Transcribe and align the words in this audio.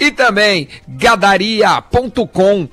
e 0.00 0.10
também 0.10 0.68
gadaria.com 0.88 2.66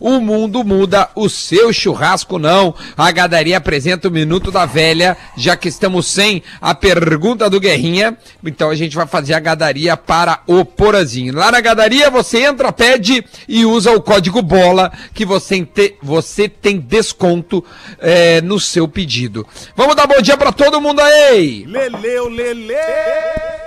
o 0.00 0.20
mundo 0.20 0.64
muda, 0.64 1.08
o 1.14 1.28
seu 1.28 1.72
churrasco 1.72 2.38
não. 2.38 2.74
A 2.96 3.10
Gadaria 3.10 3.56
apresenta 3.56 4.08
o 4.08 4.10
Minuto 4.10 4.50
da 4.50 4.64
Velha, 4.64 5.16
já 5.36 5.56
que 5.56 5.68
estamos 5.68 6.06
sem 6.06 6.42
a 6.60 6.74
pergunta 6.74 7.50
do 7.50 7.60
Guerrinha. 7.60 8.16
Então 8.44 8.70
a 8.70 8.74
gente 8.74 8.96
vai 8.96 9.06
fazer 9.06 9.34
a 9.34 9.40
Gadaria 9.40 9.96
para 9.96 10.40
o 10.46 10.64
Porazinho. 10.64 11.34
Lá 11.34 11.50
na 11.50 11.60
Gadaria 11.60 12.10
você 12.10 12.44
entra, 12.44 12.72
pede 12.72 13.24
e 13.48 13.64
usa 13.64 13.92
o 13.92 14.00
código 14.00 14.40
BOLA 14.42 14.92
que 15.12 15.24
você, 15.24 15.64
te, 15.64 15.96
você 16.02 16.48
tem 16.48 16.78
desconto 16.78 17.64
é, 17.98 18.40
no 18.40 18.58
seu 18.58 18.88
pedido. 18.88 19.46
Vamos 19.76 19.96
dar 19.96 20.06
bom 20.06 20.20
dia 20.20 20.36
para 20.36 20.52
todo 20.52 20.80
mundo 20.80 21.00
aí! 21.00 21.64
Leleu, 21.66 22.28
Lele! 22.28 22.74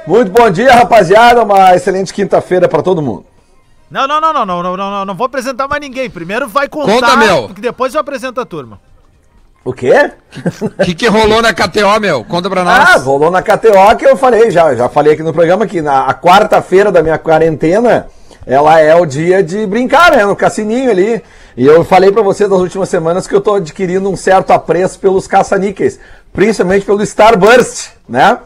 Muito 0.07 0.32
bom 0.32 0.50
dia, 0.50 0.73
rapaziada. 0.73 1.43
Uma 1.43 1.75
excelente 1.75 2.14
quinta-feira 2.14 2.68
para 2.68 2.82
todo 2.82 3.02
mundo. 3.02 3.26
Não, 3.89 4.07
não, 4.07 4.21
não, 4.21 4.34
não, 4.34 4.45
não, 4.45 4.63
não, 4.63 4.77
não, 4.77 5.05
não 5.05 5.16
vou 5.16 5.25
apresentar 5.25 5.67
mais 5.67 5.81
ninguém. 5.81 6.09
Primeiro 6.09 6.48
vai 6.48 6.67
contar, 6.67 6.93
Conta, 6.93 7.17
meu. 7.17 7.48
porque 7.48 7.61
depois 7.61 7.93
eu 7.93 7.99
apresento 7.99 8.39
a 8.39 8.45
turma. 8.45 8.79
O 9.65 9.73
quê? 9.73 10.12
O 10.62 10.85
que, 10.85 10.95
que 10.95 11.07
rolou 11.07 11.41
na 11.41 11.53
KTO, 11.53 11.99
meu? 11.99 12.23
Conta 12.23 12.49
pra 12.49 12.63
nós. 12.63 12.89
Ah, 12.89 12.98
rolou 12.98 13.29
na 13.29 13.41
KTO 13.41 13.95
que 13.98 14.05
eu 14.05 14.15
falei, 14.15 14.49
já, 14.52 14.73
já 14.73 14.88
falei 14.88 15.13
aqui 15.13 15.23
no 15.23 15.34
programa 15.34 15.67
que 15.67 15.81
na 15.81 16.13
quarta-feira 16.13 16.91
da 16.91 17.03
minha 17.03 17.17
quarentena, 17.17 18.07
ela 18.45 18.79
é 18.79 18.95
o 18.95 19.05
dia 19.05 19.43
de 19.43 19.65
brincar, 19.65 20.15
né? 20.15 20.26
No 20.26 20.35
cassininho 20.35 20.90
ali. 20.90 21.21
E 21.57 21.65
eu 21.65 21.84
falei 21.84 22.12
para 22.12 22.21
você 22.21 22.48
das 22.48 22.59
últimas 22.59 22.90
semanas 22.90 23.27
que 23.27 23.35
eu 23.35 23.41
tô 23.41 23.55
adquirindo 23.55 24.09
um 24.09 24.15
certo 24.15 24.51
apreço 24.51 24.98
pelos 24.99 25.27
caça-níqueis, 25.27 25.99
principalmente 26.31 26.85
pelo 26.85 27.01
Starburst, 27.03 27.90
né? 28.07 28.37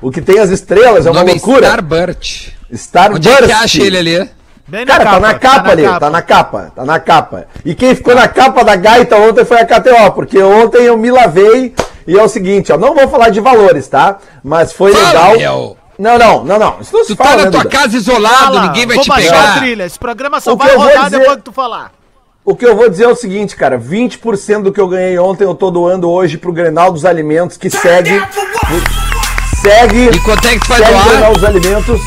O 0.00 0.10
que 0.10 0.22
tem 0.22 0.38
as 0.38 0.50
estrelas, 0.50 1.06
é 1.06 1.10
uma 1.10 1.20
é 1.20 1.24
loucura. 1.24 1.66
Starburst. 1.66 2.48
Starburst. 2.72 3.26
Onde 3.28 3.28
é 3.28 3.46
que 3.46 3.52
acha 3.52 3.82
ele 3.82 3.98
ali? 3.98 4.30
Bem 4.66 4.86
Cara, 4.86 5.04
capa, 5.04 5.14
tá 5.16 5.20
na 5.20 5.34
capa 5.34 5.62
tá 5.62 5.70
ali, 5.70 5.82
na 5.82 6.00
tá 6.00 6.10
na 6.10 6.22
capa, 6.22 6.72
tá 6.74 6.84
na 6.84 7.00
capa. 7.00 7.46
E 7.64 7.74
quem 7.74 7.94
ficou 7.94 8.14
na 8.14 8.28
capa 8.28 8.64
da 8.64 8.76
gaita 8.76 9.16
ontem 9.16 9.44
foi 9.44 9.58
a 9.60 9.66
KTO, 9.66 10.12
porque 10.14 10.40
ontem 10.40 10.84
eu 10.84 10.96
me 10.96 11.10
lavei 11.10 11.74
e 12.06 12.18
é 12.18 12.22
o 12.22 12.28
seguinte, 12.28 12.72
ó, 12.72 12.78
não 12.78 12.94
vou 12.94 13.08
falar 13.08 13.30
de 13.30 13.40
valores, 13.40 13.88
tá? 13.88 14.18
Mas 14.42 14.72
foi 14.72 14.92
Fala, 14.92 15.08
legal. 15.08 15.36
Meu. 15.36 15.76
Não, 15.98 16.18
não, 16.18 16.44
não, 16.44 16.58
não. 16.58 16.80
Isso 16.80 16.92
não 16.92 17.04
tu 17.04 17.14
tá 17.16 17.24
fala, 17.24 17.38
tá 17.38 17.44
na 17.44 17.50
tua 17.50 17.64
casa 17.66 17.96
isolado, 17.96 18.54
Fala, 18.54 18.66
ninguém 18.68 18.86
vai 18.86 18.98
te 18.98 19.12
pegar. 19.12 19.58
trilha. 19.58 19.84
Esse 19.84 19.98
programa 19.98 20.40
só 20.40 20.52
o 20.52 20.56
vai 20.56 20.74
rodar 20.74 21.04
dizer... 21.04 21.18
depois 21.18 21.36
que 21.36 21.42
tu 21.42 21.52
falar. 21.52 21.92
O 22.44 22.56
que 22.56 22.66
eu 22.66 22.74
vou 22.74 22.88
dizer 22.88 23.04
é 23.04 23.08
o 23.08 23.14
seguinte, 23.14 23.54
cara, 23.54 23.78
20% 23.78 24.62
do 24.62 24.72
que 24.72 24.80
eu 24.80 24.88
ganhei 24.88 25.16
ontem 25.18 25.44
eu 25.44 25.54
tô 25.54 25.70
doando 25.70 26.10
hoje 26.10 26.38
pro 26.38 26.52
Grenal 26.52 26.90
dos 26.90 27.04
Alimentos, 27.04 27.56
que 27.56 27.70
segue... 27.70 28.20
Segue... 29.60 30.08
E 30.08 30.20
quanto 30.20 30.48
é 30.48 30.54
que 30.54 30.60
tu 30.60 30.68
vai 30.68 30.82
doar? 30.82 31.08
Grenal 31.08 31.32
dos 31.34 31.44
Alimentos 31.44 32.00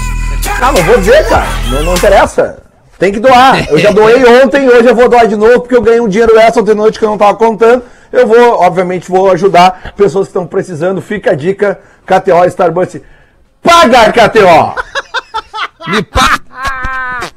não, 0.60 0.74
não 0.74 0.84
vou 0.84 0.98
dizer, 0.98 1.28
cara. 1.28 1.48
Não, 1.70 1.84
não 1.84 1.94
interessa. 1.94 2.64
Tem 2.98 3.12
que 3.12 3.20
doar. 3.20 3.70
Eu 3.70 3.78
já 3.78 3.92
doei 3.92 4.24
ontem, 4.42 4.68
hoje 4.68 4.88
eu 4.88 4.96
vou 4.96 5.10
doar 5.10 5.28
de 5.28 5.36
novo, 5.36 5.62
porque 5.62 5.76
eu 5.76 5.82
ganhei 5.82 6.00
um 6.00 6.08
dinheiro 6.08 6.38
extra 6.38 6.62
ontem 6.62 6.74
noite 6.74 6.98
que 6.98 7.06
eu 7.06 7.10
não 7.10 7.16
estava 7.16 7.38
contando. 7.38 7.84
Eu 8.12 8.28
vou, 8.28 8.62
obviamente, 8.62 9.10
vou 9.10 9.30
ajudar 9.32 9.94
pessoas 9.98 10.28
que 10.28 10.30
estão 10.30 10.48
precisando. 10.48 11.02
Fica 11.02 11.32
a 11.32 11.36
dica, 11.36 11.80
KTO 12.06 12.46
Starbucks. 12.46 13.02
Paga, 13.62 14.12
KTO! 14.12 14.76
Me 15.92 16.02
paga! 16.04 17.32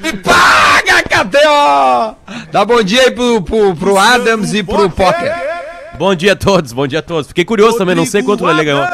Me 0.00 0.12
paga, 0.12 1.02
KTO! 1.02 2.16
Dá 2.52 2.64
bom 2.64 2.82
dia 2.82 3.02
aí 3.02 3.10
pro, 3.10 3.42
pro, 3.42 3.74
pro 3.74 3.98
Adams 3.98 4.52
e 4.52 4.62
pro 4.62 4.90
Potter. 4.90 5.34
Bom 5.98 6.14
dia 6.14 6.34
a 6.34 6.36
todos, 6.36 6.72
bom 6.72 6.86
dia 6.86 7.00
a 7.00 7.02
todos. 7.02 7.28
Fiquei 7.28 7.44
curioso 7.44 7.78
também, 7.78 7.94
não 7.94 8.06
sei 8.06 8.22
quanto 8.22 8.44
o 8.44 8.46
Lele 8.46 8.64
ganhou. 8.64 8.84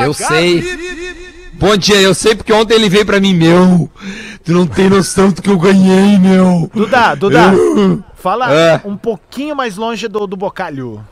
Eu 0.00 0.14
sei. 0.14 1.13
Bom 1.54 1.76
dia, 1.76 2.00
eu 2.00 2.14
sei 2.14 2.34
porque 2.34 2.52
ontem 2.52 2.74
ele 2.74 2.88
veio 2.88 3.06
pra 3.06 3.20
mim, 3.20 3.34
meu. 3.34 3.90
Tu 4.44 4.52
não 4.52 4.66
tem 4.66 4.90
noção 4.90 5.30
do 5.30 5.40
que 5.40 5.48
eu 5.48 5.58
ganhei, 5.58 6.18
meu. 6.18 6.70
Duda, 6.74 7.14
Duda, 7.14 7.52
fala 8.14 8.52
é. 8.52 8.80
um 8.84 8.96
pouquinho 8.96 9.56
mais 9.56 9.76
longe 9.76 10.08
do, 10.08 10.26
do 10.26 10.36
bocalho. 10.36 11.02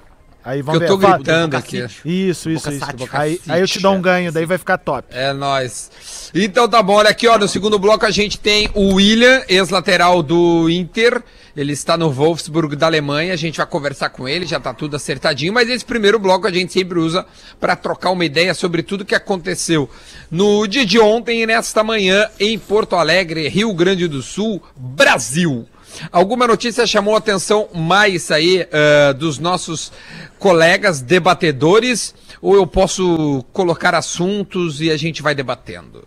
Aí 0.45 0.61
vamos 0.61 0.81
ver. 0.81 0.89
Eu 0.89 0.99
tô 0.99 0.99
gritando 0.99 1.57
aqui. 1.57 1.79
Isso, 1.79 2.51
isso, 2.51 2.51
isso. 2.51 2.85
Aí, 3.13 3.41
aí 3.49 3.61
eu 3.61 3.67
te 3.67 3.81
dou 3.81 3.95
um 3.95 4.03
ganho, 4.03 4.33
daí 4.33 4.45
vai 4.45 4.59
ficar 4.59 4.79
top. 4.79 5.07
É 5.11 5.33
nóis. 5.33 6.31
Então 6.35 6.69
tá 6.69 6.83
bom, 6.83 6.95
olha 6.95 7.11
aqui, 7.11 7.29
ó. 7.29 7.39
No 7.39 7.47
segundo 7.47 7.79
bloco 7.79 8.05
a 8.05 8.11
gente 8.11 8.39
tem 8.39 8.69
o 8.75 8.95
William, 8.95 9.43
ex-lateral 9.49 10.23
do 10.23 10.69
Inter. 10.69 11.23
Ele 11.55 11.73
está 11.73 11.97
no 11.97 12.11
Wolfsburg 12.11 12.75
da 12.75 12.87
Alemanha. 12.87 13.33
A 13.33 13.37
gente 13.37 13.59
vai 13.59 13.67
conversar 13.67 14.09
com 14.09 14.27
ele, 14.29 14.47
já 14.47 14.59
tá 14.59 14.73
tudo 14.73 14.97
acertadinho. 14.97 15.53
Mas 15.53 15.69
esse 15.69 15.85
primeiro 15.85 16.19
bloco 16.19 16.47
a 16.47 16.51
gente 16.51 16.73
sempre 16.73 16.99
usa 16.99 17.27
para 17.61 17.77
trocar 17.77 18.11
uma 18.11 18.25
ideia 18.25 18.55
sobre 18.55 18.83
tudo 18.83 19.05
que 19.05 19.15
aconteceu 19.15 19.89
no 20.31 20.67
dia 20.67 20.85
de 20.85 20.99
ontem 20.99 21.43
e 21.43 21.47
nesta 21.47 21.85
manhã 21.85 22.27
em 22.41 22.59
Porto 22.59 22.97
Alegre, 22.97 23.49
Rio 23.49 23.73
Grande 23.75 24.09
do 24.09 24.23
Sul, 24.23 24.63
Brasil. 24.75 25.69
Alguma 26.11 26.47
notícia 26.47 26.87
chamou 26.87 27.15
a 27.15 27.19
atenção 27.19 27.69
mais 27.75 28.31
aí 28.31 28.63
uh, 28.63 29.15
dos 29.15 29.39
nossos 29.39 29.93
colegas 30.39 31.01
debatedores? 31.01 32.15
Ou 32.41 32.55
eu 32.55 32.67
posso 32.67 33.45
colocar 33.53 33.95
assuntos 33.95 34.81
e 34.81 34.91
a 34.91 34.97
gente 34.97 35.23
vai 35.23 35.35
debatendo? 35.35 36.05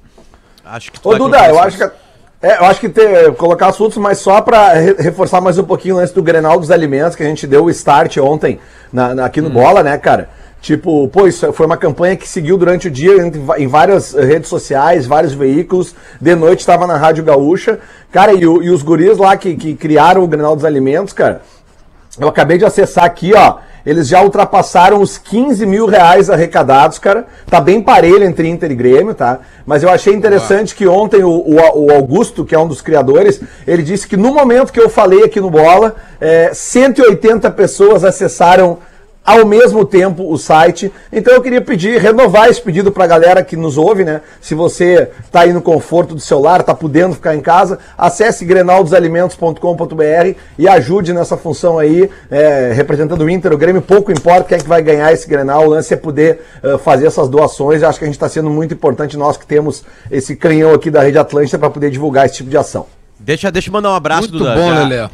Acho 0.64 0.92
que 0.92 1.00
Ô, 1.04 1.16
Duda, 1.16 1.48
eu 1.48 1.60
acho 1.60 1.78
que, 1.78 1.84
é, 2.42 2.58
eu 2.58 2.66
acho 2.66 2.80
que 2.80 2.90
ter, 2.90 3.34
colocar 3.36 3.68
assuntos, 3.68 3.98
mas 3.98 4.18
só 4.18 4.42
para 4.42 4.74
re 4.74 4.94
reforçar 5.00 5.40
mais 5.40 5.58
um 5.58 5.64
pouquinho 5.64 5.98
antes 5.98 6.14
do 6.14 6.22
Grenal 6.22 6.60
dos 6.60 6.72
Alimentos, 6.72 7.16
que 7.16 7.24
a 7.24 7.26
gente 7.26 7.48
deu 7.48 7.66
o 7.66 7.70
start 7.70 8.18
ontem 8.18 8.60
na, 8.92 9.16
na 9.16 9.26
aqui 9.26 9.42
no 9.42 9.48
hum. 9.50 9.54
Bola, 9.54 9.82
né, 9.84 9.98
cara? 9.98 10.30
Tipo, 10.66 11.08
pô, 11.10 11.28
isso 11.28 11.54
foi 11.54 11.68
uma 11.68 11.78
campanha 11.78 12.16
que 12.16 12.28
seguiu 12.28 12.58
durante 12.58 12.88
o 12.88 12.92
dia 12.92 13.14
em 13.56 13.68
várias 13.68 14.14
redes 14.14 14.50
sociais, 14.50 15.06
vários 15.06 15.32
veículos. 15.32 15.94
De 16.20 16.34
noite 16.34 16.62
estava 16.62 16.88
na 16.88 16.98
Rádio 16.98 17.24
Gaúcha. 17.24 17.78
Cara, 18.12 18.34
e, 18.34 18.40
e 18.40 18.72
os 18.72 18.82
guris 18.82 19.20
lá 19.20 19.38
que, 19.38 19.56
que 19.56 19.76
criaram 19.76 20.24
o 20.24 20.28
Grenal 20.28 20.56
dos 20.56 20.66
Alimentos, 20.66 21.14
cara, 21.14 21.44
eu 22.20 22.28
acabei 22.28 22.58
de 22.58 22.66
acessar 22.66 23.04
aqui, 23.04 23.32
ó. 23.36 23.58
Eles 23.86 24.08
já 24.08 24.24
ultrapassaram 24.24 25.00
os 25.00 25.20
15 25.20 25.68
mil 25.68 25.86
reais 25.86 26.32
arrecadados, 26.32 26.98
cara. 26.98 27.28
Tá 27.46 27.62
bem 27.62 27.80
parelho 27.80 28.24
entre 28.24 28.50
Inter 28.50 28.72
e 28.72 28.76
Grêmio, 28.76 29.14
tá? 29.14 29.42
Mas 29.68 29.84
eu 29.84 29.90
achei 29.92 30.16
interessante 30.16 30.74
que 30.74 30.88
ontem 30.88 31.24
o, 31.24 31.30
o, 31.30 31.58
o, 31.86 31.92
Augusto, 31.92 32.44
que 32.44 32.56
é 32.56 32.60
um 32.60 32.68
dos 32.68 32.82
criadores, 32.82 33.40
ele 33.68 33.84
disse 33.84 34.08
que 34.08 34.18
no 34.18 34.34
momento 34.34 34.74
que 34.74 34.82
eu 34.82 34.90
falei 34.90 35.26
aqui 35.26 35.40
no 35.40 35.52
Bola, 35.52 35.96
é, 36.20 36.50
180 36.52 37.52
pessoas 37.52 38.04
acessaram 38.04 38.80
ao 39.26 39.46
mesmo 39.46 39.84
tempo 39.84 40.32
o 40.32 40.38
site. 40.38 40.92
Então 41.12 41.34
eu 41.34 41.42
queria 41.42 41.62
pedir, 41.62 42.00
renovar 42.00 42.50
esse 42.50 42.62
pedido 42.62 42.92
para 42.92 43.06
a 43.06 43.08
galera 43.08 43.44
que 43.44 43.58
nos 43.58 43.78
ouve, 43.78 44.04
né? 44.04 44.22
Se 44.40 44.54
você 44.54 45.10
está 45.24 45.42
aí 45.42 45.52
no 45.52 45.62
conforto 45.62 46.14
do 46.14 46.22
celular, 46.22 46.60
está 46.60 46.76
podendo 46.76 47.16
ficar 47.16 47.36
em 47.36 47.42
casa, 47.42 47.80
acesse 47.98 48.46
grenaldosalimentos.com.br 48.46 50.38
e 50.58 50.68
ajude 50.68 51.12
nessa 51.12 51.36
função 51.36 51.80
aí, 51.80 52.10
é, 52.30 52.72
representando 52.74 53.22
o 53.22 53.30
Inter, 53.30 53.52
o 53.54 53.58
Grêmio, 53.58 53.82
pouco 53.82 54.12
importa 54.12 54.50
quem 54.50 54.58
é 54.58 54.62
que 54.62 54.68
vai 54.68 54.82
ganhar 54.82 55.12
esse 55.12 55.28
Grenal, 55.28 55.66
o 55.66 55.70
lance 55.70 55.94
é 55.94 55.98
poder 55.98 56.42
uh, 56.64 56.78
fazer 56.78 57.08
essas 57.08 57.28
doações. 57.28 57.82
Eu 57.82 57.90
acho 57.90 57.98
que 57.98 58.06
a 58.06 58.08
gente 58.08 58.16
está 58.16 58.30
sendo 58.30 58.50
muito 58.50 58.74
importante, 58.74 59.18
nós 59.18 59.38
que 59.38 59.46
temos 59.46 59.84
esse 60.12 60.36
canhão 60.36 60.74
aqui 60.74 60.92
da 60.92 61.02
Rede 61.02 61.18
Atlântica, 61.18 61.58
para 61.58 61.70
poder 61.70 61.90
divulgar 61.90 62.26
esse 62.26 62.36
tipo 62.36 62.50
de 62.50 62.58
ação. 62.58 62.86
Deixa, 63.20 63.52
deixa 63.52 63.70
eu 63.70 63.74
mandar 63.74 63.92
um 63.92 63.96
abraço, 63.96 64.30
Muito 64.30 64.44
bom, 64.44 64.70
Lelé. 64.70 65.10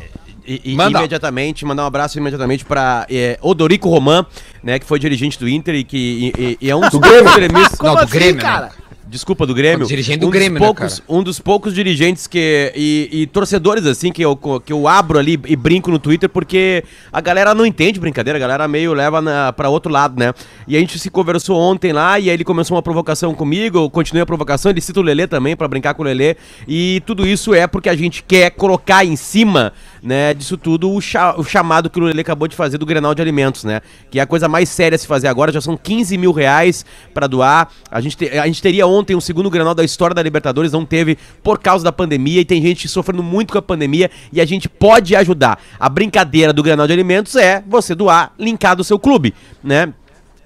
E, 0.46 0.76
Manda. 0.76 1.00
imediatamente, 1.00 1.66
mandar 1.66 1.84
um 1.84 1.88
abraço 1.88 2.18
imediatamente 2.18 2.66
para 2.66 3.06
é, 3.10 3.38
Odorico 3.42 3.90
Roman, 3.90 4.26
né, 4.64 4.80
que 4.80 4.86
foi 4.86 5.00
dirigente 5.00 5.40
do 5.40 5.48
Inter 5.48 5.76
e 5.76 5.84
que 5.84 6.34
e, 6.38 6.58
e 6.60 6.70
é 6.70 6.76
um 6.76 6.82
dos 6.82 6.94
extremistas. 6.94 7.80
Não, 7.80 7.94
do 7.94 8.00
assim, 8.00 8.12
Grêmio, 8.12 8.36
né? 8.36 8.42
cara? 8.42 8.66
Né? 8.68 8.72
desculpa, 9.12 9.46
do 9.46 9.54
Grêmio. 9.54 9.86
dirigente 9.86 10.20
do 10.20 10.28
um 10.28 10.30
Grêmio, 10.30 10.58
dos 10.58 10.62
né, 10.62 10.66
poucos, 10.66 11.00
né, 11.00 11.06
Um 11.10 11.22
dos 11.22 11.38
poucos 11.38 11.74
dirigentes 11.74 12.28
que, 12.28 12.72
e, 12.74 13.10
e, 13.12 13.28
torcedores, 13.28 13.86
assim, 13.86 14.10
que 14.10 14.22
eu, 14.22 14.38
que 14.38 14.72
eu 14.72 14.88
abro 14.88 15.20
ali 15.20 15.38
e 15.46 15.56
brinco 15.56 15.92
no 15.92 16.00
Twitter, 16.00 16.30
porque 16.30 16.84
a 17.12 17.20
galera 17.20 17.54
não 17.54 17.66
entende 17.66 18.00
brincadeira, 18.00 18.38
a 18.38 18.40
galera 18.40 18.68
meio 18.70 18.94
leva 18.94 19.22
na, 19.22 19.52
pra 19.52 19.68
outro 19.68 19.92
lado, 19.92 20.18
né? 20.18 20.34
E 20.66 20.78
a 20.78 20.80
gente 20.80 20.98
se 20.98 21.10
conversou 21.10 21.60
ontem 21.60 21.92
lá, 21.92 22.18
e 22.20 22.30
aí 22.30 22.34
ele 22.34 22.46
começou 22.46 22.78
uma 22.78 22.82
provocação 22.82 23.34
comigo, 23.36 23.80
eu 23.80 23.90
continuei 23.90 24.24
a 24.24 24.26
provocação, 24.26 24.72
ele 24.72 24.80
cita 24.80 25.02
o 25.02 25.04
Lelê 25.04 25.28
também, 25.28 25.58
para 25.58 25.68
brincar 25.68 25.94
com 25.94 26.04
o 26.04 26.06
Lelê, 26.06 26.38
e 26.66 27.04
tudo 27.06 27.28
isso 27.28 27.54
é 27.54 27.68
porque 27.68 27.90
a 27.90 27.96
gente 27.96 28.24
quer 28.24 28.52
colocar 28.52 29.04
em 29.04 29.18
cima, 29.18 29.74
né, 30.02 30.34
disso 30.34 30.58
tudo, 30.58 30.92
o, 30.92 31.00
cha 31.00 31.36
o 31.38 31.44
chamado 31.44 31.90
que 31.90 32.00
o 32.00 32.04
Lelê 32.04 32.22
acabou 32.22 32.48
de 32.48 32.56
fazer 32.56 32.78
do 32.78 32.86
Grenal 32.86 33.14
de 33.14 33.22
Alimentos, 33.22 33.64
né? 33.64 33.82
Que 34.10 34.20
é 34.20 34.22
a 34.22 34.26
coisa 34.26 34.48
mais 34.48 34.68
séria 34.70 34.96
a 34.96 35.00
se 35.00 35.06
fazer 35.06 35.28
agora, 35.28 35.52
já 35.52 35.62
são 35.62 35.78
15 35.78 36.18
mil 36.18 36.32
reais 36.32 36.86
para 37.14 37.28
doar, 37.28 37.70
a 37.90 38.02
gente, 38.02 38.18
te, 38.18 38.30
a 38.38 38.46
gente 38.48 38.62
teria 38.62 38.88
ontem 38.88 39.16
um 39.16 39.22
segundo 39.22 39.50
Grenal 39.50 39.76
da 39.76 39.84
história 39.84 40.14
da 40.14 40.24
Libertadores, 40.24 40.72
não 40.72 40.86
teve 40.86 41.18
por 41.44 41.60
causa 41.60 41.84
da 41.84 41.92
pandemia 41.92 42.42
e 42.42 42.46
tem 42.46 42.62
gente 42.62 42.88
sofrendo 42.88 43.22
muito 43.22 43.54
com 43.54 43.60
a 43.60 43.62
pandemia 43.62 44.10
e 44.34 44.42
a 44.42 44.46
gente 44.46 44.68
pode 44.68 45.16
ajudar. 45.16 45.62
A 45.80 45.88
brincadeira 45.88 46.52
do 46.52 46.64
Grenal 46.64 46.88
de 46.88 46.94
Alimentos 46.94 47.36
é 47.36 47.64
você 47.68 47.94
doar 47.94 48.34
linkado 48.40 48.82
ao 48.82 48.86
seu 48.86 48.98
clube, 48.98 49.34
né? 49.64 49.94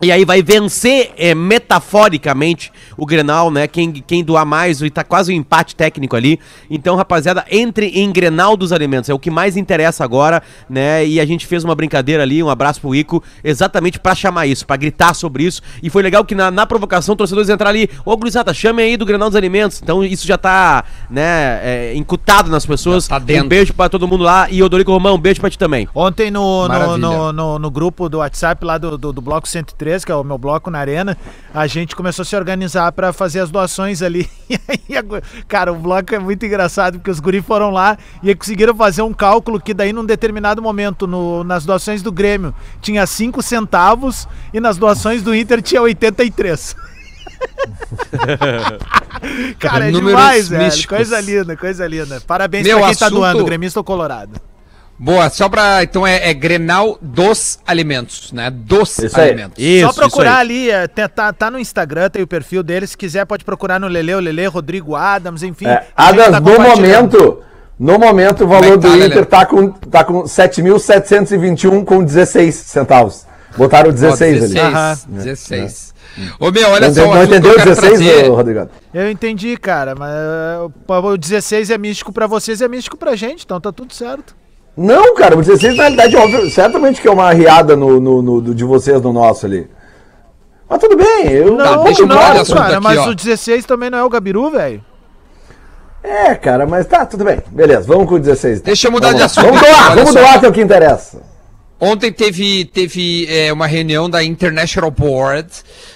E 0.05 0.11
aí 0.11 0.23
vai 0.23 0.41
vencer 0.43 1.11
é, 1.17 1.33
metaforicamente 1.33 2.71
o 2.97 3.05
Grenal, 3.05 3.49
né? 3.51 3.67
Quem, 3.67 3.91
quem 3.91 4.23
doar 4.23 4.45
mais, 4.45 4.81
e 4.81 4.89
tá 4.89 5.03
quase 5.03 5.31
um 5.33 5.35
empate 5.35 5.75
técnico 5.75 6.15
ali. 6.15 6.39
Então, 6.69 6.95
rapaziada, 6.95 7.45
entre 7.49 7.87
em 7.87 8.11
Grenal 8.11 8.55
dos 8.55 8.71
Alimentos. 8.71 9.09
É 9.09 9.13
o 9.13 9.19
que 9.19 9.29
mais 9.31 9.57
interessa 9.57 10.03
agora, 10.03 10.41
né? 10.69 11.05
E 11.05 11.19
a 11.19 11.25
gente 11.25 11.45
fez 11.45 11.63
uma 11.63 11.75
brincadeira 11.75 12.23
ali, 12.23 12.41
um 12.41 12.49
abraço 12.49 12.81
pro 12.81 12.95
Ico, 12.95 13.23
exatamente 13.43 13.99
para 13.99 14.15
chamar 14.15 14.47
isso, 14.47 14.65
para 14.65 14.75
gritar 14.77 15.13
sobre 15.13 15.43
isso. 15.43 15.61
E 15.81 15.89
foi 15.89 16.01
legal 16.03 16.23
que 16.23 16.35
na, 16.35 16.49
na 16.51 16.65
provocação, 16.65 17.15
torcedores 17.15 17.49
entraram 17.49 17.71
ali, 17.77 17.89
ô 18.05 18.15
Gurizada, 18.17 18.53
chame 18.53 18.81
aí 18.83 18.97
do 18.97 19.05
Grenal 19.05 19.29
dos 19.29 19.35
Alimentos. 19.35 19.81
Então 19.81 20.03
isso 20.03 20.25
já 20.27 20.37
tá, 20.37 20.83
né, 21.09 21.59
é, 21.63 21.93
incutado 21.95 22.49
nas 22.49 22.65
pessoas. 22.65 23.07
tá 23.07 23.19
dentro. 23.19 23.45
Um 23.45 23.49
beijo 23.49 23.73
para 23.73 23.89
todo 23.89 24.07
mundo 24.07 24.23
lá. 24.23 24.49
E 24.49 24.61
Odorico 24.63 24.91
Romão, 24.91 25.15
um 25.15 25.19
beijo 25.19 25.39
pra 25.39 25.49
ti 25.49 25.57
também. 25.57 25.87
Ontem 25.93 26.29
no, 26.31 26.67
no, 26.67 26.97
no, 26.97 27.33
no- 27.33 27.59
no 27.59 27.71
grupo 27.71 28.09
do 28.09 28.17
WhatsApp 28.19 28.63
lá 28.65 28.77
do, 28.77 28.97
do, 28.97 29.13
do 29.13 29.21
Bloco 29.21 29.47
103, 29.47 29.94
que 30.03 30.11
é 30.11 30.15
o 30.15 30.23
meu 30.23 30.37
bloco 30.37 30.69
na 30.71 30.79
Arena, 30.79 31.15
a 31.53 31.67
gente 31.67 31.95
começou 31.95 32.23
a 32.23 32.25
se 32.25 32.35
organizar 32.35 32.91
pra 32.91 33.13
fazer 33.13 33.39
as 33.39 33.49
doações 33.51 34.01
ali. 34.01 34.29
E 34.87 34.95
aí, 34.95 35.03
cara, 35.47 35.71
o 35.73 35.75
bloco 35.75 36.13
é 36.13 36.19
muito 36.19 36.45
engraçado, 36.45 36.99
porque 36.99 37.09
os 37.09 37.19
guri 37.19 37.41
foram 37.41 37.71
lá 37.71 37.97
e 38.21 38.33
conseguiram 38.35 38.75
fazer 38.75 39.01
um 39.01 39.11
cálculo 39.13 39.59
que 39.59 39.73
daí 39.73 39.91
num 39.91 40.05
determinado 40.05 40.61
momento, 40.61 41.07
no- 41.07 41.43
nas 41.43 41.65
doações 41.65 42.01
do 42.03 42.11
Grêmio, 42.11 42.53
tinha 42.81 43.05
5 43.07 43.41
centavos 43.41 44.27
e 44.53 44.59
nas 44.59 44.77
doações 44.77 45.23
do 45.23 45.33
Inter 45.35 45.61
tinha 45.61 45.81
83. 45.81 46.75
Cara, 49.59 49.87
é 49.87 49.91
Números 49.91 50.09
demais, 50.19 50.47
velho. 50.49 50.87
Coisa 50.87 51.19
linda, 51.21 51.57
coisa 51.57 51.87
linda. 51.87 52.21
Parabéns 52.21 52.65
Meu 52.65 52.77
pra 52.79 52.87
quem 52.89 52.95
tá 52.97 53.05
assunto- 53.07 53.19
doando, 53.19 53.43
gremista 53.45 53.79
ou 53.79 53.83
colorado. 53.83 54.39
Boa, 54.97 55.29
só 55.29 55.49
pra. 55.49 55.83
Então 55.83 56.07
é, 56.07 56.29
é 56.29 56.33
Grenal 56.33 56.97
dos 57.01 57.59
alimentos, 57.67 58.31
né? 58.31 58.49
Dos 58.49 58.97
Isso 58.97 59.19
aí. 59.19 59.29
alimentos. 59.29 59.61
Isso, 59.61 59.87
Só 59.87 59.93
procurar 59.93 60.31
isso 60.31 60.39
ali, 60.53 60.69
é, 60.71 60.87
tem- 60.87 61.09
tá, 61.09 61.33
tá 61.33 61.51
no 61.51 61.59
Instagram, 61.59 62.09
tem 62.09 62.21
o 62.23 62.27
perfil 62.27 62.63
dele. 62.63 62.87
Se 62.87 62.95
quiser, 62.97 63.25
pode 63.25 63.43
procurar 63.43 63.77
no 63.77 63.87
Lele, 63.87 64.15
o 64.15 64.19
Lele, 64.19 64.45
Rodrigo 64.47 64.95
Adams, 64.95 65.43
enfim. 65.43 65.67
É, 65.67 65.85
Adams, 65.95 66.31
tá 66.31 66.39
no 66.39 66.59
momento, 66.59 67.43
no 67.77 67.99
momento 67.99 68.41
o 68.41 68.43
é 68.45 68.47
valor 68.47 68.77
que 68.77 68.83
tá, 68.83 68.87
do 68.87 68.93
Lelê? 68.93 69.07
Inter 69.07 69.25
tá 69.25 69.45
com, 69.45 69.69
tá 69.69 70.03
com 70.05 70.23
7.721 70.23 71.83
com 71.83 72.03
16 72.03 72.55
centavos. 72.55 73.25
Botaram 73.57 73.89
Ó, 73.89 73.93
16, 73.93 74.43
ali. 74.43 74.53
16. 74.53 74.73
Aham. 74.73 74.97
16. 75.09 75.95
Ô 76.39 76.49
meu, 76.51 76.69
olha 76.69 76.87
Não, 76.87 76.95
só, 76.95 77.09
o 77.11 77.15
não 77.15 77.23
entendeu 77.25 77.53
quero 77.55 77.69
16, 77.75 77.99
trazer- 77.99 78.29
ô, 78.29 78.35
Rodrigo? 78.35 78.69
Eu 78.93 79.11
entendi, 79.11 79.57
cara, 79.57 79.93
mas 79.93 80.13
uh, 80.13 81.07
o 81.09 81.17
16 81.17 81.69
é 81.69 81.77
místico 81.77 82.13
pra 82.13 82.25
vocês, 82.27 82.61
é 82.61 82.67
místico 82.69 82.95
pra 82.95 83.17
gente, 83.17 83.43
então 83.43 83.59
tá 83.59 83.73
tudo 83.73 83.93
certo. 83.93 84.33
Não, 84.77 85.15
cara, 85.15 85.35
o 85.37 85.41
16 85.41 85.75
na 85.77 85.83
realidade, 85.83 86.15
óbvio, 86.17 86.49
certamente 86.49 87.01
que 87.01 87.07
é 87.07 87.11
uma 87.11 87.31
riada 87.31 87.75
no, 87.75 87.99
no, 87.99 88.21
no- 88.21 88.41
do- 88.41 88.53
de 88.55 88.63
vocês 88.65 89.01
no 89.01 89.13
nosso 89.13 89.45
ali. 89.45 89.69
Mas 90.69 90.79
tudo 90.79 90.97
bem, 90.97 91.31
eu. 91.31 91.55
Tá, 91.57 91.75
não, 91.77 91.83
deixa 91.85 92.01
eu 92.01 92.07
não, 92.07 92.15
mudar 92.15 92.33
de 92.33 92.39
assunto 92.39 92.57
cara, 92.57 92.73
aqui, 92.73 92.83
mas 92.83 92.97
ó. 92.99 93.09
o 93.09 93.15
16 93.15 93.65
também 93.65 93.89
não 93.89 93.99
é 93.99 94.03
o 94.03 94.09
Gabiru, 94.09 94.49
velho. 94.51 94.83
É, 96.03 96.35
cara, 96.35 96.65
mas 96.67 96.85
tá, 96.85 97.05
tudo 97.05 97.23
bem. 97.23 97.41
Beleza, 97.51 97.83
vamos 97.87 98.07
com 98.07 98.15
o 98.15 98.19
16. 98.19 98.57
então. 98.57 98.65
Deixa 98.65 98.87
eu 98.87 98.91
mudar 98.91 99.07
Vamos 99.13 99.17
de 99.17 99.21
lá. 99.21 99.25
assunto 99.25 99.45
Vamos 99.45 99.61
doar, 99.61 99.95
vamos 99.95 100.13
doar 100.13 100.39
que 100.39 100.45
é 100.45 100.49
o 100.49 100.51
que 100.53 100.61
interessa. 100.61 101.21
Ontem 101.79 102.11
teve, 102.11 102.63
teve 102.65 103.27
é, 103.29 103.51
uma 103.51 103.67
reunião 103.67 104.09
da 104.09 104.23
International 104.23 104.89
Board, 104.89 105.47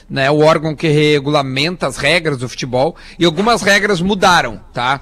né, 0.10 0.30
o 0.30 0.40
órgão 0.40 0.76
que 0.76 0.88
regulamenta 0.90 1.88
as 1.88 1.96
regras 1.96 2.38
do 2.38 2.50
futebol, 2.50 2.96
e 3.18 3.24
algumas 3.24 3.62
regras 3.62 4.02
mudaram, 4.02 4.60
tá? 4.74 5.02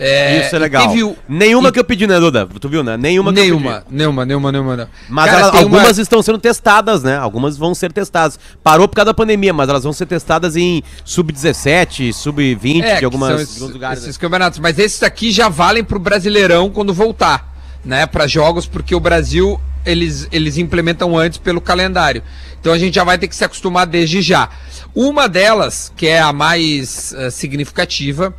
É, 0.00 0.46
Isso 0.46 0.54
é 0.54 0.58
legal. 0.60 0.86
teve 0.88 1.16
Nenhuma 1.28 1.70
e- 1.70 1.72
que 1.72 1.78
eu 1.80 1.84
pedi, 1.84 2.06
né, 2.06 2.20
Duda? 2.20 2.46
Tu 2.60 2.68
viu, 2.68 2.84
né? 2.84 2.96
Nenhuma 2.96 3.32
que 3.32 3.40
eu 3.40 3.44
Nenhuma, 3.44 3.80
pedi. 3.80 3.96
nenhuma, 3.96 4.24
nenhuma, 4.24 4.52
nenhuma, 4.52 4.76
não. 4.76 4.88
Mas 5.08 5.24
Cara, 5.26 5.38
elas- 5.40 5.50
tem 5.52 5.64
uma- 5.64 5.76
algumas 5.78 5.98
estão 5.98 6.22
sendo 6.22 6.38
testadas, 6.38 7.02
né? 7.02 7.16
Algumas 7.16 7.56
vão 7.56 7.74
ser 7.74 7.92
testadas. 7.92 8.38
Parou 8.62 8.86
por 8.86 8.94
causa 8.94 9.06
da 9.06 9.14
pandemia, 9.14 9.52
mas 9.52 9.68
elas 9.68 9.82
vão 9.82 9.92
ser 9.92 10.06
testadas 10.06 10.54
em 10.56 10.82
sub-17, 11.04 12.12
sub-20 12.12 12.82
É, 12.84 12.96
de 12.98 13.04
algumas, 13.04 13.40
esses, 13.40 13.58
lugares. 13.60 14.02
esses 14.04 14.16
campeonatos. 14.16 14.58
Mas 14.60 14.78
esses 14.78 15.02
aqui 15.02 15.32
já 15.32 15.48
valem 15.48 15.82
pro 15.82 15.98
Brasileirão 15.98 16.70
quando 16.70 16.94
voltar, 16.94 17.52
né? 17.84 18.06
Para 18.06 18.26
jogos, 18.28 18.66
porque 18.66 18.94
o 18.94 19.00
Brasil 19.00 19.60
eles, 19.84 20.28
eles 20.32 20.56
implementam 20.58 21.16
antes 21.16 21.38
pelo 21.38 21.60
calendário. 21.60 22.22
Então 22.60 22.72
a 22.72 22.78
gente 22.78 22.94
já 22.94 23.04
vai 23.04 23.18
ter 23.18 23.28
que 23.28 23.36
se 23.36 23.44
acostumar 23.44 23.86
desde 23.86 24.20
já. 24.20 24.48
Uma 24.94 25.28
delas, 25.28 25.92
que 25.96 26.06
é 26.06 26.20
a 26.20 26.32
mais 26.32 27.12
eh, 27.14 27.30
significativa, 27.30 28.34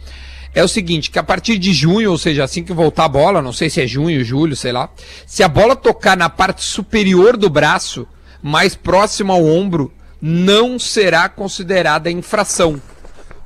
é 0.54 0.64
o 0.64 0.68
seguinte, 0.68 1.12
que 1.12 1.20
a 1.20 1.24
partir 1.24 1.58
de 1.58 1.72
junho, 1.74 2.12
ou 2.12 2.18
seja, 2.18 2.44
assim 2.44 2.64
que 2.64 2.74
voltar 2.74 3.06
a 3.06 3.10
bola, 3.10 3.42
não 3.42 3.54
sei 3.54 3.70
se 3.70 3.82
é 3.82 3.88
junho, 3.88 4.24
julho, 4.24 4.56
sei 4.56 4.72
lá, 4.72 4.90
se 5.26 5.44
a 5.44 5.48
bola 5.48 5.76
tocar 5.76 6.18
na 6.18 6.30
parte 6.30 6.64
superior 6.64 7.38
do 7.38 7.50
braço, 7.50 8.08
mais 8.42 8.76
próximo 8.76 9.32
ao 9.32 9.46
ombro, 9.46 9.94
não 10.22 10.78
será 10.80 11.30
considerada 11.30 12.10
infração. 12.12 12.82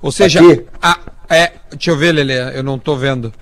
Ou 0.01 0.11
seja, 0.11 0.39
a- 0.81 0.99
é, 1.29 1.51
deixa 1.71 1.91
eu 1.91 1.97
ver, 1.97 2.13
Lele, 2.13 2.33
eu 2.57 2.63
não 2.63 2.79
tô 2.79 2.95
vendo. 2.95 3.33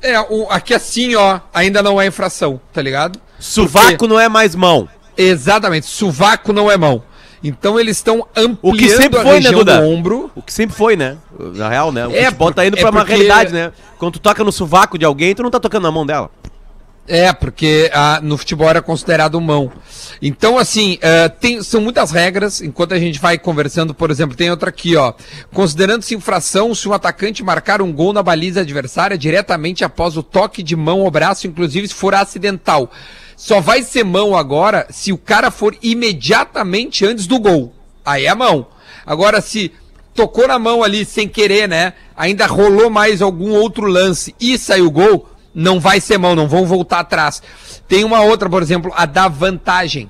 É, 0.00 0.18
o, 0.20 0.46
aqui 0.50 0.72
assim, 0.74 1.14
ó, 1.14 1.40
ainda 1.52 1.82
não 1.82 2.00
é 2.00 2.06
infração, 2.06 2.60
tá 2.72 2.80
ligado? 2.82 3.20
Sovaco 3.42 3.88
Porque- 3.90 4.06
não 4.06 4.18
é 4.20 4.28
mais 4.28 4.54
mão. 4.54 4.88
Exatamente, 5.16 5.86
sovaco 5.86 6.52
não 6.52 6.70
é 6.70 6.76
mão. 6.76 7.02
Então 7.44 7.78
eles 7.78 7.96
estão 7.96 8.26
ampliando 8.36 8.58
O 8.62 8.72
que 8.72 8.88
sempre 8.88 9.20
foi, 9.20 9.40
né, 9.40 9.50
Duda? 9.50 9.80
do 9.80 9.86
ombro. 9.88 10.30
O 10.34 10.40
que 10.40 10.52
sempre 10.52 10.76
foi, 10.76 10.94
né? 10.96 11.16
Na 11.54 11.68
real, 11.68 11.90
né? 11.90 12.06
O 12.06 12.12
É, 12.12 12.26
futebol 12.26 12.52
tá 12.54 12.64
indo 12.64 12.78
é 12.78 12.80
pra 12.80 12.90
uma 12.90 13.00
porque- 13.00 13.12
realidade, 13.14 13.52
né? 13.52 13.72
Quando 13.98 14.12
tu 14.14 14.20
toca 14.20 14.44
no 14.44 14.52
sovaco 14.52 14.96
de 14.96 15.04
alguém, 15.04 15.34
tu 15.34 15.42
não 15.42 15.50
tá 15.50 15.58
tocando 15.58 15.82
na 15.82 15.90
mão 15.90 16.06
dela. 16.06 16.30
É, 17.08 17.32
porque 17.32 17.90
ah, 17.92 18.20
no 18.22 18.38
futebol 18.38 18.68
era 18.68 18.80
considerado 18.80 19.40
mão. 19.40 19.72
Então, 20.22 20.56
assim, 20.56 20.98
eh, 21.02 21.28
tem- 21.28 21.60
são 21.64 21.80
muitas 21.80 22.12
regras. 22.12 22.60
Enquanto 22.62 22.94
a 22.94 22.98
gente 22.98 23.18
vai 23.18 23.36
conversando, 23.36 23.92
por 23.92 24.08
exemplo, 24.08 24.36
tem 24.36 24.48
outra 24.48 24.68
aqui, 24.68 24.94
ó. 24.96 25.12
Considerando-se 25.52 26.14
infração 26.14 26.72
se 26.76 26.88
um 26.88 26.92
atacante 26.92 27.42
marcar 27.42 27.82
um 27.82 27.92
gol 27.92 28.12
na 28.12 28.22
baliza 28.22 28.60
adversária 28.60 29.18
diretamente 29.18 29.84
após 29.84 30.16
o 30.16 30.22
toque 30.22 30.62
de 30.62 30.76
mão 30.76 31.00
ou 31.00 31.10
braço, 31.10 31.48
inclusive 31.48 31.88
se 31.88 31.94
for 31.94 32.14
acidental. 32.14 32.88
Só 33.44 33.60
vai 33.60 33.82
ser 33.82 34.04
mão 34.04 34.36
agora 34.36 34.86
se 34.88 35.12
o 35.12 35.18
cara 35.18 35.50
for 35.50 35.76
imediatamente 35.82 37.04
antes 37.04 37.26
do 37.26 37.40
gol. 37.40 37.74
Aí 38.04 38.24
é 38.24 38.32
mão. 38.36 38.68
Agora, 39.04 39.40
se 39.40 39.72
tocou 40.14 40.46
na 40.46 40.60
mão 40.60 40.80
ali 40.80 41.04
sem 41.04 41.26
querer, 41.26 41.68
né? 41.68 41.92
Ainda 42.16 42.46
rolou 42.46 42.88
mais 42.88 43.20
algum 43.20 43.50
outro 43.50 43.84
lance 43.88 44.32
e 44.40 44.56
saiu 44.56 44.88
gol, 44.92 45.28
não 45.52 45.80
vai 45.80 46.00
ser 46.00 46.18
mão, 46.18 46.36
não 46.36 46.46
vão 46.46 46.66
voltar 46.66 47.00
atrás. 47.00 47.42
Tem 47.88 48.04
uma 48.04 48.20
outra, 48.20 48.48
por 48.48 48.62
exemplo, 48.62 48.92
a 48.94 49.06
da 49.06 49.26
vantagem. 49.26 50.08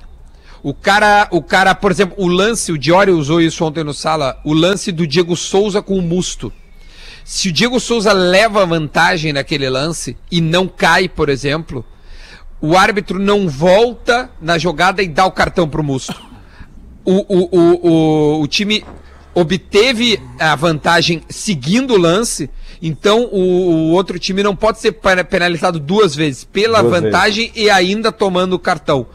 O 0.62 0.74
cara, 0.74 1.26
o 1.30 1.42
cara, 1.42 1.74
por 1.74 1.90
exemplo, 1.90 2.14
o 2.18 2.28
lance, 2.28 2.70
o 2.70 2.76
Diori 2.76 3.12
usou 3.12 3.40
isso 3.40 3.64
ontem 3.64 3.82
no 3.82 3.94
sala, 3.94 4.38
o 4.44 4.52
lance 4.52 4.92
do 4.92 5.06
Diego 5.06 5.34
Souza 5.36 5.80
com 5.80 5.96
o 5.96 6.02
Musto. 6.02 6.52
Se 7.24 7.48
o 7.48 7.52
Diego 7.52 7.80
Souza 7.80 8.12
leva 8.12 8.66
vantagem 8.66 9.32
naquele 9.32 9.70
lance 9.70 10.18
e 10.30 10.38
não 10.42 10.68
cai, 10.68 11.08
por 11.08 11.30
exemplo, 11.30 11.82
o 12.62 12.78
árbitro 12.78 13.18
não 13.18 13.48
volta 13.48 14.30
na 14.40 14.56
jogada 14.56 15.02
e 15.02 15.08
dá 15.08 15.26
o 15.26 15.32
cartão 15.32 15.68
pro 15.68 15.82
Musto. 15.82 16.14
O, 17.04 17.12
o, 17.12 17.48
o, 17.50 17.88
o, 18.38 18.42
o 18.42 18.46
time 18.46 18.84
obteve 19.34 20.20
a 20.38 20.54
vantagem 20.54 21.22
seguindo 21.28 21.94
o 21.94 21.98
lance, 21.98 22.48
então 22.80 23.24
o, 23.24 23.40
o 23.40 23.90
outro 23.90 24.18
time 24.18 24.42
não 24.42 24.54
pode 24.54 24.78
ser 24.78 24.92
pe- 24.92 25.24
penalizado 25.24 25.80
duas 25.80 26.14
vezes, 26.14 26.44
pela 26.44 26.80
Duas 26.80 27.02
vantagem 27.02 27.50
e 27.56 27.68
ainda 27.68 28.12
tomando 28.12 28.52
o 28.52 28.58
cartão. 28.58 29.06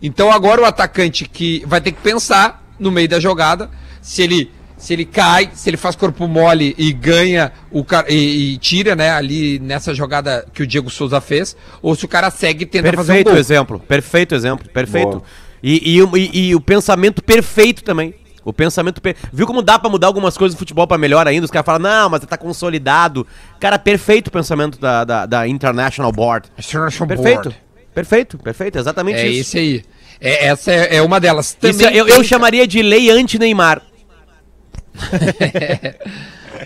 Então 0.00 0.32
agora 0.32 0.62
o 0.62 0.64
atacante 0.64 1.28
que 1.28 1.62
vai 1.66 1.80
ter 1.80 1.92
que 1.92 2.00
pensar 2.00 2.64
no 2.78 2.90
meio 2.90 3.08
da 3.08 3.20
jogada, 3.20 3.70
se 4.00 4.22
ele 4.22 4.50
se 4.76 4.92
ele 4.92 5.04
cai, 5.04 5.50
se 5.54 5.70
ele 5.70 5.76
faz 5.76 5.96
corpo 5.96 6.26
mole 6.28 6.74
e 6.76 6.92
ganha 6.92 7.52
o 7.70 7.84
e, 8.08 8.54
e 8.54 8.58
tira, 8.58 8.94
né, 8.94 9.10
ali 9.10 9.58
nessa 9.58 9.94
jogada 9.94 10.46
que 10.52 10.62
o 10.62 10.66
Diego 10.66 10.90
Souza 10.90 11.20
fez, 11.20 11.56
ou 11.80 11.94
se 11.94 12.04
o 12.04 12.08
cara 12.08 12.30
segue 12.30 12.64
e 12.64 12.66
tenta 12.66 12.92
fazer 12.92 13.00
um 13.12 13.14
Perfeito 13.14 13.30
gol. 13.30 13.38
exemplo, 13.38 13.78
perfeito 13.80 14.34
exemplo, 14.34 14.68
perfeito. 14.70 15.22
E, 15.62 15.96
e, 15.96 16.02
o- 16.02 16.16
e- 16.16 16.48
e 16.50 16.54
o 16.54 16.60
pensamento 16.60 17.22
perfeito 17.22 17.82
também. 17.82 18.14
O 18.44 18.52
pensamento. 18.52 19.00
per- 19.02 19.16
Viu 19.32 19.44
como 19.44 19.60
dá 19.60 19.76
pra 19.76 19.90
mudar 19.90 20.06
algumas 20.06 20.36
coisas 20.38 20.54
do 20.54 20.58
futebol 20.58 20.86
pra 20.86 20.96
melhor 20.96 21.26
ainda? 21.26 21.44
Os 21.44 21.50
caras 21.50 21.66
falam, 21.66 21.80
não, 21.80 22.10
mas 22.10 22.20
tá 22.24 22.36
consolidado. 22.36 23.26
Cara, 23.58 23.76
perfeito 23.76 24.28
o 24.28 24.30
pensamento 24.30 24.78
da, 24.78 25.02
da, 25.02 25.26
da 25.26 25.48
International 25.48 26.12
Board. 26.12 26.48
International 26.56 27.08
Perfeito. 27.08 27.42
Board. 27.42 27.56
Perfeito, 27.92 28.38
perfeito, 28.38 28.78
exatamente 28.78 29.18
É 29.18 29.26
isso. 29.26 29.40
esse 29.40 29.58
aí. 29.58 29.84
É, 30.20 30.46
essa 30.46 30.70
é, 30.70 30.96
é 30.96 31.02
uma 31.02 31.18
delas. 31.18 31.46
Isso 31.60 31.78
Também 31.78 31.96
eu, 31.96 32.06
eu 32.06 32.14
tem- 32.16 32.24
chamaria 32.24 32.66
de 32.68 32.80
lei 32.82 33.10
anti-Neymar. 33.10 33.82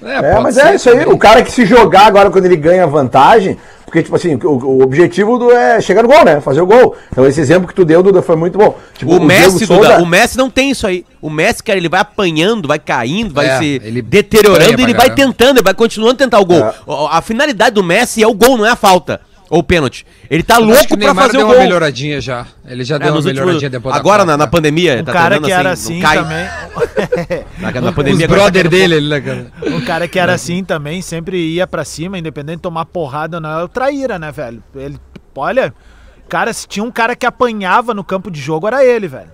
É, 0.03 0.31
pode 0.33 0.43
mas 0.45 0.55
ser 0.55 0.67
é 0.67 0.75
isso 0.77 0.89
aí. 0.89 0.99
também. 1.01 1.13
O 1.13 1.19
cara 1.19 1.43
que 1.43 1.51
se 1.51 1.67
jogar 1.67 2.07
agora 2.07 2.31
quando 2.31 2.47
ele 2.47 2.57
ganha 2.57 2.87
vantagem, 2.87 3.59
porque, 3.85 4.03
tipo 4.05 4.15
assim, 4.15 4.37
o, 4.37 4.49
o 4.49 4.83
objetivo 4.83 5.37
do 5.37 5.51
é 5.51 5.81
chegar 5.81 6.03
no 6.03 6.09
gol, 6.09 6.25
né? 6.25 6.41
Fazer 6.41 6.61
o 6.63 6.67
gol. 6.67 6.97
Então 7.11 7.27
esse 7.27 7.41
exemplo 7.41 7.67
que 7.67 7.75
tu 7.75 7.85
deu, 7.85 8.01
Duda, 8.03 8.23
foi 8.23 8.37
muito 8.37 8.57
bom. 8.57 8.79
Tipo, 8.97 9.17
O, 9.17 9.21
Messi, 9.21 9.59
Diego 9.59 9.75
Souza- 9.75 9.89
Duda, 9.91 10.03
o 10.03 10.07
Messi 10.07 10.39
não 10.39 10.49
tem 10.49 10.71
isso 10.71 10.87
aí. 10.87 11.05
O 11.21 11.29
Messi, 11.29 11.63
cara, 11.63 11.77
ele 11.77 11.89
vai 11.89 12.01
apanhando, 12.01 12.69
vai 12.69 12.79
caindo, 12.79 13.35
vai 13.35 13.47
É, 13.49 13.59
se 13.59 13.81
ele 13.85 14.01
deteriorando 14.01 14.81
e 14.81 14.85
ele 14.85 14.95
vai 14.95 15.09
caramba. 15.11 15.17
tentando, 15.17 15.57
ele 15.59 15.65
vai 15.65 15.75
continuando 15.75 16.15
a 16.15 16.19
tentar 16.19 16.39
o 16.39 16.45
gol. 16.47 16.61
É. 16.65 16.73
O- 16.87 17.09
A 17.09 17.21
finalidade 17.21 17.75
do 17.75 17.83
Messi 17.83 18.23
é 18.23 18.27
o 18.29 18.33
gol, 18.33 18.57
não 18.57 18.65
é 18.65 18.71
a 18.71 18.77
falta. 18.77 19.21
Ou 19.51 19.65
pênalti. 19.65 20.07
Ele 20.31 20.45
tá 20.45 20.55
Eu 20.55 20.59
acho 20.61 20.67
que 20.67 20.73
louco 20.73 20.85
o 20.85 20.89
pra 20.97 20.97
Neymar 21.09 21.25
fazer 21.27 21.37
deu 21.39 21.47
o 21.47 21.49
uma 21.49 21.55
gol. 21.57 21.65
melhoradinha 21.65 22.21
já. 22.21 22.47
Ele 22.65 22.85
já 22.85 22.95
É, 22.95 22.99
deu 23.01 23.09
uma 23.09 23.15
nos 23.17 23.25
últimos- 23.27 23.41
melhoradinha 23.47 23.69
depois 23.71 23.93
da 23.93 24.01
Agora, 24.01 24.25
na, 24.25 24.37
na 24.37 24.47
pandemia, 24.47 25.01
Um 25.01 25.05
tá 25.05 25.13
cara 25.13 25.41
que 25.41 25.51
era 25.51 25.73
assim 25.73 25.99
cai. 26.01 26.19
também. 26.19 26.47
Na, 27.59 27.73
na 27.81 27.89
Os 27.91 27.95
pandemia 27.97 28.29
tá 28.29 28.35
brother 28.35 28.63
caindo 28.63 28.71
dele, 28.71 28.95
ele, 28.95 29.09
né, 29.09 29.21
cara? 29.21 29.47
Um 29.75 29.81
cara 29.81 30.07
que 30.07 30.19
era 30.21 30.33
assim 30.35 30.63
também, 30.63 31.03
sempre 31.03 31.37
ia 31.37 31.67
pra 31.67 31.85
cima, 31.85 32.17
independente 32.17 32.57
de 32.59 32.63
tomar 32.63 32.85
porrada 32.87 33.39
ou 33.39 33.41
não, 33.41 33.59
é 33.59 33.65
o 33.65 33.69
traíra, 33.69 34.19
né, 34.21 34.31
velho? 34.31 34.63
Ele, 34.75 34.97
olha, 35.35 35.75
cara, 36.29 36.53
se 36.53 36.69
tinha 36.69 36.85
um 36.85 36.91
cara 36.93 37.17
que 37.17 37.27
apanhava 37.27 37.93
no 37.93 38.05
campo 38.05 38.31
de 38.31 38.41
jogo, 38.41 38.69
era 38.69 38.85
ele, 38.85 39.09
velho. 39.09 39.31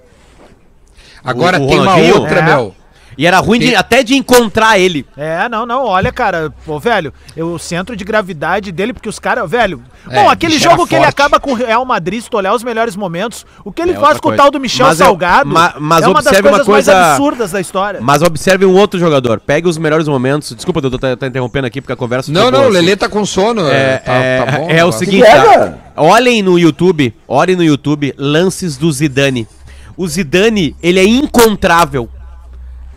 Agora 1.22 1.60
O- 1.60 1.64
o 1.64 1.68
tem 1.68 1.78
uma 1.78 1.96
outra, 1.96 2.38
É. 2.38 2.42
meu. 2.42 2.74
E 3.18 3.26
era 3.26 3.38
ruim 3.38 3.58
de- 3.58 3.74
até 3.74 4.02
de 4.02 4.14
encontrar 4.14 4.78
ele. 4.78 5.06
É, 5.16 5.48
não, 5.48 5.64
não, 5.64 5.84
olha, 5.84 6.12
cara, 6.12 6.52
pô, 6.66 6.78
velho, 6.78 7.12
eu- 7.36 7.52
o 7.54 7.58
centro 7.58 7.96
de 7.96 8.04
gravidade 8.04 8.70
dele, 8.70 8.92
porque 8.92 9.08
os 9.08 9.18
caras, 9.18 9.50
velho. 9.50 9.82
É, 10.10 10.22
bom, 10.22 10.28
aquele 10.28 10.58
jogo 10.58 10.86
que 10.86 10.94
ele 10.94 11.04
forte. 11.04 11.14
acaba 11.14 11.40
com 11.40 11.52
o 11.52 11.54
Real 11.54 11.84
Madrid, 11.84 12.20
se 12.22 12.28
tu 12.30 12.36
olhar 12.36 12.54
os 12.54 12.62
melhores 12.62 12.94
momentos, 12.94 13.44
o 13.64 13.72
que 13.72 13.80
ele 13.82 13.92
É 13.92 13.94
faz 13.94 14.20
com 14.20 14.28
o 14.28 14.30
coisa. 14.32 14.36
tal 14.42 14.50
do 14.50 14.60
Michel 14.60 14.86
Mas 14.86 15.00
eu- 15.00 15.06
Salgado 15.06 15.48
ma- 15.50 15.74
mas 15.80 16.04
é 16.04 16.06
uma 16.08 16.14
das 16.22 16.26
observe 16.26 16.48
uma 16.48 16.64
coisas 16.64 16.68
mais 16.68 16.84
coisa- 16.86 17.10
absurdas 17.12 17.50
da 17.52 17.60
história. 17.60 18.00
Mas 18.02 18.22
observe 18.22 18.66
um 18.66 18.74
outro 18.74 19.00
jogador. 19.00 19.40
Pegue 19.40 19.66
os 19.66 19.78
melhores 19.78 20.06
momentos. 20.06 20.54
Desculpa, 20.54 20.80
Dudu, 20.80 20.98
tá, 20.98 21.16
tá 21.16 21.26
interrompendo 21.26 21.66
aqui 21.66 21.80
porque 21.80 21.92
a 21.92 21.96
conversa 21.96 22.30
Não, 22.30 22.44
não, 22.44 22.50
boa, 22.50 22.62
o 22.64 22.64
assim. 22.66 22.72
Lelê 22.74 22.96
tá 22.96 23.08
com 23.08 23.24
sono. 23.24 23.66
É, 23.68 23.96
tá, 23.98 24.12
é, 24.12 24.42
tá 24.44 24.52
bom 24.58 24.70
é 24.70 24.84
o 24.84 24.92
seguinte, 24.92 25.24
é, 25.26 25.42
tá? 25.42 25.74
olhem 25.96 26.42
no 26.42 26.58
YouTube, 26.58 27.14
olhem 27.26 27.56
no 27.56 27.64
YouTube 27.64 28.14
lances 28.18 28.76
do 28.76 28.92
Zidane. 28.92 29.48
O 29.96 30.06
Zidane, 30.06 30.76
ele 30.82 31.00
é 31.00 31.04
incontrável. 31.04 32.08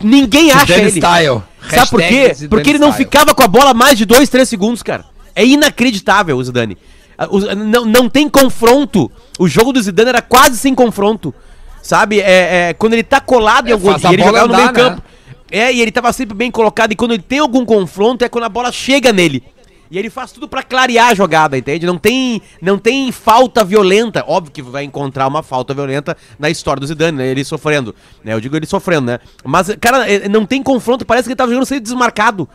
Ninguém 0.02 0.50
acha 0.50 0.66
Zidane 0.66 0.82
ele. 0.82 0.90
style. 1.00 1.42
Sabe 1.68 1.90
por 1.90 2.00
Hashtag 2.00 2.08
quê? 2.28 2.34
Zidane 2.34 2.48
Porque 2.48 2.70
ele 2.70 2.78
não 2.78 2.88
style. 2.90 3.04
ficava 3.04 3.34
com 3.34 3.42
a 3.42 3.48
bola 3.48 3.74
mais 3.74 3.98
de 3.98 4.04
2, 4.04 4.28
3 4.28 4.48
segundos, 4.48 4.82
cara. 4.82 5.04
É 5.34 5.44
inacreditável 5.44 6.36
o 6.36 6.42
Zidane. 6.44 6.76
Ah, 7.18 7.26
o- 7.30 7.54
Não, 7.54 7.84
não 7.84 8.08
tem 8.08 8.28
confronto. 8.28 9.10
O 9.38 9.46
jogo 9.46 9.72
do 9.72 9.82
Zidane 9.82 10.08
era 10.08 10.22
quase 10.22 10.56
sem 10.56 10.74
confronto. 10.74 11.34
Sabe? 11.82 12.20
É, 12.20 12.68
é, 12.70 12.74
quando 12.74 12.92
ele 12.94 13.02
tá 13.02 13.20
colado 13.20 13.66
em 13.68 13.70
É, 13.70 13.72
algum 13.72 13.90
faz 13.92 14.04
a 14.04 14.10
e 14.10 14.14
ele 14.14 14.22
jogava 14.24 14.46
no 14.48 14.54
meio 14.54 14.68
andar, 14.68 14.82
né? 14.82 14.88
campo. 14.90 15.02
É, 15.50 15.72
e 15.72 15.80
ele 15.80 15.90
tava 15.90 16.12
sempre 16.12 16.34
bem 16.36 16.50
colocado. 16.50 16.92
E 16.92 16.96
quando 16.96 17.12
ele 17.12 17.22
tem 17.22 17.38
algum 17.38 17.64
confronto, 17.64 18.24
é 18.24 18.28
quando 18.28 18.44
a 18.44 18.48
bola 18.48 18.70
chega 18.70 19.12
nele. 19.12 19.42
E 19.90 19.98
ele 19.98 20.08
faz 20.08 20.30
tudo 20.30 20.46
pra 20.46 20.62
clarear 20.62 21.08
a 21.08 21.14
jogada, 21.14 21.58
entende? 21.58 21.84
Não 21.84 21.98
tem, 21.98 22.40
não 22.62 22.78
tem 22.78 23.10
falta 23.10 23.64
violenta. 23.64 24.24
Óbvio 24.26 24.52
que 24.52 24.62
vai 24.62 24.84
encontrar 24.84 25.26
uma 25.26 25.42
falta 25.42 25.74
violenta 25.74 26.16
na 26.38 26.48
história 26.48 26.78
do 26.80 26.86
Zidane, 26.86 27.18
né? 27.18 27.26
Ele 27.26 27.42
sofrendo. 27.44 27.92
Né? 28.22 28.32
Eu 28.32 28.40
digo 28.40 28.54
ele 28.56 28.66
sofrendo, 28.66 29.06
né? 29.06 29.18
Mas, 29.44 29.74
cara, 29.80 30.08
é, 30.08 30.28
não 30.28 30.46
tem 30.46 30.62
confronto. 30.62 31.04
Parece 31.04 31.24
que 31.24 31.30
ele 31.32 31.36
tava 31.36 31.50
jogando 31.50 31.66
sem 31.66 31.80
desmarcado. 31.80 32.48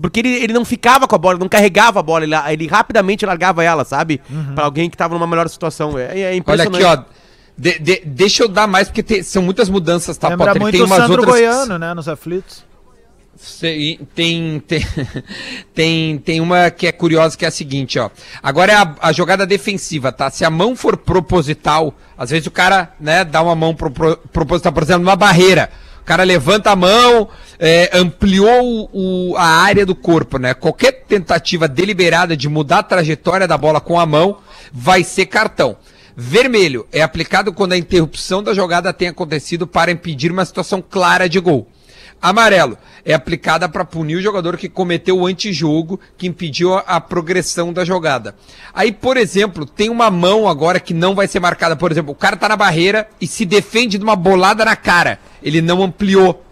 Porque 0.00 0.20
ele, 0.20 0.28
ele 0.28 0.52
não 0.52 0.64
ficava 0.64 1.08
com 1.08 1.14
a 1.14 1.18
bola, 1.18 1.38
não 1.38 1.48
carregava 1.48 1.98
a 2.00 2.02
bola. 2.02 2.22
Ele, 2.24 2.34
ele 2.52 2.66
rapidamente 2.68 3.24
largava 3.26 3.64
ela, 3.64 3.84
sabe? 3.84 4.20
Pra 4.54 4.64
alguém 4.64 4.88
que 4.90 4.96
tava 4.96 5.14
numa 5.14 5.26
melhor 5.26 5.48
situação. 5.48 5.98
É, 5.98 6.20
é 6.20 6.26
Olha 6.28 6.36
impressionante. 6.36 6.84
aqui, 6.84 7.02
ó. 7.02 7.16
De- 7.58 7.78
de- 7.78 8.02
deixa 8.04 8.42
eu 8.42 8.48
dar 8.48 8.66
mais, 8.68 8.88
porque 8.88 9.02
tem- 9.02 9.22
são 9.22 9.40
muitas 9.42 9.70
mudanças, 9.70 10.18
tá, 10.18 10.28
Lembra 10.28 10.48
Potter? 10.48 10.60
muito 10.60 10.72
Tem 10.74 10.82
o 10.82 10.84
umas 10.84 10.98
Sandro 10.98 11.22
outras. 11.22 11.34
Goiano, 11.40 11.78
né, 11.78 11.94
nos 11.94 12.06
aflitos. 12.06 12.62
Tem, 13.60 13.98
tem, 14.14 14.62
tem, 15.74 16.18
tem 16.18 16.40
uma 16.40 16.70
que 16.70 16.86
é 16.86 16.92
curiosa, 16.92 17.36
que 17.36 17.44
é 17.44 17.48
a 17.48 17.50
seguinte, 17.50 17.98
ó. 17.98 18.10
Agora 18.42 18.72
é 18.72 18.74
a, 18.76 18.94
a 19.00 19.12
jogada 19.12 19.46
defensiva, 19.46 20.10
tá? 20.12 20.30
Se 20.30 20.44
a 20.44 20.50
mão 20.50 20.74
for 20.76 20.96
proposital, 20.96 21.94
às 22.16 22.30
vezes 22.30 22.46
o 22.46 22.50
cara, 22.50 22.92
né, 23.00 23.24
dá 23.24 23.42
uma 23.42 23.54
mão 23.54 23.74
pro, 23.74 23.90
pro- 23.90 24.16
proposital, 24.32 24.72
por 24.72 24.82
exemplo, 24.82 25.02
numa 25.04 25.16
barreira. 25.16 25.70
O 26.00 26.04
cara 26.06 26.22
levanta 26.22 26.70
a 26.70 26.76
mão, 26.76 27.28
é, 27.58 27.90
ampliou 27.92 28.88
o- 28.92 29.34
a 29.36 29.44
área 29.44 29.84
do 29.84 29.94
corpo, 29.94 30.38
né? 30.38 30.54
Qualquer 30.54 31.04
tentativa 31.06 31.66
deliberada 31.66 32.36
de 32.36 32.48
mudar 32.48 32.78
a 32.78 32.82
trajetória 32.84 33.46
da 33.48 33.58
bola 33.58 33.80
com 33.80 33.98
a 33.98 34.06
mão 34.06 34.38
vai 34.72 35.02
ser 35.02 35.26
cartão. 35.26 35.76
Vermelho 36.16 36.86
é 36.92 37.02
aplicado 37.02 37.52
quando 37.52 37.72
a 37.72 37.76
interrupção 37.76 38.42
da 38.42 38.54
jogada 38.54 38.92
tem 38.92 39.08
acontecido 39.08 39.66
para 39.66 39.90
impedir 39.90 40.32
uma 40.32 40.44
situação 40.44 40.80
clara 40.80 41.28
de 41.28 41.38
gol. 41.40 41.68
Amarelo 42.20 42.76
é 43.04 43.14
aplicada 43.14 43.68
para 43.68 43.84
punir 43.84 44.16
o 44.16 44.20
jogador 44.22 44.56
que 44.56 44.68
cometeu 44.68 45.18
o 45.18 45.26
antijogo, 45.26 46.00
que 46.18 46.26
impediu 46.26 46.74
a, 46.74 47.00
progressão 47.00 47.72
da 47.72 47.84
jogada. 47.84 48.34
Aí, 48.74 48.90
por 48.90 49.16
exemplo, 49.16 49.64
tem 49.64 49.88
uma 49.88 50.10
mão 50.10 50.48
agora 50.48 50.80
que 50.80 50.92
não 50.92 51.14
vai 51.14 51.28
ser 51.28 51.38
marcada. 51.38 51.76
Por 51.76 51.92
exemplo, 51.92 52.12
o 52.12 52.16
cara 52.16 52.36
tá 52.36 52.48
na 52.48 52.56
barreira 52.56 53.08
e 53.20 53.26
se 53.26 53.44
defende 53.44 53.96
de 53.96 54.02
uma 54.02 54.16
bolada 54.16 54.64
na 54.64 54.74
cara. 54.74 55.20
Ele 55.40 55.62
não 55.62 55.82
ampliou. 55.82 56.42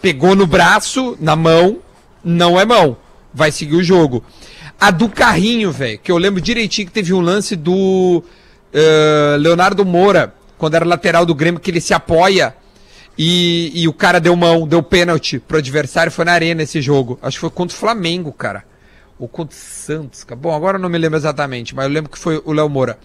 Pegou 0.00 0.34
no 0.34 0.46
braço, 0.46 1.16
na 1.20 1.36
mão, 1.36 1.78
não 2.24 2.58
é 2.58 2.64
mão. 2.64 2.96
Vai 3.34 3.52
seguir 3.52 3.76
o 3.76 3.84
jogo. 3.84 4.24
A 4.80 4.90
do 4.90 5.08
carrinho, 5.08 5.70
velho, 5.72 5.98
que 5.98 6.10
eu 6.10 6.16
lembro 6.16 6.40
direitinho 6.40 6.86
que 6.86 6.94
teve 6.94 7.12
um 7.12 7.20
lance 7.20 7.54
do 7.54 8.22
eh, 8.72 9.36
Leonardo 9.38 9.84
Moura, 9.84 10.32
quando 10.56 10.74
era 10.74 10.84
lateral 10.84 11.26
do 11.26 11.34
Grêmio, 11.34 11.60
que 11.60 11.70
ele 11.70 11.80
se 11.80 11.92
apoia 11.92 12.54
e, 13.18 13.72
e 13.74 13.88
o 13.88 13.92
cara 13.92 14.20
deu 14.20 14.36
mão, 14.36 14.66
deu 14.66 14.80
pênalti 14.80 15.40
pro 15.40 15.58
adversário, 15.58 16.12
foi 16.12 16.24
na 16.24 16.32
arena 16.32 16.62
esse 16.62 16.80
jogo. 16.80 17.18
Acho 17.20 17.38
que 17.38 17.40
foi 17.40 17.50
contra 17.50 17.76
o 17.76 17.80
Flamengo, 17.80 18.32
cara. 18.32 18.62
Ou 19.18 19.26
contra 19.26 19.56
o 19.56 19.60
Santos. 19.60 20.22
cara. 20.22 20.40
Bom, 20.40 20.54
agora 20.54 20.78
eu 20.78 20.80
não 20.80 20.88
me 20.88 20.96
lembro 20.96 21.18
exatamente, 21.18 21.74
mas 21.74 21.86
eu 21.86 21.90
lembro 21.90 22.12
que 22.12 22.18
foi 22.18 22.40
o 22.44 22.52
Léo 22.52 22.68
Moura. 22.68 22.96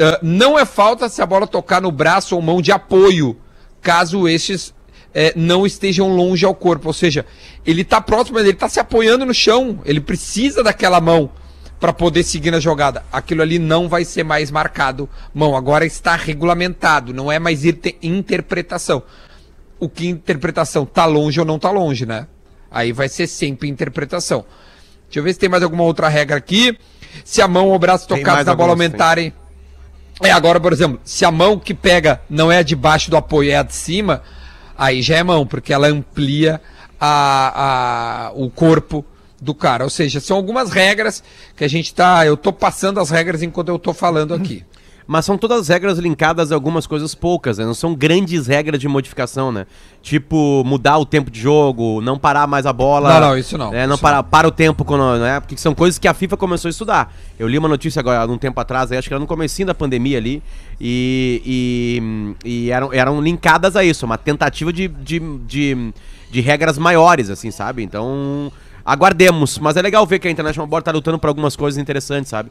Ah, 0.00 0.18
não 0.20 0.58
é 0.58 0.64
falta 0.64 1.08
se 1.08 1.22
a 1.22 1.26
bola 1.26 1.46
tocar 1.46 1.80
no 1.80 1.92
braço 1.92 2.34
ou 2.34 2.42
mão 2.42 2.60
de 2.60 2.72
apoio, 2.72 3.36
caso 3.80 4.26
estes 4.26 4.74
eh, 5.14 5.32
não 5.36 5.64
estejam 5.64 6.08
longe 6.08 6.44
ao 6.44 6.52
corpo. 6.54 6.88
Ou 6.88 6.92
seja, 6.92 7.24
ele 7.64 7.84
tá 7.84 8.00
próximo, 8.00 8.38
mas 8.38 8.48
ele 8.48 8.56
tá 8.56 8.68
se 8.68 8.80
apoiando 8.80 9.24
no 9.24 9.32
chão. 9.32 9.78
Ele 9.84 10.00
precisa 10.00 10.64
daquela 10.64 11.00
mão 11.00 11.30
para 11.78 11.92
poder 11.92 12.24
seguir 12.24 12.50
na 12.50 12.58
jogada. 12.58 13.04
Aquilo 13.12 13.42
ali 13.42 13.60
não 13.60 13.88
vai 13.88 14.04
ser 14.04 14.24
mais 14.24 14.50
marcado 14.50 15.08
mão. 15.32 15.54
Agora 15.54 15.86
está 15.86 16.16
regulamentado, 16.16 17.14
não 17.14 17.30
é 17.30 17.38
mais 17.38 17.64
inter- 17.64 17.94
interpretação 18.02 19.04
o 19.78 19.88
que 19.88 20.06
interpretação 20.06 20.86
tá 20.86 21.04
longe 21.04 21.38
ou 21.38 21.46
não 21.46 21.58
tá 21.58 21.70
longe, 21.70 22.06
né? 22.06 22.26
Aí 22.70 22.92
vai 22.92 23.08
ser 23.08 23.26
sempre 23.26 23.68
interpretação. 23.68 24.44
Deixa 25.04 25.20
eu 25.20 25.22
ver 25.22 25.32
se 25.32 25.38
tem 25.38 25.48
mais 25.48 25.62
alguma 25.62 25.84
outra 25.84 26.08
regra 26.08 26.36
aqui. 26.36 26.78
Se 27.24 27.40
a 27.40 27.48
mão 27.48 27.68
ou 27.68 27.74
o 27.74 27.78
braço 27.78 28.06
tocados 28.08 28.44
na 28.44 28.54
bola 28.54 28.72
aumentarem. 28.72 29.32
É, 30.22 30.30
agora, 30.30 30.58
por 30.58 30.72
exemplo, 30.72 31.00
se 31.04 31.24
a 31.24 31.30
mão 31.30 31.58
que 31.58 31.74
pega 31.74 32.20
não 32.28 32.50
é 32.50 32.58
a 32.58 32.62
de 32.62 32.74
baixo 32.74 33.10
do 33.10 33.16
apoio, 33.16 33.50
é 33.50 33.56
a 33.56 33.62
de 33.62 33.74
cima, 33.74 34.22
aí 34.76 35.02
já 35.02 35.16
é 35.16 35.22
mão, 35.22 35.46
porque 35.46 35.72
ela 35.72 35.88
amplia 35.88 36.60
a, 36.98 38.28
a, 38.28 38.32
o 38.34 38.50
corpo 38.50 39.04
do 39.40 39.54
cara. 39.54 39.84
Ou 39.84 39.90
seja, 39.90 40.20
são 40.20 40.36
algumas 40.36 40.70
regras 40.70 41.22
que 41.54 41.64
a 41.64 41.68
gente 41.68 41.94
tá. 41.94 42.24
Eu 42.26 42.36
tô 42.36 42.52
passando 42.52 42.98
as 42.98 43.10
regras 43.10 43.42
enquanto 43.42 43.68
eu 43.68 43.78
tô 43.78 43.92
falando 43.92 44.34
aqui. 44.34 44.64
Mas 45.06 45.24
são 45.24 45.38
todas 45.38 45.68
regras 45.68 45.98
linkadas 45.98 46.50
a 46.50 46.54
algumas 46.56 46.84
coisas 46.86 47.14
poucas, 47.14 47.58
né? 47.58 47.64
Não 47.64 47.74
são 47.74 47.94
grandes 47.94 48.48
regras 48.48 48.80
de 48.80 48.88
modificação, 48.88 49.52
né? 49.52 49.66
Tipo, 50.02 50.64
mudar 50.66 50.98
o 50.98 51.06
tempo 51.06 51.30
de 51.30 51.40
jogo, 51.40 52.00
não 52.00 52.18
parar 52.18 52.46
mais 52.48 52.66
a 52.66 52.72
bola. 52.72 53.14
Não, 53.14 53.28
não, 53.28 53.38
isso 53.38 53.56
não, 53.56 53.72
É, 53.72 53.86
não 53.86 53.94
isso 53.94 54.02
para, 54.02 54.22
para 54.24 54.48
o 54.48 54.50
tempo 54.50 54.84
quando, 54.84 55.20
né? 55.20 55.38
Porque 55.38 55.56
são 55.56 55.74
coisas 55.76 55.96
que 55.96 56.08
a 56.08 56.14
FIFA 56.14 56.36
começou 56.36 56.68
a 56.68 56.70
estudar. 56.70 57.14
Eu 57.38 57.46
li 57.46 57.56
uma 57.56 57.68
notícia 57.68 58.00
agora, 58.00 58.20
há 58.20 58.26
um 58.26 58.38
tempo 58.38 58.58
atrás, 58.58 58.90
aí, 58.90 58.98
acho 58.98 59.06
que 59.06 59.14
era 59.14 59.20
no 59.20 59.28
comecinho 59.28 59.66
da 59.66 59.74
pandemia 59.74 60.18
ali, 60.18 60.42
e, 60.80 62.34
e, 62.44 62.66
e 62.66 62.70
eram, 62.72 62.92
eram 62.92 63.20
linkadas 63.20 63.76
a 63.76 63.84
isso, 63.84 64.04
uma 64.04 64.18
tentativa 64.18 64.72
de, 64.72 64.88
de, 64.88 65.20
de, 65.46 65.92
de 66.32 66.40
regras 66.40 66.78
maiores, 66.78 67.30
assim, 67.30 67.52
sabe? 67.52 67.84
Então, 67.84 68.50
aguardemos. 68.84 69.58
Mas 69.58 69.76
é 69.76 69.82
legal 69.82 70.04
ver 70.04 70.18
que 70.18 70.26
a 70.26 70.30
International 70.32 70.66
Board 70.66 70.84
tá 70.84 70.90
lutando 70.90 71.18
por 71.18 71.28
algumas 71.28 71.54
coisas 71.54 71.78
interessantes, 71.78 72.30
sabe? 72.30 72.50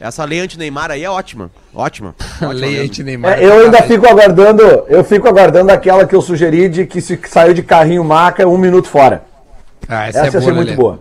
Essa 0.00 0.24
lei 0.24 0.38
anti-Neymar 0.40 0.90
aí 0.92 1.02
é 1.02 1.10
ótima. 1.10 1.50
Ótima. 1.74 2.14
ótima 2.40 2.52
Lei 2.52 2.78
anti-Neymar. 2.78 3.38
É, 3.38 3.44
eu 3.44 3.64
ainda 3.64 3.82
fico 3.82 4.06
aguardando, 4.08 4.62
eu 4.88 5.02
fico 5.02 5.26
aguardando 5.28 5.72
aquela 5.72 6.06
que 6.06 6.14
eu 6.14 6.22
sugeri 6.22 6.68
de 6.68 6.86
que 6.86 7.00
se 7.00 7.18
saiu 7.28 7.52
de 7.52 7.62
carrinho 7.62 8.04
maca 8.04 8.46
um 8.46 8.56
minuto 8.56 8.88
fora. 8.88 9.24
Ah, 9.88 10.06
Essa, 10.06 10.24
ia 10.26 10.30
ser 10.30 10.40
boa, 10.40 10.52
muito 10.54 10.68
Lelê. 10.68 10.76
boa. 10.76 11.00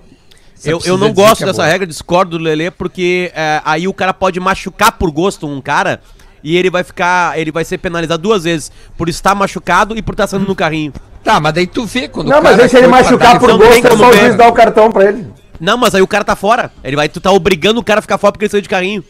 Você 0.55 0.73
Eu, 0.73 0.79
eu 0.83 0.97
não 0.97 1.13
gosto 1.13 1.43
é 1.43 1.45
dessa 1.45 1.61
boa. 1.61 1.67
regra, 1.71 1.85
discordo 1.85 2.37
do 2.37 2.43
Lelê, 2.43 2.71
porque 2.71 3.31
é, 3.35 3.61
aí 3.63 3.87
o 3.87 3.93
cara 3.93 4.13
pode 4.13 4.39
machucar 4.39 4.93
por 4.93 5.11
gosto 5.11 5.45
um 5.47 5.61
cara 5.61 5.99
e 6.43 6.57
ele 6.57 6.71
vai 6.71 6.83
ficar. 6.83 7.37
Ele 7.37 7.51
vai 7.51 7.63
ser 7.63 7.77
penalizado 7.77 8.23
duas 8.23 8.45
vezes 8.45 8.71
por 8.97 9.07
estar 9.09 9.35
machucado 9.35 9.95
e 9.95 10.01
por 10.01 10.13
estar 10.13 10.25
saindo 10.25 10.47
no 10.47 10.55
carrinho. 10.55 10.91
Tá, 11.23 11.39
mas 11.39 11.53
daí 11.53 11.67
tu 11.67 11.85
vê 11.85 12.07
quando 12.07 12.29
Não, 12.29 12.39
o 12.39 12.43
mas 12.43 12.59
aí 12.59 12.69
se 12.69 12.77
ele 12.77 12.87
machucar 12.87 13.37
por 13.37 13.55
gosto, 13.57 13.85
é 13.85 13.95
só 13.95 14.09
o 14.09 14.13
juiz 14.13 14.35
dar 14.35 14.47
o 14.47 14.53
cartão 14.53 14.91
pra 14.91 15.05
ele. 15.05 15.27
Não, 15.59 15.77
mas 15.77 15.93
aí 15.95 16.01
o 16.01 16.07
cara 16.07 16.23
tá 16.23 16.35
fora. 16.35 16.71
Ele 16.83 16.95
vai, 16.95 17.09
tu 17.09 17.19
tá 17.19 17.31
obrigando 17.31 17.79
o 17.79 17.83
cara 17.83 17.99
a 17.99 18.01
ficar 18.01 18.17
fora 18.17 18.31
porque 18.31 18.45
ele 18.45 18.51
saiu 18.51 18.61
de 18.61 18.69
carrinho. 18.69 19.03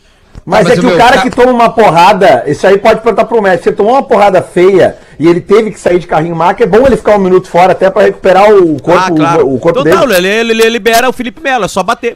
Mas, 0.45 0.63
mas 0.67 0.77
é 0.77 0.77
o 0.77 0.81
que 0.81 0.85
o 0.85 0.89
meu, 0.89 0.97
cara 0.97 1.15
ca- 1.17 1.21
que 1.23 1.29
toma 1.31 1.51
uma 1.51 1.69
porrada, 1.69 2.43
isso 2.47 2.65
aí 2.65 2.77
pode 2.77 3.01
perguntar 3.01 3.25
pro 3.25 3.41
médico. 3.41 3.63
Se 3.63 3.69
ele 3.69 3.75
tomou 3.75 3.93
uma 3.93 4.03
porrada 4.03 4.41
feia 4.41 4.95
e 5.19 5.27
ele 5.27 5.41
teve 5.41 5.71
que 5.71 5.79
sair 5.79 5.99
de 5.99 6.07
carrinho 6.07 6.35
maca, 6.35 6.63
é 6.63 6.67
bom 6.67 6.85
ele 6.85 6.95
ficar 6.95 7.15
um 7.15 7.19
minuto 7.19 7.47
fora 7.49 7.71
até 7.73 7.89
pra 7.89 8.03
recuperar 8.03 8.51
o 8.53 8.79
corpo, 8.81 9.13
o, 9.43 9.55
o 9.55 9.59
corpo 9.59 9.79
então, 9.79 9.83
dele. 9.83 9.95
não, 9.95 10.05
Lelê, 10.05 10.43
Lelê 10.43 10.69
libera 10.69 11.09
o 11.09 11.13
Felipe 11.13 11.41
Melo, 11.41 11.65
é 11.65 11.67
só 11.67 11.81
bater. 11.83 12.15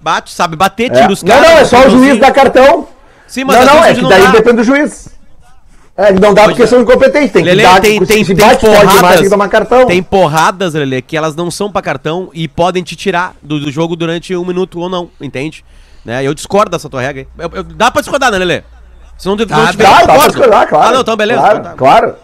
Bate, 0.00 0.32
sabe 0.32 0.56
bater, 0.56 0.90
É. 0.90 0.94
tira 1.00 1.12
os 1.12 1.22
Não, 1.22 1.34
caras. 1.34 1.50
não, 1.50 1.58
é 1.58 1.64
só 1.64 1.86
o 1.86 1.90
juiz 1.90 2.18
dar 2.18 2.30
cartão. 2.32 2.88
Sim, 3.26 3.44
mas 3.44 3.56
não, 3.66 3.74
não, 3.74 3.84
é 3.84 3.94
que 3.94 4.08
daí 4.08 4.22
dá. 4.22 4.30
depende 4.30 4.56
do 4.56 4.64
juiz. 4.64 5.08
É, 6.02 6.12
não 6.12 6.32
dá 6.32 6.44
porque 6.44 6.62
é. 6.62 6.66
são 6.66 6.80
incompetentes. 6.80 7.32
Tem 7.32 7.42
que 7.42 7.48
Lelê, 7.50 7.62
dar, 7.62 7.80
tem, 7.80 8.00
se 8.00 8.06
tem, 8.06 8.24
se 8.24 8.34
tem 8.34 8.46
bate 8.46 8.60
forte 8.64 8.78
demais, 8.78 8.90
tem 8.92 9.00
porradas, 9.00 9.20
que 9.22 9.28
tomar 9.30 9.48
cartão. 9.48 9.86
tem 9.86 10.02
porradas, 10.02 10.74
Lelê, 10.74 11.02
que 11.02 11.16
elas 11.16 11.34
não 11.36 11.50
são 11.50 11.70
pra 11.70 11.82
cartão 11.82 12.30
e 12.32 12.46
podem 12.48 12.82
te 12.82 12.96
tirar 12.96 13.34
do, 13.42 13.60
do 13.60 13.70
jogo 13.70 13.94
durante 13.96 14.34
um 14.34 14.44
minuto 14.44 14.78
ou 14.80 14.88
não, 14.88 15.10
entende? 15.20 15.64
Né? 16.04 16.24
Eu 16.24 16.32
discordo 16.32 16.70
dessa 16.70 16.88
tua 16.88 17.00
regra. 17.02 17.22
aí. 17.38 17.44
Eu- 17.44 17.50
eu- 17.58 17.62
dá 17.64 17.90
pra 17.90 18.00
discordar, 18.00 18.30
né, 18.30 18.38
Lelê? 18.38 18.62
Se 19.18 19.26
não, 19.26 19.36
Dá, 19.36 19.44
não 19.44 19.64
dá. 19.64 19.70
tiver, 19.72 19.84
Claro, 19.84 20.00
eu 20.02 20.06
dá 20.06 20.14
pra 20.14 20.26
discordar, 20.28 20.68
claro. 20.68 20.88
Ah, 20.88 20.92
não, 20.92 21.00
então 21.02 21.16
beleza. 21.16 21.40
Claro, 21.40 21.58
Então 21.58 21.70
tá. 21.72 21.76
claro. 21.76 22.14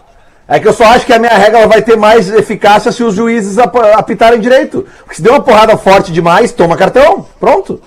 É 0.47 0.59
que 0.59 0.67
eu 0.67 0.73
só 0.73 0.85
acho 0.85 1.05
que 1.05 1.11
a 1.13 1.19
minha 1.19 1.37
regra 1.37 1.67
vai 1.67 1.81
ter 1.81 1.97
mais 1.97 2.29
eficácia 2.31 2.91
se 2.91 3.03
os 3.03 3.13
juízes 3.13 3.57
ap- 3.59 3.75
apitarem 3.95 4.39
direito. 4.39 4.87
Porque 4.99 5.15
se 5.15 5.21
deu 5.21 5.33
uma 5.33 5.41
porrada 5.43 5.75
forte 5.77 6.11
demais, 6.11 6.51
toma 6.53 6.75
cartão. 6.77 7.27
Pronto. 7.39 7.81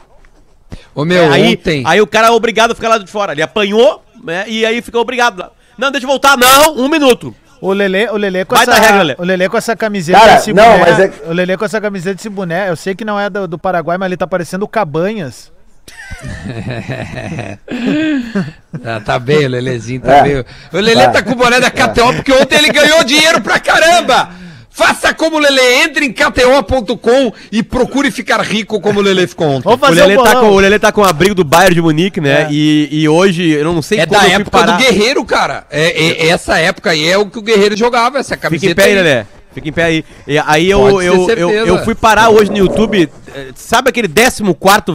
Ô 0.95 1.05
meu, 1.05 1.23
É, 1.25 1.29
aí, 1.31 1.53
ontem. 1.55 1.83
aí 1.87 2.01
o 2.01 2.07
cara 2.07 2.29
é 2.29 2.31
obrigado 2.31 2.73
a 2.73 2.75
ficar 2.75 2.89
lá 2.91 2.99
de 2.99 3.11
fora. 3.11 3.33
Ele 3.33 3.43
apanhou, 3.43 4.03
né? 4.23 4.45
E 4.47 4.65
aí 4.67 4.83
ficou 4.83 5.01
obrigado 5.01 5.39
lá. 5.39 5.51
Não, 5.79 5.91
deixa 5.91 6.05
eu 6.07 6.09
voltar. 6.11 6.37
Não, 6.37 6.77
um 6.77 6.89
minuto. 6.89 7.35
O 7.61 7.73
Lelê, 7.75 8.09
o 8.09 8.17
Lelê 8.17 8.45
com 8.45 8.55
Vai 8.55 8.63
essa 8.65 8.75
regra, 8.75 8.99
Lelê. 9.03 9.15
o 9.19 9.23
Lelê 9.25 9.49
com 9.49 9.57
essa 9.57 9.77
camiseta 9.77 10.19
Cara, 10.19 10.35
desse 10.37 10.51
não, 10.53 10.65
boné, 10.79 10.91
mas 10.91 10.99
é- 10.99 11.13
o 11.27 11.33
Lelê 11.33 11.57
com 11.59 11.65
essa 11.67 11.79
camiseta 11.81 12.15
desse 12.17 12.29
boné, 12.31 12.71
eu 12.71 12.77
sei 12.77 12.95
que 12.95 13.05
não 13.05 13.21
é 13.21 13.29
do, 13.29 13.47
do 13.47 13.59
Paraguai, 13.59 13.99
mas 13.99 14.07
ele 14.07 14.17
tá 14.17 14.27
parecendo 14.27 14.65
o 14.65 14.69
Cabanhas. 14.69 15.53
Ah, 18.85 19.01
tá 19.05 19.19
bem, 19.19 19.45
o 19.47 19.49
Lelezinho 19.49 20.01
tá 20.01 20.13
É. 20.19 20.23
bem. 20.23 20.45
O 20.73 20.79
Lele 20.79 21.09
tá 21.09 21.23
com 21.23 21.33
o 21.33 21.35
boné 21.35 21.61
da 21.61 21.71
KTO 21.71 22.15
porque 22.15 22.33
ontem 22.33 22.57
ele 22.57 22.71
ganhou 22.73 23.03
dinheiro 23.05 23.41
pra 23.41 23.59
caramba! 23.59 24.31
Faça 24.81 25.13
como 25.15 25.37
o 25.37 25.39
Lele, 25.39 25.61
entre 25.85 26.07
em 26.07 26.13
KTO.com 26.13 27.33
e 27.53 27.63
procure 27.63 28.11
ficar 28.11 28.41
rico 28.41 28.81
como 28.81 29.01
o 29.01 29.03
Lele 29.03 29.27
ficou 29.27 29.49
ontem. 29.49 29.65
Vamos 29.65 29.79
O 29.79 29.87
fazer 29.87 30.01
Lelê, 30.03 30.17
o 30.17 30.23
tá 30.25 30.31
bolão. 30.35 30.49
com, 30.49 30.55
o 30.57 30.61
Lelê 30.61 30.79
tá 30.79 30.93
com 30.93 31.01
o 31.03 31.05
abrigo 31.05 31.35
do 31.35 31.45
Bayern 31.45 31.75
de 31.75 31.83
Munique, 31.83 32.21
né? 32.21 32.43
É. 32.43 32.49
E, 32.51 32.89
e 32.91 33.09
hoje, 33.09 33.49
eu 33.51 33.65
não 33.73 33.83
sei 33.83 33.99
É 34.01 34.07
da 34.07 34.19
eu 34.19 34.23
fui 34.23 34.33
época 34.33 34.51
parar. 34.51 34.73
do 34.77 34.83
Guerreiro, 34.83 35.25
cara. 35.25 35.67
É, 35.71 36.27
é- 36.27 36.29
essa 36.29 36.59
época 36.59 36.91
aí 36.91 37.07
é 37.09 37.19
o 37.19 37.27
que 37.27 37.39
o 37.39 37.43
Guerreiro 37.43 37.77
jogava, 37.77 38.19
essa 38.19 38.35
Fica 38.35 38.49
camiseta. 38.49 38.73
em 38.73 38.75
pé 38.75 38.85
aí. 38.85 38.95
Lelê. 38.95 39.25
Fica 39.53 39.69
em 39.69 39.73
pé 39.73 39.85
aí. 39.85 40.05
E 40.27 40.39
aí 40.39 40.71
eu, 40.71 41.03
eu, 41.03 41.29
eu, 41.31 41.51
eu 41.51 41.85
fui 41.85 41.95
parar 41.95 42.31
hoje 42.31 42.51
no 42.51 42.59
YouTube. 42.59 43.09
Sabe 43.55 43.89
aquele 43.91 44.09
14 44.09 44.43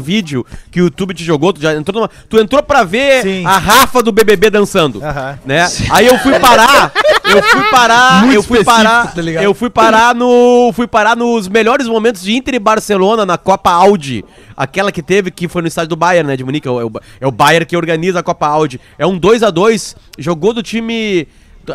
vídeo 0.01 0.45
que 0.71 0.81
o 0.81 0.85
YouTube 0.85 1.13
te 1.13 1.23
jogou? 1.23 1.53
Tu, 1.53 1.61
já 1.61 1.73
entrou 1.73 2.01
numa- 2.01 2.09
tu 2.29 2.39
entrou 2.39 2.61
pra 2.63 2.83
ver 2.83 3.23
Sim. 3.23 3.45
a 3.45 3.57
Rafa 3.57 4.01
do 4.01 4.11
BBB 4.11 4.49
dançando. 4.49 5.03
Aham. 5.03 5.39
Né? 5.45 5.67
Aí 5.89 6.05
eu 6.05 6.17
fui 6.19 6.37
parar. 6.39 6.91
Eu 7.23 7.41
fui 7.41 7.63
parar. 7.69 8.21
Muito 8.23 8.35
eu 8.35 8.43
fui 8.43 8.63
parar. 8.63 9.13
tá 9.13 9.21
eu 9.21 9.53
fui 9.53 9.69
parar 9.69 10.13
no. 10.15 10.71
Fui 10.73 10.87
parar 10.87 11.15
nos 11.15 11.47
melhores 11.47 11.87
momentos 11.87 12.21
de 12.23 12.33
Inter 12.35 12.55
e 12.55 12.59
Barcelona 12.59 13.25
na 13.25 13.37
Copa 13.37 13.71
Audi. 13.71 14.23
Aquela 14.55 14.91
que 14.91 15.01
teve, 15.01 15.31
que 15.31 15.47
foi 15.47 15.61
no 15.61 15.67
estádio 15.67 15.89
do 15.89 15.95
Bayern, 15.95 16.27
né? 16.29 16.37
De 16.37 16.43
Munique. 16.43 16.67
É 16.67 16.71
o, 16.71 16.91
é 17.19 17.27
o 17.27 17.31
Bayern 17.31 17.65
que 17.65 17.75
organiza 17.75 18.19
a 18.19 18.23
Copa 18.23 18.47
Audi. 18.47 18.79
É 18.97 19.05
um 19.05 19.17
2 19.17 19.43
a 19.43 19.49
2 19.49 19.95
Jogou 20.17 20.53
do 20.53 20.63
time. 20.63 21.27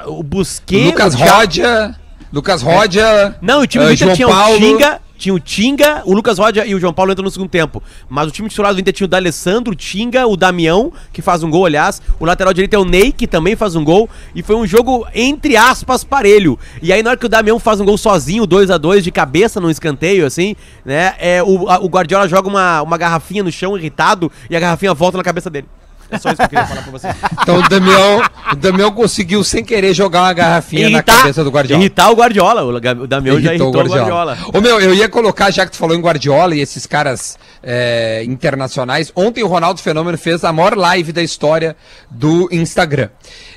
O 0.07 0.23
Busquets. 0.23 0.87
Lucas 0.87 1.15
Rodia. 1.15 1.97
Lucas 2.33 2.63
Rodia. 2.63 3.37
não, 3.43 3.63
o 3.63 3.67
time 3.67 3.85
do 3.85 3.91
ah, 3.91 3.95
Inter 3.95 4.15
tinha 4.15 4.29
Paulo. 4.29 4.55
o 4.57 4.59
Tinga, 4.59 5.01
tinha 5.19 5.35
o 5.35 5.41
Tinga, 5.41 6.03
o 6.07 6.15
Lucas 6.15 6.39
Rodia 6.39 6.65
e 6.65 6.75
o 6.75 6.81
João 6.81 6.93
Paulo 6.93 7.11
entram 7.13 7.25
no 7.25 7.31
segundo 7.31 7.49
tempo. 7.51 7.83
Mas 8.09 8.29
o 8.29 8.31
time 8.31 8.49
titular 8.49 8.73
do 8.73 8.81
Inter 8.81 8.95
tinha 8.95 9.05
o 9.05 9.09
D'Alessandro, 9.09 9.73
o 9.73 9.77
Tinga, 9.77 10.27
o 10.27 10.37
Damião, 10.37 10.93
que 11.13 11.21
faz 11.21 11.43
um 11.43 11.51
gol, 11.51 11.67
aliás. 11.67 12.01
O 12.19 12.25
lateral 12.25 12.53
direito 12.55 12.73
é 12.75 12.79
o 12.79 12.85
Ney, 12.85 13.13
que 13.13 13.27
também 13.27 13.55
faz 13.57 13.75
um 13.77 13.85
gol. 13.85 14.09
E 14.35 14.43
foi 14.43 14.57
um 14.57 14.67
jogo, 14.67 15.07
entre 15.15 15.57
aspas, 15.57 16.05
parelho. 16.05 16.59
E 16.81 16.93
aí, 16.93 17.03
na 17.03 17.11
hora 17.11 17.19
que 17.19 17.27
o 17.27 17.29
Damião 17.29 17.59
faz 17.59 17.81
um 17.81 17.85
gol 17.85 17.99
sozinho, 17.99 18.47
2 18.47 18.71
a 18.71 18.79
2 18.79 19.03
de 19.05 19.11
cabeça 19.11 19.61
num 19.61 19.69
escanteio, 19.69 20.25
assim, 20.25 20.55
né? 20.85 21.15
É, 21.19 21.43
o, 21.43 21.69
a- 21.69 21.81
o 21.81 21.89
Guardiola 21.89 22.29
joga 22.29 22.49
uma, 22.49 22.81
uma 22.81 22.97
garrafinha 22.97 23.43
no 23.43 23.51
chão, 23.53 23.77
irritado, 23.77 24.31
e 24.49 24.57
a 24.57 24.61
garrafinha 24.61 24.95
volta 24.95 25.19
na 25.19 25.25
cabeça 25.25 25.51
dele. 25.51 25.67
É 26.11 26.19
só 26.19 26.29
isso 26.31 26.37
que 26.39 26.43
eu 26.43 26.49
queria 26.49 26.67
falar 26.67 26.83
pra 26.83 26.93
vocês. 26.93 27.15
Então 27.43 27.57
o 27.59 27.69
Damião, 27.69 28.23
o 28.53 28.57
Damião 28.57 28.91
conseguiu, 28.93 29.45
sem 29.45 29.65
querer, 29.65 29.95
jogar 29.95 30.23
uma 30.23 30.33
garrafinha 30.33 30.87
na 30.91 31.03
cabeça 31.03 31.45
do 31.45 31.51
Guardiola. 31.51 31.83
Irritar 31.83 32.11
o 32.11 32.15
Guardiola. 32.15 32.65
O 32.65 32.71
o 33.05 33.07
Damião 33.07 33.37
já 33.41 33.51
irritou 33.55 33.69
o 33.69 33.73
Guardiola. 33.99 34.39
Ô 34.53 34.61
meu, 34.61 34.81
eu 34.81 34.95
ia 34.95 35.09
colocar, 35.09 35.51
já 35.51 35.65
que 35.65 35.73
tu 35.73 35.79
falou 35.79 35.97
em 35.97 36.01
Guardiola 36.01 36.55
e 36.55 36.61
esses 36.61 36.87
caras 36.87 37.39
é, 37.63 38.23
internacionais, 38.25 39.13
ontem 39.15 39.43
o 39.45 39.47
Ronaldo 39.47 39.81
Fenômeno 39.81 40.19
fez 40.19 40.45
a 40.45 40.53
maior 40.53 40.77
live 40.77 41.13
da 41.13 41.23
história 41.23 41.77
do 42.11 42.49
Instagram. 42.51 43.09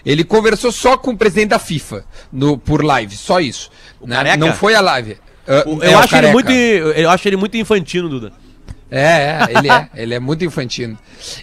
Ele 0.05 0.23
conversou 0.23 0.71
só 0.71 0.97
com 0.97 1.11
o 1.11 1.17
presidente 1.17 1.49
da 1.49 1.59
FIFA 1.59 2.03
no, 2.31 2.57
por 2.57 2.83
live, 2.83 3.15
só 3.15 3.39
isso. 3.39 3.69
né? 4.05 4.17
Não 4.37 4.47
foi 4.53 4.75
a 4.75 4.81
live. 4.81 5.17
O- 5.65 5.83
é, 5.83 5.87
Eu 5.87 5.97
o 5.97 5.99
acho 5.99 6.15
ele 6.15 6.31
muito. 6.33 6.51
Eu 6.51 7.09
acho 7.09 7.27
ele 7.27 7.35
muito 7.37 7.57
infantino, 7.57 8.07
Duda. 8.09 8.31
É, 8.95 9.47
é, 9.49 9.57
ele 9.57 9.71
é. 9.71 9.89
Ele 9.95 10.13
é 10.13 10.19
muito 10.19 10.45
infantino. 10.45 10.95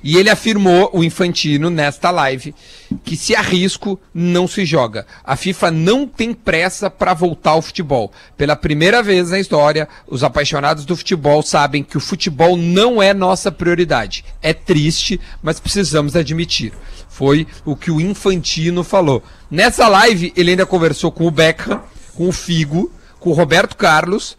E 0.05 0.17
ele 0.17 0.31
afirmou, 0.31 0.89
o 0.93 1.03
infantino, 1.03 1.69
nesta 1.69 2.09
live, 2.13 2.55
que 3.03 3.17
se 3.17 3.35
há 3.35 3.41
risco, 3.41 3.99
não 4.15 4.47
se 4.47 4.65
joga. 4.65 5.05
A 5.25 5.35
FIFA 5.35 5.73
não 5.73 6.07
tem 6.07 6.33
pressa 6.33 6.89
para 6.89 7.13
voltar 7.13 7.51
ao 7.51 7.63
futebol. 7.63 8.13
Pela 8.37 8.55
primeira 8.55 9.03
vez 9.03 9.31
na 9.31 9.41
história, 9.41 9.89
os 10.07 10.23
apaixonados 10.23 10.85
do 10.85 10.97
futebol 10.97 11.43
sabem 11.43 11.83
que 11.83 11.97
o 11.97 12.01
futebol 12.01 12.57
não 12.57 13.03
é 13.03 13.13
nossa 13.13 13.51
prioridade. 13.51 14.25
É 14.41 14.55
triste, 14.55 15.21
mas 15.43 15.59
precisamos 15.59 16.15
admitir. 16.15 16.73
Foi 17.09 17.49
o 17.65 17.75
que 17.75 17.91
o 17.91 18.01
infantino 18.01 18.85
falou. 18.85 19.25
Nessa 19.51 19.89
live, 19.89 20.33
ele 20.37 20.53
ainda 20.53 20.65
conversou 20.65 21.11
com 21.11 21.27
o 21.27 21.33
Beckham, 21.33 21.83
com 22.15 22.29
o 22.29 22.33
Figo, 22.33 22.93
com 23.19 23.31
o 23.31 23.35
Roberto 23.35 23.77
Carlos, 23.77 24.37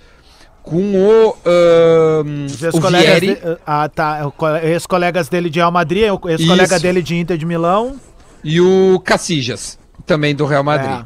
com 0.63 0.77
o, 0.95 1.35
ahn, 1.45 2.45
Os 2.45 2.61
o 2.61 2.65
ex-colegas 2.67 3.19
Vieri. 3.19 3.35
de- 3.35 3.57
ah, 3.65 3.89
tá. 3.89 4.27
o 4.27 4.31
co- 4.31 4.55
Ex-colegas 4.57 5.27
dele 5.29 5.49
de 5.49 5.59
Real 5.59 5.71
Madrid, 5.71 6.03
o 6.11 6.29
ex-colega 6.29 6.75
Isso. 6.75 6.81
dele 6.83 7.01
de 7.01 7.15
Inter 7.17 7.37
de 7.37 7.45
Milão. 7.45 7.95
E 8.43 8.59
o 8.61 8.99
Cacijas, 9.03 9.77
também 10.05 10.35
do 10.35 10.45
Real 10.45 10.63
Madrid. 10.63 10.99
É. 10.99 11.03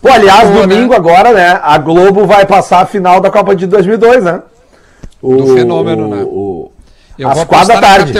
Pô, 0.00 0.08
aliás, 0.08 0.48
Boa, 0.50 0.62
domingo 0.66 0.90
né? 0.92 0.96
agora, 0.96 1.32
né? 1.32 1.60
A 1.62 1.76
Globo 1.78 2.26
vai 2.26 2.46
passar 2.46 2.80
a 2.80 2.86
final 2.86 3.20
da 3.20 3.30
Copa 3.30 3.54
de 3.54 3.66
2002, 3.66 4.24
né? 4.24 4.42
O, 5.22 5.36
Do 5.36 5.54
fenômeno, 5.54 6.08
né? 6.08 6.22
o- 6.24 6.70
Eu 7.18 7.28
Às 7.28 7.36
vou 7.36 7.46
quatro 7.46 7.68
da 7.68 7.80
tarde. 7.80 8.12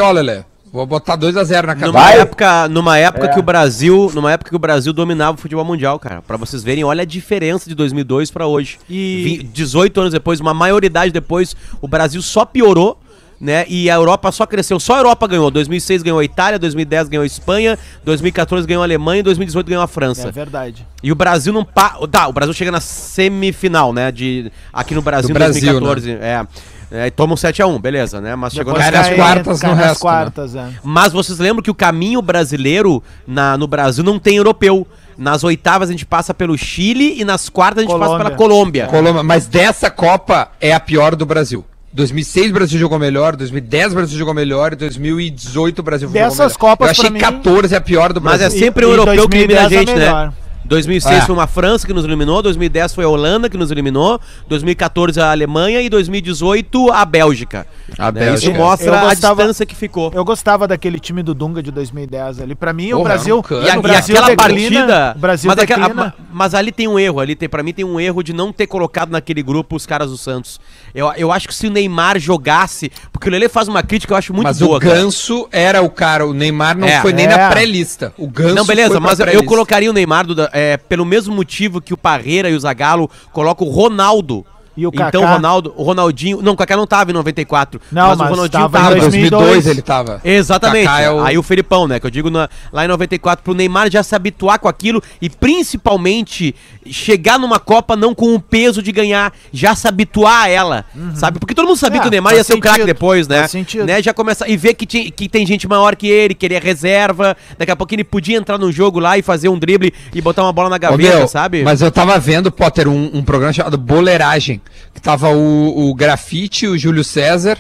Vou 0.75 0.85
botar 0.87 1.17
2x0 1.17 1.67
na 1.67 1.75
KTO. 1.77 1.87
Numa 1.87 2.01
Vai. 2.01 2.19
época, 2.19 2.69
numa 2.69 2.99
época 2.99 3.27
É. 3.27 3.29
que 3.29 3.39
o 3.39 3.43
Brasil, 3.45 4.11
numa 4.13 4.33
época 4.33 4.51
que 4.51 4.57
o 4.57 4.59
Brasil 4.59 4.93
dominava 4.93 5.39
o 5.39 5.41
futebol 5.41 5.65
mundial, 5.65 6.01
cara. 6.01 6.21
Pra 6.21 6.37
vocês 6.37 6.65
verem, 6.65 6.83
olha 6.83 7.03
a 7.03 7.05
diferença 7.05 7.69
de 7.69 7.77
2002 7.77 8.29
pra 8.33 8.49
hoje. 8.49 8.79
E- 8.91 9.23
Vi- 9.39 9.43
18 9.45 10.01
anos 10.01 10.13
depois, 10.13 10.41
uma 10.41 10.53
maioridade 10.53 11.13
depois, 11.13 11.55
o 11.81 11.87
Brasil 11.87 12.21
só 12.21 12.45
piorou, 12.45 12.99
né? 13.41 13.65
E 13.69 13.89
a 13.89 13.95
Europa 13.95 14.33
só 14.33 14.45
cresceu. 14.47 14.81
Só 14.81 14.95
a 14.95 14.99
Europa 14.99 15.29
ganhou. 15.29 15.49
2006 15.49 16.03
ganhou 16.03 16.19
a 16.19 16.25
Itália, 16.25 16.59
2010 16.59 17.09
ganhou 17.09 17.23
a 17.23 17.27
Espanha, 17.27 17.79
2014 18.05 18.67
ganhou 18.67 18.83
a 18.83 18.87
Alemanha 18.87 19.21
e 19.21 19.23
2018 19.23 19.69
ganhou 19.69 19.83
a 19.85 19.87
França. 19.87 20.27
É 20.29 20.33
verdade. 20.33 20.85
E 21.05 21.13
o 21.13 21.15
Brasil 21.15 21.53
não 21.53 21.65
pa... 21.65 21.99
Tá, 22.11 22.27
o 22.27 22.33
Brasil 22.33 22.53
chega 22.53 22.73
na 22.73 22.81
semifinal, 22.81 23.93
né? 23.93 24.11
De... 24.11 24.51
Aqui 24.73 24.93
no 24.93 25.03
Brasil, 25.03 25.31
em 25.31 25.35
Brasil, 25.35 25.61
2014. 25.73 26.11
É. 26.21 26.45
É, 26.91 27.07
e 27.07 27.11
toma 27.11 27.33
um 27.35 27.37
7x1, 27.37 27.81
beleza, 27.81 28.21
né? 28.21 28.35
Mas 28.37 28.53
chegou 28.53 28.73
Depois 28.75 28.93
na 28.93 28.93
cai 29.03 29.11
nas 29.11 29.17
quartas 29.19 29.63
no 29.63 29.69
nas 29.75 29.79
resto, 29.87 30.01
quartas, 30.01 30.55
é. 30.57 30.69
mas 30.83 31.13
vocês 31.13 31.39
lembram 31.39 31.63
que 31.63 31.71
o 31.71 31.75
caminho 31.75 32.21
brasileiro 32.23 33.03
na, 33.27 33.57
no 33.57 33.67
Brasil 33.67 34.05
não 34.05 34.19
tem 34.19 34.37
europeu. 34.37 34.87
Nas 35.17 35.45
oitavas 35.45 35.89
a 35.89 35.93
gente 35.93 36.05
passa 36.05 36.35
pelo 36.35 36.57
Chile 36.59 37.21
e 37.21 37.25
nas 37.25 37.49
quartas 37.49 37.79
a 37.85 37.87
gente 37.87 37.91
passa 37.99 38.05
Colômbia. 38.07 38.25
pela 38.25 38.37
Colômbia. 38.37 38.87
Colômbia, 38.87 39.23
mas 39.23 39.47
dessa 39.47 39.89
Copa 39.91 40.51
é 40.61 40.73
a 40.73 40.81
pior 40.81 41.15
do 41.15 41.25
Brasil. 41.25 41.65
2006 41.93 42.51
o 42.51 42.55
Brasil 42.55 42.79
jogou 42.81 42.99
melhor, 42.99 43.37
2010 43.37 43.93
o 43.93 43.95
Brasil 43.95 44.19
jogou 44.19 44.35
melhor, 44.35 44.73
e 44.73 44.77
2018 44.77 45.79
o 45.79 45.83
Brasil 45.85 46.09
jogou 46.09 46.21
Dessas 46.21 46.39
melhor. 46.39 46.59
Copas, 46.59 46.87
Eu 46.89 46.91
achei 46.91 47.05
pra 47.05 47.13
mim- 47.13 47.21
14 47.21 47.77
a 47.77 47.81
pior 47.81 48.13
do 48.13 48.21
Mas 48.21 48.39
Brasil. 48.39 48.59
é 48.59 48.61
sempre 48.65 48.85
o 48.85 48.89
e 48.89 48.91
europeu 48.93 49.29
que 49.29 49.37
elimina 49.37 49.61
a 49.61 49.69
2010 49.69 49.89
é 49.89 50.03
gente, 50.03 50.11
né? 50.29 50.33
Melhor. 50.65 50.69
2006 50.69 51.17
É. 51.17 51.21
foi 51.27 51.35
uma 51.35 51.47
França 51.47 51.87
que 51.87 51.93
nos 51.93 52.05
eliminou, 52.05 52.43
2010 52.43 52.95
foi 52.95 53.05
a 53.05 53.09
Holanda 53.09 53.49
que 53.49 53.57
nos 53.57 53.71
eliminou, 53.71 54.21
2014 54.49 55.21
a 55.21 55.31
Alemanha 55.31 55.81
e 55.81 55.89
2018 55.89 56.91
a 56.93 57.05
Bélgica. 57.05 57.67
A 57.99 58.11
Né? 58.11 58.21
Bélgica. 58.21 58.51
Isso 58.53 58.59
mostra 58.61 58.89
Eu 58.89 58.95
a 58.95 59.01
gostava- 59.11 59.37
distância 59.43 59.67
que 59.67 59.75
ficou. 59.75 60.11
Eu 60.15 60.25
gostava 60.25 60.67
daquele 60.67 60.99
time 60.99 61.23
do 61.23 61.35
Dunga 61.35 61.63
de 61.63 61.71
2010 61.71 62.41
ali. 62.41 62.55
Pra 62.55 62.73
mim, 62.73 62.93
o 62.93 63.03
Brasil. 63.03 63.35
era 63.37 63.39
um 63.39 63.43
cano. 63.43 63.67
E, 63.67 63.71
a- 63.71 63.75
o 63.77 63.79
e 63.79 63.83
Brasil 63.83 64.17
aquela 64.17 64.35
declina, 64.35 64.71
partida. 64.71 65.13
O 65.17 65.19
Brasil 65.21 65.49
mas, 65.55 65.59
aquela- 65.59 65.89
ma- 65.95 66.13
mas 66.33 66.55
ali 66.55 66.73
tem 66.73 66.89
um 66.89 66.99
erro. 66.99 67.21
Ali 67.21 67.35
tem, 67.35 67.49
pra 67.49 67.63
mim 67.63 67.73
tem 67.73 67.85
um 67.85 68.01
erro 68.01 68.23
de 68.23 68.33
não 68.33 68.53
ter 68.53 68.67
colocado 68.67 69.11
naquele 69.11 69.43
grupo 69.43 69.77
os 69.77 69.87
caras 69.87 70.11
do 70.11 70.17
Santos. 70.17 70.61
Eu, 70.95 71.13
eu 71.17 71.31
acho 71.33 71.47
que 71.49 71.55
se 71.55 71.67
o 71.67 71.71
Neymar 71.71 72.19
jogasse. 72.19 72.91
Porque 73.13 73.29
o 73.29 73.33
Lele 73.33 73.49
faz 73.49 73.69
uma 73.69 73.83
crítica 73.83 74.09
que 74.09 74.13
eu 74.15 74.17
acho 74.19 74.33
muito 74.33 74.47
mas 74.47 74.59
boa. 74.59 74.77
o 74.77 74.81
cara. 74.81 74.95
Ganso 74.95 75.49
era 75.53 75.83
o 75.83 75.91
cara, 75.91 76.27
o 76.27 76.33
Neymar 76.35 76.77
não 76.77 76.87
É. 76.87 77.01
foi 77.01 77.13
nem 77.13 77.27
É. 77.27 77.29
na 77.29 77.51
pré-lista. 77.51 78.13
O 78.19 78.29
Ganso 78.29 78.55
Não, 78.55 78.65
beleza, 78.65 78.89
foi 78.91 79.01
pra 79.01 79.09
mas 79.11 79.35
eu 79.35 79.45
colocaria 79.45 79.91
o 79.91 79.93
Neymar 79.93 80.27
Duda, 80.27 80.51
é, 80.55 80.77
pelo 80.77 81.05
mesmo 81.05 81.35
motivo 81.35 81.81
que 81.81 81.93
o 81.93 81.97
Parreira 81.99 82.49
e 82.49 82.55
o 82.55 82.61
Zagallo 82.61 83.11
colocam 83.33 83.67
o 83.67 83.71
Ronaldo. 83.71 84.47
E 84.77 84.87
o 84.87 84.91
então 84.93 85.05
Kaká? 85.07 85.21
o 85.21 85.27
Ronaldo, 85.35 85.75
o 85.77 85.83
Ronaldinho. 85.83 86.43
Não, 86.43 86.53
o 86.53 86.57
Kaká 86.57 86.77
não 86.77 86.87
tava 86.87 87.11
em 87.11 87.15
94. 87.15 87.81
Não, 87.93 88.09
mas 88.09 88.21
o 88.21 88.25
Ronaldinho 88.25 88.51
tava 88.63 88.79
em 88.79 88.83
tava. 88.83 88.95
2002 88.97 89.31
2002 89.31 89.67
ele 89.67 89.83
tava. 89.83 90.21
Exatamente. 90.25 90.89
É 90.89 91.11
o- 91.11 91.21
Aí 91.25 91.39
o 91.39 91.43
Felipão, 91.43 91.87
né? 91.87 92.01
Que 92.01 92.07
eu 92.07 92.11
digo 92.11 92.29
na- 92.31 92.49
lá 92.73 92.85
em 92.85 92.89
94, 92.89 93.43
pro 93.45 93.55
Neymar 93.55 93.91
já 93.91 94.03
se 94.03 94.15
habituar 94.15 94.59
com 94.59 94.67
aquilo 94.69 95.03
e 95.23 95.29
principalmente 95.31 96.55
chegar 96.87 97.39
numa 97.39 97.59
Copa 97.59 97.97
não 97.97 98.15
com 98.15 98.35
o 98.35 98.41
peso 98.41 98.83
de 98.83 98.93
ganhar, 98.93 99.33
já 99.53 99.75
se 99.75 99.89
habituar 99.89 100.43
a 100.45 100.49
ela, 100.49 100.85
sabe? 101.15 101.39
Porque 101.39 101.55
todo 101.55 101.67
mundo 101.67 101.77
sabia 101.79 101.99
É, 101.99 102.03
que 102.03 102.09
o 102.09 102.11
Neymar 102.11 102.33
faz 102.33 102.39
ia 102.41 102.45
ser 102.45 102.55
o 102.55 102.61
craque 102.61 102.85
depois, 102.85 103.27
né? 103.29 103.39
faz 103.41 103.51
sentido. 103.51 103.85
né? 103.87 104.03
Já 104.03 104.13
começa 104.13 104.49
e 104.49 104.57
ver 104.57 104.75
que, 104.75 104.87
que 105.11 105.29
tem 105.29 105.47
gente 105.47 105.67
maior 105.67 105.97
que 105.97 106.07
ele, 106.07 106.35
que 106.35 106.45
ele 106.47 106.55
é 106.55 106.59
reserva, 106.59 107.37
daqui 107.59 107.73
a 107.73 107.77
pouco 107.77 107.95
ele 107.95 108.05
podia 108.05 108.37
entrar 108.37 108.59
no 108.59 108.71
jogo 108.71 108.99
lá 108.99 109.17
e 109.17 109.23
fazer 109.23 109.49
um 109.49 109.59
drible 109.59 109.93
e 110.15 110.21
botar 110.21 110.43
uma 110.43 110.53
bola 110.53 110.69
na 110.69 110.77
Ô, 110.77 110.79
gaveta, 110.79 111.19
meu, 111.19 111.29
sabe? 111.29 111.63
Mas 111.63 111.81
eu 111.81 111.91
tava 111.91 112.19
vendo, 112.19 112.51
Potter, 112.53 112.89
um, 112.89 113.11
um 113.15 113.23
programa 113.23 113.53
chamado 113.53 113.79
Boleiragem, 113.79 114.61
que 114.93 115.01
tava 115.01 115.29
o, 115.31 115.89
o 115.91 115.95
Grafite, 115.95 116.67
o 116.67 116.79
Júlio 116.79 117.03
César, 117.05 117.59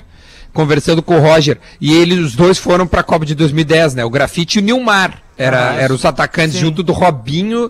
conversando 0.52 1.02
com 1.02 1.16
o 1.16 1.20
Roger. 1.20 1.58
E 1.80 1.92
eles, 1.92 2.18
os 2.18 2.34
dois 2.36 2.58
foram 2.58 2.86
pra 2.86 3.02
Copa 3.02 3.24
de 3.26 3.34
2010, 3.34 3.94
né? 3.96 4.04
O 4.04 4.10
Grafite 4.10 4.58
e 4.58 4.62
o 4.62 4.64
Nilmar. 4.64 5.20
Era, 5.36 5.70
Ah, 5.70 5.74
eram 5.74 5.96
os 5.96 6.04
atacantes 6.04 6.54
sim. 6.54 6.60
junto 6.60 6.80
do 6.80 6.92
Robinho 6.92 7.68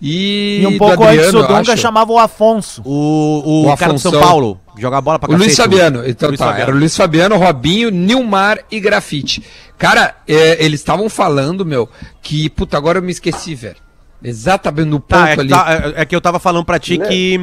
e, 0.00 0.60
E 0.62 0.66
um 0.66 0.72
do 0.72 0.78
pouco 0.78 1.04
antes 1.04 1.28
o 1.34 1.42
Dunga 1.42 1.76
chamava 1.76 2.10
o 2.10 2.18
Afonso. 2.18 2.80
O, 2.86 3.64
o, 3.66 3.70
O 3.70 3.76
cara 3.76 3.92
do 3.92 3.98
São. 3.98 4.12
Paulo, 4.12 4.58
joga 4.78 4.98
bola 4.98 5.18
pra 5.18 5.30
O 5.30 5.36
Luiz 5.36 5.54
Fabiano. 5.54 6.08
Então 6.08 6.30
Luiz 6.30 6.38
tá, 6.38 6.46
Fabiano. 6.46 6.62
era 6.68 6.74
o 6.74 6.78
Luiz 6.78 6.96
Fabiano, 6.96 7.36
Robinho, 7.36 7.90
Nilmar 7.90 8.60
e 8.70 8.80
Grafite. 8.80 9.42
Cara, 9.76 10.14
é, 10.26 10.64
eles 10.64 10.80
estavam 10.80 11.10
falando, 11.10 11.66
meu, 11.66 11.86
que, 12.22 12.48
puta, 12.48 12.78
agora 12.78 12.98
eu 12.98 13.02
me 13.02 13.12
esqueci, 13.12 13.54
velho. 13.54 13.76
Exatamente 14.24 14.88
no 14.88 14.98
ponto 15.00 15.08
Tá, 15.20 15.28
é, 15.30 15.34
que 15.34 15.40
ali. 15.40 15.50
tá, 15.50 15.66
é- 15.96 16.00
é 16.02 16.04
que 16.06 16.16
eu 16.16 16.20
tava 16.20 16.38
falando 16.38 16.64
pra 16.64 16.78
ti 16.78 16.96
que, 16.96 17.38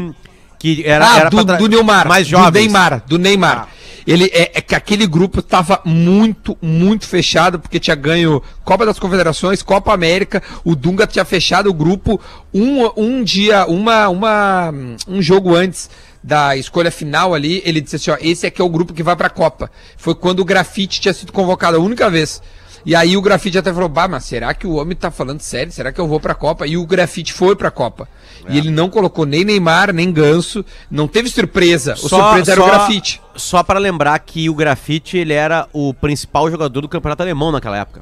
que 0.59 0.85
era, 0.85 1.09
ah, 1.09 1.19
era 1.19 1.29
do, 1.29 1.43
do 1.43 1.67
Neymar. 1.67 2.07
mais 2.07 2.27
Do 2.27 2.31
jovens. 2.31 2.53
Neymar, 2.53 3.03
do 3.07 3.17
Neymar. 3.17 3.69
Ele, 4.05 4.25
é, 4.33 4.51
é 4.55 4.61
que 4.61 4.75
aquele 4.75 5.05
grupo 5.05 5.41
tava 5.41 5.81
muito, 5.85 6.57
muito 6.61 7.07
fechado, 7.07 7.59
porque 7.59 7.79
tinha 7.79 7.95
ganho 7.95 8.41
Copa 8.63 8.85
das 8.85 8.99
Confederações, 8.99 9.61
Copa 9.61 9.93
América, 9.93 10.41
o 10.63 10.75
Dunga 10.75 11.05
tinha 11.05 11.23
fechado 11.23 11.69
o 11.69 11.73
grupo 11.73 12.19
um, 12.53 12.89
um 12.97 13.23
dia, 13.23 13.65
uma, 13.67 14.09
uma, 14.09 14.73
um 15.07 15.21
jogo 15.21 15.55
antes 15.55 15.89
da 16.23 16.57
escolha 16.57 16.91
final 16.91 17.33
ali, 17.33 17.61
ele 17.63 17.79
disse 17.79 17.95
assim, 17.95 18.11
ó, 18.11 18.17
esse 18.19 18.45
aqui 18.45 18.61
é 18.61 18.65
o 18.65 18.69
grupo 18.69 18.93
que 18.93 19.03
vai 19.03 19.15
pra 19.15 19.29
Copa. 19.29 19.71
Foi 19.95 20.13
quando 20.13 20.39
o 20.39 20.45
Grafite 20.45 20.99
tinha 20.99 21.13
sido 21.13 21.31
convocado 21.31 21.77
a 21.77 21.79
única 21.79 22.09
vez. 22.09 22.41
E 22.85 22.95
aí 22.95 23.15
o 23.17 23.21
Grafite 23.21 23.57
até 23.57 23.73
falou, 23.73 23.89
bah, 23.89 24.07
mas 24.07 24.25
será 24.25 24.53
que 24.53 24.65
o 24.65 24.75
homem 24.75 24.95
tá 24.95 25.11
falando 25.11 25.41
sério? 25.41 25.71
Será 25.71 25.91
que 25.91 25.99
eu 25.99 26.07
vou 26.07 26.19
pra 26.19 26.33
Copa? 26.33 26.65
E 26.65 26.77
o 26.77 26.85
Grafite 26.85 27.33
foi 27.33 27.55
pra 27.55 27.71
Copa. 27.71 28.07
E 28.47 28.57
ele 28.57 28.71
não 28.71 28.89
colocou 28.89 29.25
nem 29.25 29.43
Neymar, 29.43 29.93
nem 29.93 30.11
Ganso, 30.11 30.65
não 30.89 31.07
teve 31.07 31.29
surpresa. 31.29 31.93
O 31.93 32.09
surpresa 32.09 32.53
era 32.53 32.63
o 32.63 32.65
Grafite. 32.65 33.21
Só 33.35 33.61
pra 33.61 33.79
lembrar 33.79 34.17
que 34.19 34.49
o 34.49 34.55
Grafite, 34.55 35.17
ele 35.17 35.33
era 35.33 35.67
o 35.71 35.93
principal 35.93 36.49
jogador 36.49 36.81
do 36.81 36.89
campeonato 36.89 37.21
alemão 37.21 37.51
naquela 37.51 37.77
época. 37.77 38.01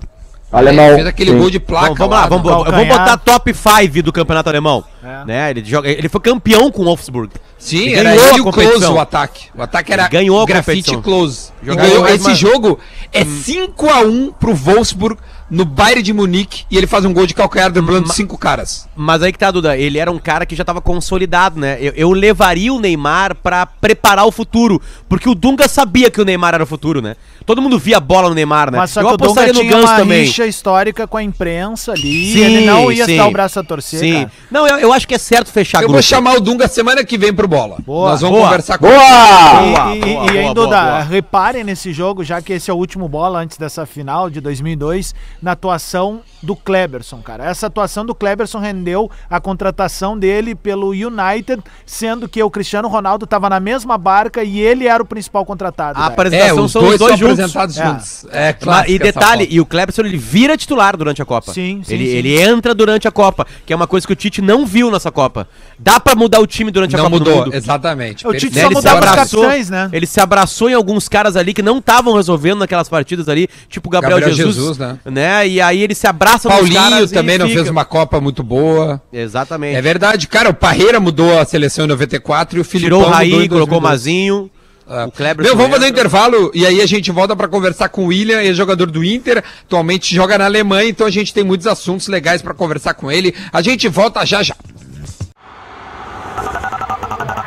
Alemão. 0.52 0.86
Ele 0.86 0.96
fez 0.96 1.08
aquele 1.08 1.32
sim. 1.32 1.38
gol 1.38 1.50
de 1.50 1.60
placa. 1.60 1.94
vamos, 1.94 2.00
vamos 2.00 2.16
lá, 2.16 2.28
vamos, 2.28 2.46
né? 2.46 2.54
vamos 2.54 2.64
calcanhar. 2.66 3.00
botar 3.00 3.18
top 3.18 3.54
5 3.54 4.02
do 4.02 4.14
campeonato 4.14 4.50
alemão. 4.50 4.84
É. 5.04 5.26
Né? 5.26 5.50
Ele, 5.52 5.66
joga, 5.66 5.90
ele 5.90 6.08
foi 6.08 6.22
campeão 6.22 6.72
com 6.72 6.84
o 6.84 6.86
Wolfsburg. 6.86 7.32
Sim, 7.58 7.88
Ele 7.88 7.96
era 7.96 8.10
ganhou 8.12 8.24
a 8.24 8.30
ele 8.30 8.38
e 8.38 8.42
o 8.42 8.44
Close 8.44 8.68
competição. 8.68 8.94
o 8.96 9.00
ataque. 9.00 9.50
O 9.56 9.62
ataque 9.62 9.94
era 9.94 10.04
Ele 10.04 10.10
ganhou 10.10 10.42
a 10.42 10.46
Grafite 10.46 10.92
competição. 10.92 11.02
Close. 11.02 11.52
E 11.62 11.76
ganhou, 11.76 12.08
esse 12.08 12.36
jogo 12.36 12.80
é 13.12 13.26
5x1 13.26 14.34
pro 14.40 14.54
Wolfsburg 14.54 15.20
no 15.50 15.64
Bayern 15.66 16.02
de 16.02 16.14
Munique 16.14 16.66
e 16.70 16.78
ele 16.78 16.88
faz 16.88 17.06
um 17.06 17.14
gol 17.14 17.26
de 17.26 17.34
calcanhar 17.34 17.72
driblando 17.72 18.12
cinco 18.12 18.38
caras. 18.38 18.88
Mas 18.96 19.22
aí 19.24 19.32
que 19.32 19.40
tá, 19.40 19.50
Duda, 19.52 19.78
ele 19.78 19.98
era 19.98 20.12
um 20.12 20.20
cara 20.20 20.46
que 20.46 20.56
já 20.56 20.66
tava 20.66 20.82
consolidado, 20.82 21.60
né? 21.60 21.78
Eu, 21.80 21.94
eu 21.96 22.12
levaria 22.12 22.74
o 22.74 22.80
Neymar 22.80 23.36
pra 23.36 23.66
preparar 23.66 24.26
o 24.26 24.32
futuro, 24.32 24.82
porque 25.08 25.30
o 25.30 25.36
Dunga 25.36 25.68
sabia 25.68 26.12
que 26.12 26.22
o 26.22 26.26
Neymar 26.26 26.56
era 26.56 26.64
o 26.64 26.68
futuro, 26.68 27.02
né? 27.02 27.16
Todo 27.46 27.62
mundo 27.62 27.80
via 27.80 27.96
a 27.98 28.00
bola 28.02 28.28
no 28.28 28.36
Neymar, 28.36 28.70
né? 28.72 28.78
Mas 28.78 28.92
só 28.92 29.00
eu 29.02 29.08
que 29.08 29.14
o 29.14 29.18
Dunga 29.18 29.26
apostaria 29.32 29.54
no 29.54 29.60
tinha 29.62 29.72
Ganso 29.72 29.88
uma 29.88 29.96
também. 29.98 30.24
rixa 30.24 30.46
histórica 30.46 31.08
com 31.08 31.16
a 31.18 31.24
imprensa 31.24 31.94
ali. 31.94 32.34
Sim, 32.34 32.40
ele 32.40 32.66
não 32.66 32.92
ia 32.92 33.06
sim. 33.06 33.16
dar 33.16 33.28
o 33.28 33.32
braço 33.32 33.58
a 33.60 33.64
torcer, 33.64 34.00
Sim. 34.00 34.14
cara. 34.14 34.32
Não, 34.52 34.68
eu, 34.68 34.78
eu 34.80 34.94
acho 34.94 35.08
que 35.08 35.16
é 35.16 35.18
certo 35.18 35.50
fechar 35.50 35.78
Eu 35.78 35.82
grupo. 35.88 35.94
vou 35.94 36.02
chamar 36.02 36.36
o 36.36 36.42
Dunga 36.42 36.68
semana 36.68 37.06
que 37.06 37.18
vem 37.18 37.34
pro 37.34 37.48
bola. 37.48 37.78
Boa. 37.86 38.12
Nós 38.12 38.20
vamos 38.22 38.36
Boa. 38.38 38.50
conversar 38.50 38.78
com 38.78 38.88
Boa! 38.88 38.98
E, 38.98 39.72
Boa, 39.72 39.96
e, 39.96 40.00
boa, 40.00 40.26
e 40.26 40.30
boa, 40.30 40.30
ainda, 40.42 40.54
boa. 40.66 41.02
reparem 41.04 41.64
nesse 41.64 41.94
jogo, 41.94 42.22
já 42.24 42.42
que 42.42 42.52
esse 42.54 42.70
é 42.70 42.74
o 42.74 42.78
último 42.78 43.08
bola 43.08 43.40
antes 43.40 43.58
dessa 43.58 43.86
final 43.86 44.30
de 44.30 44.42
2002, 44.42 45.16
na 45.42 45.52
atuação 45.52 46.22
do 46.42 46.56
Kleberson, 46.56 47.18
cara. 47.22 47.46
Essa 47.46 47.68
atuação 47.68 48.06
do 48.06 48.14
Kleberson 48.14 48.60
rendeu 48.60 49.10
a 49.30 49.40
contratação 49.40 50.18
dele 50.18 50.54
pelo 50.56 50.90
United, 50.92 51.62
sendo 51.86 52.30
que 52.30 52.42
o 52.44 52.50
Cristiano 52.50 52.88
Ronaldo 52.88 53.26
estava 53.26 53.50
na 53.50 53.60
mesma 53.60 53.98
barca 53.98 54.44
e 54.44 54.60
ele 54.60 54.88
era 54.88 55.02
o 55.02 55.06
principal 55.06 55.44
contratado. 55.46 56.00
A 56.00 56.06
apresentação 56.08 56.58
É, 56.58 56.62
os 56.62 56.72
são 56.72 56.82
dois, 56.82 56.94
os 56.94 57.00
dois 57.00 57.10
são 57.12 57.18
juntos. 57.18 57.40
apresentados 57.56 57.78
É. 57.78 57.86
juntos. 57.88 58.26
É, 58.32 58.46
Mas- 58.54 58.64
clássica 58.64 58.92
e 58.92 59.00
detalhe, 59.00 59.48
e 59.50 59.60
o 59.60 59.66
Clebson 59.66 60.02
ele 60.04 60.18
vira 60.18 60.56
titular 60.56 60.96
durante 60.96 61.22
a 61.22 61.26
Copa. 61.26 61.52
Sim, 61.54 61.82
sim, 61.84 61.94
ele, 61.94 62.06
sim. 62.06 62.12
ele 62.16 62.40
entra 62.42 62.74
durante 62.76 63.08
a 63.08 63.12
Copa, 63.12 63.46
que 63.66 63.74
é 63.74 63.76
uma 63.76 63.88
coisa 63.88 64.06
que 64.06 64.14
o 64.14 64.16
Tite 64.16 64.42
não 64.42 64.66
viu 64.66 64.92
nessa 64.92 65.12
Copa. 65.12 65.48
Dá 65.80 66.00
pra 66.00 66.16
mudar 66.16 66.40
o 66.40 66.48
time 66.48 66.70
durante 66.72 66.96
a 66.96 66.98
não 67.00 67.06
Copa 67.06 67.18
do 67.18 67.26
mudou, 67.30 67.46
Mundo. 67.46 67.56
exatamente. 67.56 68.28
O 68.28 68.34
Tite 68.34 68.56
Né, 68.56 68.62
só 68.62 68.68
ele 68.68 68.76
se 68.76 68.82
mudava 68.82 69.00
os 69.00 69.08
abraçou, 69.08 69.42
capitães, 69.42 69.70
né? 69.70 69.90
Ele 69.92 70.06
se 70.06 70.20
abraçou 70.20 70.70
em 70.70 70.74
alguns 70.76 71.10
caras 71.10 71.36
ali 71.36 71.54
que 71.54 71.62
não 71.64 71.80
estavam 71.80 72.14
resolvendo 72.16 72.60
naquelas 72.60 72.88
partidas 72.88 73.28
ali, 73.28 73.48
tipo 73.70 73.90
o 73.90 73.92
Gabriel, 73.92 74.18
Gabriel 74.20 74.36
Jesus, 74.36 74.56
Jesus, 74.56 74.78
né? 74.78 75.00
né? 75.06 75.27
E 75.48 75.62
aí 75.62 75.82
ele 75.82 75.96
se 75.96 76.08
abraça 76.08 76.48
nos 76.48 76.58
Paulinho 76.58 76.80
caras 76.80 77.12
e 77.12 77.14
também 77.14 77.38
não 77.38 77.48
fica. 77.48 77.60
fez 77.60 77.70
uma 77.70 77.86
Copa 77.86 78.22
muito 78.22 78.44
boa. 78.44 79.02
Exatamente. 79.12 79.76
É 79.76 79.82
verdade, 79.82 80.28
cara, 80.28 80.50
o 80.50 80.54
Parreira 80.54 81.00
mudou 81.00 81.40
a 81.40 81.46
seleção 81.46 81.86
em 81.86 81.88
94 81.90 82.58
e 82.58 82.62
o 82.62 82.64
Tirou 82.64 82.72
Filipão 82.72 83.00
o 83.00 83.02
mudou 83.02 83.16
Raí, 83.16 83.46
em 83.46 83.50
colocou 83.50 83.78
o 83.78 83.82
2002. 83.82 83.82
Mazinho. 83.82 84.52
É. 84.90 85.04
O 85.04 85.12
Kleber 85.12 85.46
Meu, 85.46 85.56
vamos 85.58 85.72
fazer 85.74 85.86
um 85.86 85.90
intervalo 85.90 86.52
e 86.54 86.66
aí 86.66 86.82
a 86.82 86.86
gente 86.86 87.12
volta 87.12 87.36
pra 87.36 87.50
conversar 87.50 87.90
com 87.90 88.06
o 88.06 88.08
William, 88.08 88.40
ele 88.40 88.52
é 88.52 88.54
jogador 88.54 88.90
do 88.90 89.04
Inter, 89.04 89.44
atualmente 89.64 90.16
joga 90.16 90.38
na 90.38 90.46
Alemanha, 90.46 90.90
então 90.90 91.06
a 91.06 91.10
gente 91.10 91.34
tem 91.34 91.44
muitos 91.44 91.68
assuntos 91.68 92.08
legais 92.08 92.42
pra 92.42 92.54
conversar 92.54 92.94
com 92.94 93.12
ele. 93.12 93.36
A 93.52 93.62
gente 93.62 93.90
volta 93.90 94.26
já 94.26 94.42
já. 94.42 94.56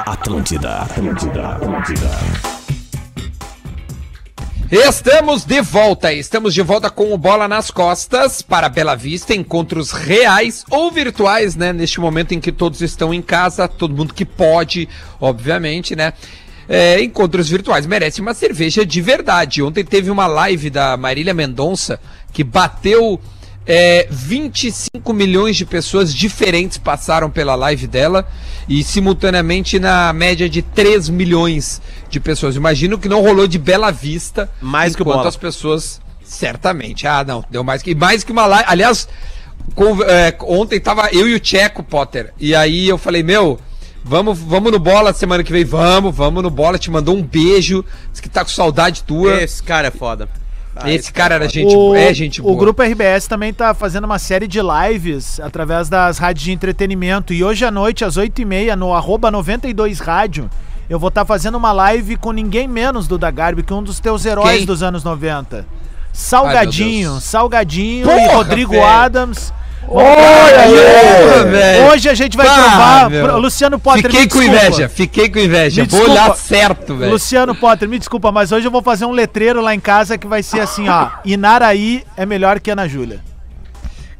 Atlântida, 0.07 0.83
Atlântida, 0.83 1.49
Atlântida. 1.49 2.60
Estamos 4.71 5.45
de 5.45 5.61
volta, 5.61 6.13
estamos 6.13 6.55
de 6.55 6.63
volta 6.63 6.89
com 6.89 7.13
o 7.13 7.19
Bola 7.19 7.49
nas 7.49 7.73
Costas 7.73 8.41
para 8.41 8.69
Bela 8.69 8.95
Vista, 8.95 9.35
encontros 9.35 9.91
reais 9.91 10.65
ou 10.71 10.93
virtuais, 10.93 11.57
né? 11.57 11.73
Neste 11.73 11.99
momento 11.99 12.35
em 12.35 12.41
que 12.41 12.53
todos 12.53 12.81
estão 12.81 13.13
em 13.13 13.21
casa, 13.21 13.67
todo 13.67 13.97
mundo 13.97 14.15
que 14.15 14.25
pode, 14.25 14.89
obviamente, 15.21 15.97
né? 15.97 16.13
É, 16.69 17.03
encontros 17.03 17.49
virtuais 17.49 17.85
merece 17.85 18.21
uma 18.21 18.33
cerveja 18.33 18.87
de 18.87 19.01
verdade. 19.01 19.61
Ontem 19.61 19.85
teve 19.85 20.09
uma 20.09 20.29
live 20.29 20.71
da 20.71 20.97
Marília 20.97 21.35
Mendonça 21.35 21.99
que 22.33 22.45
bateu 22.45 23.21
é, 23.73 24.09
25 24.11 25.13
milhões 25.13 25.57
de 25.57 25.65
pessoas 25.65 26.13
diferentes 26.13 26.77
passaram 26.77 27.31
pela 27.31 27.55
live 27.55 27.87
dela 27.87 28.27
e 28.69 28.83
simultaneamente 28.83 29.79
na 29.79 30.13
média 30.13 30.49
de 30.49 30.61
3 30.61 31.09
milhões 31.09 31.81
de 32.09 32.19
pessoas. 32.19 32.57
Imagino 32.57 32.99
que 32.99 33.09
não 33.09 33.23
rolou 33.23 33.47
de 33.47 33.59
Bela 33.61 33.93
Vista 33.93 34.51
Mais 34.61 34.97
que 34.97 35.03
o 35.03 35.05
enquanto 35.05 35.17
Bola. 35.19 35.29
as 35.29 35.37
pessoas 35.37 36.01
certamente. 36.25 37.07
Ah, 37.07 37.23
não, 37.25 37.45
deu 37.49 37.63
mais 37.63 37.81
que 37.81 37.95
mais 37.95 38.25
que 38.25 38.33
uma 38.33 38.45
live. 38.47 38.65
Aliás, 38.69 39.07
com- 39.77 40.03
é, 40.03 40.37
ontem 40.43 40.81
tava 40.81 41.09
eu 41.13 41.29
e 41.29 41.35
o 41.35 41.39
Tcheco 41.41 41.85
Potter 41.85 42.35
e 42.41 42.55
aí 42.57 42.89
eu 42.89 42.99
falei, 42.99 43.23
meu, 43.23 43.59
Vamos, 44.03 44.39
vamos 44.39 44.73
no 44.73 44.79
bola 44.79 45.13
semana 45.13 45.45
que 45.45 45.53
vem. 45.53 45.63
Vamos, 45.63 46.17
vamos 46.17 46.43
no 46.43 46.49
bola. 46.49 46.79
Te 46.79 46.91
mandou 46.91 47.15
um 47.15 47.23
beijo. 47.23 47.85
Diz 48.11 48.19
que 48.19 48.31
tá 48.31 48.43
com 48.43 48.51
saudade 48.51 49.03
tua. 49.03 49.43
Esse 49.43 49.63
cara 49.63 49.89
é 49.89 49.91
foda. 49.91 50.27
Ah, 50.77 50.91
Esse 50.91 51.13
cara 51.13 51.35
era 51.35 51.49
gente, 51.49 51.75
o, 51.75 51.95
é 51.97 52.15
gente 52.15 52.41
boa. 52.41 52.55
o 52.55 52.57
Grupo 52.57 52.83
RBS 52.83 53.27
também 53.27 53.53
tá 53.53 53.75
fazendo 53.75 54.05
uma 54.05 54.19
série 54.19 54.47
de 54.47 54.61
lives 54.63 55.41
através 55.41 55.89
das 55.89 56.19
rádios 56.19 56.45
de 56.45 56.53
entretenimento. 56.53 57.33
E 57.35 57.43
hoje 57.43 57.65
à 57.65 57.71
noite, 57.71 58.05
às 58.05 58.17
8h30, 58.17 58.75
no 58.77 58.95
arroba 58.95 59.31
92 59.31 59.99
Rádio, 59.99 60.49
eu 60.89 60.99
vou 60.99 61.09
estar 61.09 61.25
fazendo 61.25 61.57
uma 61.57 61.73
live 61.73 62.17
com 62.17 62.31
ninguém 62.33 62.69
menos 62.69 63.09
do 63.09 63.19
da 63.19 63.31
Garbi, 63.31 63.63
que 63.63 63.73
é 63.73 63.77
um 63.77 63.83
dos 63.83 63.99
teus 64.01 64.25
heróis 64.25 64.59
Quem? 64.59 64.67
dos 64.67 64.83
anos 64.83 65.03
90. 65.03 65.57
Ai, 65.57 65.63
meu 65.63 65.69
Salgadinho, 66.13 67.11
Deus. 67.13 67.25
Salgadinho 67.25 68.03
e 68.03 68.09
Porra, 68.09 68.35
Rodrigo 68.37 68.73
velho. 68.73 68.85
Adams. 68.85 69.53
Olha 69.89 70.61
aí! 70.61 71.51
Velho. 71.51 71.87
Hoje 71.91 72.09
a 72.09 72.15
gente 72.15 72.37
vai 72.37 72.47
Pá, 72.47 73.09
provar. 73.09 73.37
Luciano 73.37 73.79
Potter, 73.79 74.03
Fiquei 74.11 74.29
com 74.29 74.43
inveja, 74.43 74.89
fiquei 74.89 75.29
com 75.29 75.39
inveja. 75.39 75.83
Me 75.83 75.89
Vou 75.89 76.01
desculpa. 76.01 76.23
olhar 76.25 76.37
certo, 76.37 76.97
velho. 76.97 77.13
Luciano 77.13 77.55
Potter, 77.55 77.89
me 77.89 77.99
desculpa, 77.99 78.31
mas 78.31 78.53
hoje 78.53 78.67
eu 78.67 78.71
vou 78.71 78.83
fazer 78.83 79.05
um 79.05 79.11
letreiro 79.11 79.61
lá 79.61 79.75
em 79.75 79.81
casa 79.81 80.17
que 80.19 80.27
vai 80.27 80.43
ser 80.43 80.61
assim, 80.61 80.89
ó. 80.89 81.09
Inaraí 81.25 82.05
é 82.17 82.25
melhor 82.25 82.61
que 82.61 82.71
Ana 82.71 82.87
Júlia. 82.89 83.21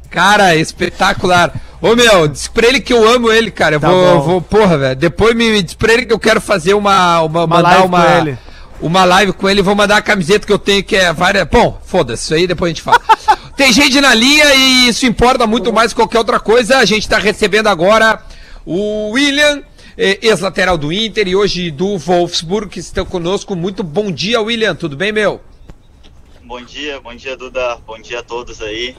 Cara, 0.09 0.55
espetacular. 0.55 1.53
Ô 1.81 1.95
meu, 1.95 2.27
diz 2.27 2.47
pra 2.47 2.67
ele 2.67 2.81
que 2.81 2.91
eu 2.91 3.07
amo 3.07 3.31
ele, 3.31 3.49
cara. 3.49 3.75
Eu 3.75 3.79
Tá 3.79 3.87
vou, 3.89 4.21
vou, 4.21 4.41
porra, 4.41 4.77
velho. 4.77 4.95
Depois 4.95 5.33
me, 5.35 5.49
me 5.51 5.63
diz 5.63 5.73
pra 5.73 5.93
ele 5.93 6.05
que 6.05 6.13
eu 6.13 6.19
quero 6.19 6.41
fazer 6.41 6.73
uma. 6.73 7.21
uma, 7.21 7.47
mandar 7.47 7.69
live 7.69 7.85
uma. 7.87 8.03
com 8.03 8.17
ele. 8.17 8.37
Uma 8.81 9.05
live 9.05 9.31
com 9.33 9.47
ele, 9.47 9.61
vou 9.61 9.75
mandar 9.75 9.97
a 9.97 10.01
camiseta 10.01 10.45
que 10.45 10.51
eu 10.51 10.57
tenho, 10.59 10.83
que 10.83 10.95
é 10.97 11.13
várias. 11.13 11.47
Bom, 11.47 11.79
foda-se, 11.85 12.23
isso 12.23 12.33
aí 12.33 12.45
depois 12.47 12.69
a 12.69 12.73
gente 12.73 12.81
fala. 12.81 12.99
Tem 13.55 13.71
gente 13.71 13.99
na 14.01 14.13
linha 14.13 14.55
e 14.55 14.87
isso 14.87 15.05
importa 15.05 15.45
muito 15.45 15.71
mais 15.71 15.91
que 15.91 15.99
qualquer 15.99 16.19
outra 16.19 16.39
coisa. 16.39 16.77
A 16.77 16.85
gente 16.85 17.07
tá 17.07 17.17
recebendo 17.17 17.67
agora 17.67 18.23
o 18.65 19.11
William, 19.11 19.63
eh, 19.97 20.19
ex-lateral 20.21 20.77
do 20.77 20.91
Inter 20.91 21.27
e 21.27 21.35
hoje 21.35 21.69
do 21.69 21.97
Wolfsburg, 21.97 22.69
que 22.69 22.79
estão 22.79 23.05
conosco. 23.05 23.55
Muito 23.55 23.83
bom 23.83 24.11
dia, 24.11 24.41
William. 24.41 24.75
Tudo 24.75 24.95
bem, 24.95 25.11
meu? 25.11 25.41
Bom 26.43 26.61
dia, 26.61 26.99
bom 26.99 27.15
dia 27.15 27.37
Duda, 27.37 27.77
bom 27.87 27.97
dia 27.97 28.19
a 28.19 28.23
todos 28.23 28.61
aí. 28.61 28.93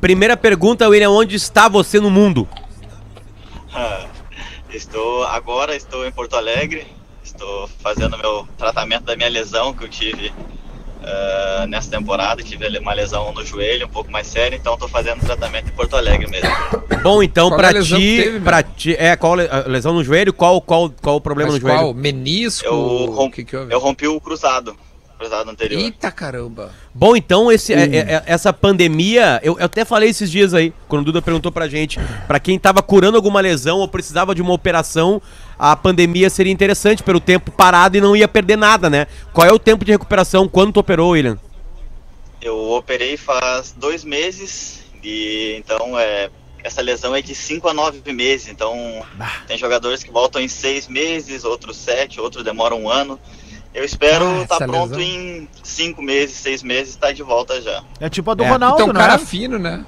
Primeira 0.00 0.36
pergunta, 0.36 0.88
William, 0.88 1.10
onde 1.10 1.36
está 1.36 1.68
você 1.68 2.00
no 2.00 2.10
mundo? 2.10 2.48
Estou 4.72 5.24
agora 5.24 5.76
estou 5.76 6.06
em 6.06 6.10
Porto 6.10 6.34
Alegre, 6.34 6.86
estou 7.22 7.68
fazendo 7.82 8.16
meu 8.16 8.48
tratamento 8.56 9.04
da 9.04 9.14
minha 9.14 9.28
lesão 9.28 9.74
que 9.74 9.84
eu 9.84 9.88
tive 9.88 10.32
uh, 11.02 11.66
nessa 11.66 11.90
temporada. 11.90 12.42
Tive 12.42 12.78
uma 12.78 12.92
lesão 12.94 13.32
no 13.32 13.44
joelho, 13.44 13.86
um 13.86 13.90
pouco 13.90 14.10
mais 14.10 14.26
séria, 14.26 14.56
então 14.56 14.74
estou 14.74 14.88
fazendo 14.88 15.20
tratamento 15.20 15.68
em 15.68 15.72
Porto 15.72 15.96
Alegre 15.96 16.28
mesmo. 16.30 16.48
Bom, 17.02 17.22
então 17.22 17.48
Qual 17.48 17.58
pra 17.58 17.68
a 17.68 17.72
lesão 17.72 17.98
que 17.98 18.16
ti, 18.16 18.22
teve, 18.22 18.40
pra 18.40 18.62
ti, 18.62 18.96
é 18.98 19.16
qual 19.16 19.34
lesão 19.66 19.92
no 19.92 20.04
joelho? 20.04 20.32
Qual 20.32 20.60
qual 20.60 20.90
qual 20.90 21.16
o 21.16 21.20
problema 21.20 21.50
Mas 21.52 21.60
no 21.60 21.68
joelho? 21.68 21.80
qual? 21.86 21.94
Menisco? 21.94 22.66
Eu, 22.66 22.74
O 22.74 23.06
rom- 23.10 23.30
que 23.30 23.44
que 23.44 23.54
eu 23.56 23.78
rompi 23.78 24.06
o 24.06 24.20
cruzado, 24.20 24.76
cruzado 25.18 25.50
anterior. 25.50 25.80
Eita 25.80 26.10
caramba. 26.10 26.70
Bom, 26.94 27.16
então 27.16 27.50
esse, 27.50 27.72
é- 27.72 27.84
é- 27.84 27.96
é- 28.14 28.22
essa 28.26 28.52
pandemia, 28.52 29.40
eu, 29.42 29.58
eu 29.58 29.64
até 29.66 29.84
falei 29.84 30.10
esses 30.10 30.30
dias 30.30 30.52
aí, 30.54 30.72
quando 30.88 31.02
o 31.02 31.04
Duda 31.06 31.22
perguntou 31.22 31.50
pra 31.50 31.66
gente, 31.68 31.98
pra 32.26 32.38
quem 32.38 32.58
tava 32.58 32.82
curando 32.82 33.16
alguma 33.16 33.40
lesão 33.40 33.78
ou 33.78 33.88
precisava 33.88 34.34
de 34.34 34.42
uma 34.42 34.52
operação, 34.52 35.20
a 35.70 35.76
pandemia 35.76 36.28
seria 36.28 36.52
interessante 36.52 37.04
pelo 37.04 37.20
tempo 37.20 37.52
parado 37.52 37.96
e 37.96 38.00
não 38.00 38.16
ia 38.16 38.26
perder 38.26 38.56
nada, 38.56 38.90
né? 38.90 39.06
Qual 39.32 39.46
é 39.46 39.52
o 39.52 39.58
tempo 39.60 39.84
de 39.84 39.92
recuperação? 39.92 40.48
Quando 40.48 40.72
tu 40.72 40.80
operou, 40.80 41.10
William? 41.10 41.38
Eu 42.40 42.58
operei 42.72 43.16
faz 43.16 43.72
dois 43.76 44.02
meses 44.02 44.82
e 45.04 45.54
então 45.58 45.96
é 45.96 46.28
essa 46.64 46.80
lesão 46.82 47.14
é 47.14 47.22
de 47.22 47.34
5 47.34 47.68
a 47.68 47.74
9 47.74 48.12
meses. 48.12 48.48
Então 48.48 49.04
tem 49.46 49.56
jogadores 49.56 50.02
que 50.02 50.10
voltam 50.10 50.40
em 50.42 50.48
seis 50.48 50.88
meses, 50.88 51.44
outros 51.44 51.76
sete, 51.76 52.20
outros 52.20 52.42
demoram 52.42 52.82
um 52.82 52.88
ano. 52.88 53.18
Eu 53.72 53.84
espero 53.84 54.24
Ah, 54.26 54.42
estar 54.42 54.56
essa 54.56 54.66
pronto 54.66 54.96
lesão. 54.96 55.00
em 55.00 55.48
cinco 55.62 56.02
meses, 56.02 56.36
seis 56.36 56.62
meses, 56.62 56.90
estar 56.90 57.12
de 57.12 57.22
volta 57.22 57.60
já. 57.62 57.82
É 58.00 58.08
tipo 58.10 58.28
a 58.30 58.34
do 58.34 58.42
É, 58.42 58.48
Ronaldo, 58.48 58.82
então, 58.82 58.92
né? 58.92 59.00
cara 59.00 59.18
fino, 59.18 59.58
né? 59.60 59.84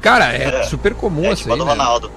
Cara, 0.00 0.32
é, 0.32 0.62
super 0.62 0.94
comum 0.94 1.24
É 1.24 1.30
assim, 1.32 1.42
tipo 1.42 1.54
a 1.54 1.56
do 1.56 1.64
né? 1.64 1.70
Ronaldo. 1.72 2.10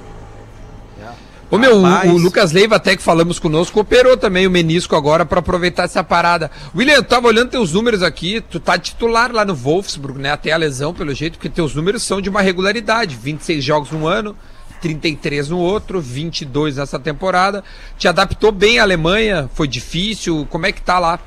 Ô 1.52 1.58
meu, 1.58 1.78
o- 1.78 1.82
Rapaz. 1.82 2.12
o, 2.12 2.18
Lucas 2.18 2.52
Leiva 2.52 2.76
até 2.76 2.96
que 2.96 3.02
falamos 3.02 3.40
conosco, 3.40 3.80
operou 3.80 4.16
também 4.16 4.46
o 4.46 4.52
menisco 4.52 4.96
agora 4.96 5.26
pra 5.26 5.40
aproveitar 5.40 5.84
essa 5.84 6.04
parada. 6.04 6.52
William, 6.76 6.94
eu 6.94 7.04
tava 7.04 7.28
olhando 7.28 7.50
teus 7.50 7.74
números 7.74 8.04
aqui, 8.04 8.40
tu 8.40 8.60
tá 8.60 8.78
titular 8.78 9.32
lá 9.32 9.44
no 9.44 9.56
Wolfsburg, 9.56 10.20
né? 10.20 10.32
Até 10.32 10.52
a 10.52 10.58
lesão, 10.58 10.94
pelo 10.94 11.14
jeito, 11.14 11.34
porque 11.40 11.50
teus 11.50 11.74
números 11.74 12.04
são 12.04 12.22
de 12.22 12.30
uma 12.30 12.42
regularidade. 12.42 13.16
26 13.16 13.64
jogos 13.64 13.90
num 13.90 14.06
ano, 14.08 14.36
33 14.80 15.50
no 15.50 15.58
outro, 15.58 16.00
22 16.00 16.76
nessa 16.78 17.00
temporada. 17.00 17.64
Te 17.98 18.08
adaptou 18.08 18.52
bem 18.52 18.78
à 18.78 18.84
Alemanha? 18.84 19.50
Foi 19.56 19.68
difícil? 19.68 20.46
Como 20.52 20.68
é 20.68 20.72
que 20.72 20.82
tá 20.84 21.00
lá? 21.00 21.20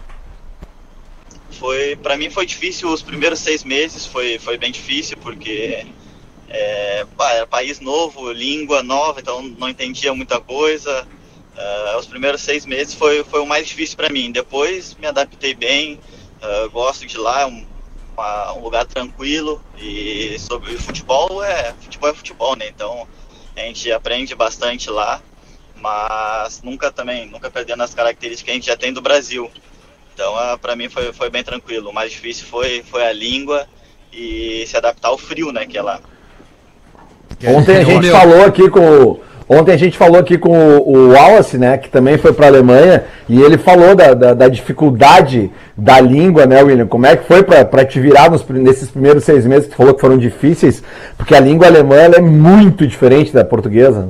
Foi, 1.58 1.96
para 1.96 2.16
mim 2.16 2.30
foi 2.30 2.46
difícil 2.46 2.88
os 2.92 3.02
primeiros 3.02 3.38
seis 3.40 3.62
meses, 3.62 4.06
foi, 4.06 4.38
foi 4.38 4.56
bem 4.56 4.72
difícil 4.72 5.16
porque 5.20 5.50
é, 5.50 5.86
pá, 7.16 7.32
era 7.32 7.46
país 7.46 7.80
novo, 7.80 8.30
língua 8.32 8.82
nova, 8.82 9.20
então 9.20 9.42
não 9.42 9.68
entendia 9.68 10.14
muita 10.14 10.40
coisa. 10.40 11.06
Ah, 11.56 11.96
os 11.98 12.06
primeiros 12.06 12.40
seis 12.42 12.66
meses 12.66 12.94
foi, 12.94 13.24
foi 13.24 13.40
o 13.40 13.46
mais 13.46 13.66
difícil 13.68 13.96
para 13.96 14.08
mim. 14.10 14.30
Depois 14.32 14.94
me 14.96 15.06
adaptei 15.06 15.54
bem, 15.54 16.00
ah, 16.40 16.68
gosto 16.72 17.06
de 17.06 17.16
lá, 17.18 17.42
é 17.42 17.46
um, 17.46 17.66
uma- 18.16 18.52
um 18.54 18.62
lugar 18.62 18.84
tranquilo 18.86 19.62
e 19.76 20.38
sobre 20.38 20.76
futebol 20.78 21.42
é 21.42 21.74
futebol 21.74 22.10
é 22.10 22.14
futebol, 22.14 22.56
né? 22.56 22.68
Então 22.68 23.08
a 23.56 23.60
gente 23.60 23.90
aprende 23.92 24.34
bastante 24.34 24.90
lá, 24.90 25.20
mas 25.76 26.62
nunca 26.62 26.90
também 26.90 27.26
nunca 27.26 27.50
perdendo 27.50 27.82
as 27.82 27.94
características 27.94 28.44
que 28.44 28.50
a 28.50 28.54
gente 28.54 28.66
já 28.66 28.76
tem 28.76 28.92
do 28.92 29.00
Brasil. 29.02 29.50
Então, 30.14 30.36
ah, 30.36 30.58
pra 30.58 30.76
mim 30.76 30.88
foi, 30.88 31.12
foi 31.12 31.30
bem 31.30 31.42
tranquilo. 31.42 31.90
O 31.90 31.94
mais 31.94 32.12
difícil 32.12 32.46
foi, 32.46 32.82
foi 32.82 33.04
a 33.06 33.12
língua 33.12 33.66
e 34.12 34.64
se 34.66 34.76
adaptar 34.76 35.08
ao 35.08 35.18
frio, 35.18 35.50
né, 35.52 35.66
que 35.66 35.78
é 35.78 35.82
lá. 35.82 36.00
Ontem 37.46 37.76
a 37.76 37.84
gente 37.84 38.10
falou 38.10 38.44
aqui 38.44 38.68
com 38.70 38.80
o- 38.80 39.20
Ontem 39.48 39.72
a 39.72 39.76
gente 39.76 39.98
falou 39.98 40.18
aqui 40.18 40.38
com 40.38 40.50
o, 40.78 40.88
o 40.96 41.08
Wallace, 41.12 41.58
né, 41.58 41.76
que 41.76 41.90
também 41.90 42.16
foi 42.16 42.32
para 42.32 42.46
a 42.46 42.48
Alemanha, 42.48 43.04
e 43.28 43.42
ele 43.42 43.58
falou 43.58 43.94
da, 43.94 44.14
da, 44.14 44.32
da 44.32 44.48
dificuldade 44.48 45.50
da 45.76 46.00
língua, 46.00 46.46
né, 46.46 46.62
William? 46.62 46.86
Como 46.86 47.04
é 47.04 47.16
que 47.16 47.26
foi 47.26 47.42
para 47.42 47.84
te 47.84 48.00
virar 48.00 48.30
nos, 48.30 48.42
nesses 48.48 48.88
primeiros 48.90 49.24
seis 49.24 49.44
meses 49.44 49.66
que 49.66 49.72
tu 49.72 49.76
falou 49.76 49.92
que 49.92 50.00
foram 50.00 50.16
difíceis? 50.16 50.82
Porque 51.18 51.34
a 51.34 51.40
língua 51.40 51.66
alemã 51.66 51.96
ela 51.96 52.16
é 52.16 52.20
muito 52.20 52.86
diferente 52.86 53.30
da 53.32 53.44
portuguesa. 53.44 54.08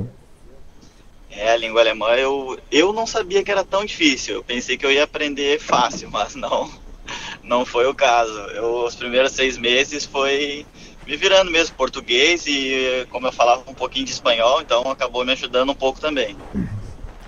É, 1.29 1.51
a 1.51 1.57
língua 1.57 1.81
alemã 1.81 2.09
eu, 2.15 2.57
eu 2.71 2.93
não 2.93 3.05
sabia 3.05 3.43
que 3.43 3.51
era 3.51 3.65
tão 3.65 3.83
difícil. 3.83 4.35
Eu 4.35 4.43
pensei 4.43 4.77
que 4.77 4.85
eu 4.85 4.91
ia 4.91 5.03
aprender 5.03 5.59
fácil, 5.59 6.09
mas 6.09 6.35
não, 6.35 6.69
não 7.43 7.65
foi 7.65 7.85
o 7.87 7.93
caso. 7.93 8.31
Eu, 8.55 8.85
os 8.85 8.95
primeiros 8.95 9.31
seis 9.33 9.57
meses 9.57 10.05
foi 10.05 10.65
me 11.07 11.17
virando 11.17 11.51
mesmo 11.51 11.75
português 11.75 12.45
e 12.47 13.05
como 13.09 13.27
eu 13.27 13.31
falava 13.31 13.63
um 13.67 13.73
pouquinho 13.73 14.05
de 14.05 14.11
espanhol, 14.11 14.61
então 14.61 14.89
acabou 14.89 15.25
me 15.25 15.31
ajudando 15.33 15.69
um 15.71 15.75
pouco 15.75 15.99
também. 15.99 16.35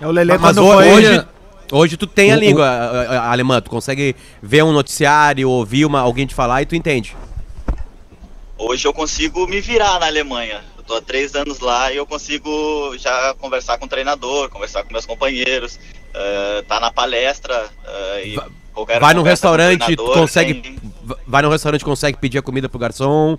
É 0.00 0.06
o 0.06 0.10
Lelê 0.10 0.32
Mas 0.34 0.40
quando 0.40 0.64
ho- 0.66 0.72
foi... 0.74 0.88
hoje, 0.92 1.26
hoje 1.72 1.96
tu 1.96 2.06
tem 2.06 2.30
a 2.32 2.34
O- 2.34 2.38
o- 2.38 2.40
língua 2.40 2.66
a- 2.66 2.90
a- 3.02 3.18
a 3.20 3.32
alemã, 3.32 3.60
tu 3.60 3.70
consegue 3.70 4.14
ver 4.42 4.62
um 4.64 4.72
noticiário, 4.72 5.48
ouvir 5.50 5.84
uma, 5.84 6.00
alguém 6.00 6.26
te 6.26 6.34
falar 6.34 6.62
e 6.62 6.66
tu 6.66 6.74
entende. 6.74 7.16
Hoje 8.58 8.86
eu 8.88 8.92
consigo 8.92 9.46
me 9.46 9.60
virar 9.60 9.98
na 10.00 10.06
Alemanha. 10.06 10.62
Eu 10.78 10.82
tô 10.84 10.94
há 10.96 11.02
três 11.02 11.34
anos 11.34 11.60
lá 11.60 11.92
e 11.92 11.96
eu 11.96 12.06
consigo 12.06 12.96
já 12.98 13.34
conversar 13.34 13.76
com 13.78 13.84
o 13.84 13.88
treinador, 13.88 14.48
conversar 14.48 14.82
com 14.82 14.92
meus 14.92 15.04
companheiros, 15.04 15.78
eh, 16.14 16.64
tá 16.66 16.80
na 16.80 16.90
palestra. 16.90 17.68
eh, 17.86 18.22
e 18.28 18.38
qualquer 18.72 18.98
Vai 19.00 19.12
num 19.12 19.20
conversa 19.20 19.48
com 19.48 19.54
o 19.54 19.56
restaurante, 19.56 19.96
consegue. 19.96 20.54
tem- 20.54 20.76
Vai 21.26 21.42
num 21.42 21.50
restaurante, 21.50 21.84
consegue 21.84 22.16
pedir 22.18 22.38
a 22.38 22.42
comida 22.42 22.68
pro 22.68 22.78
garçom. 22.78 23.36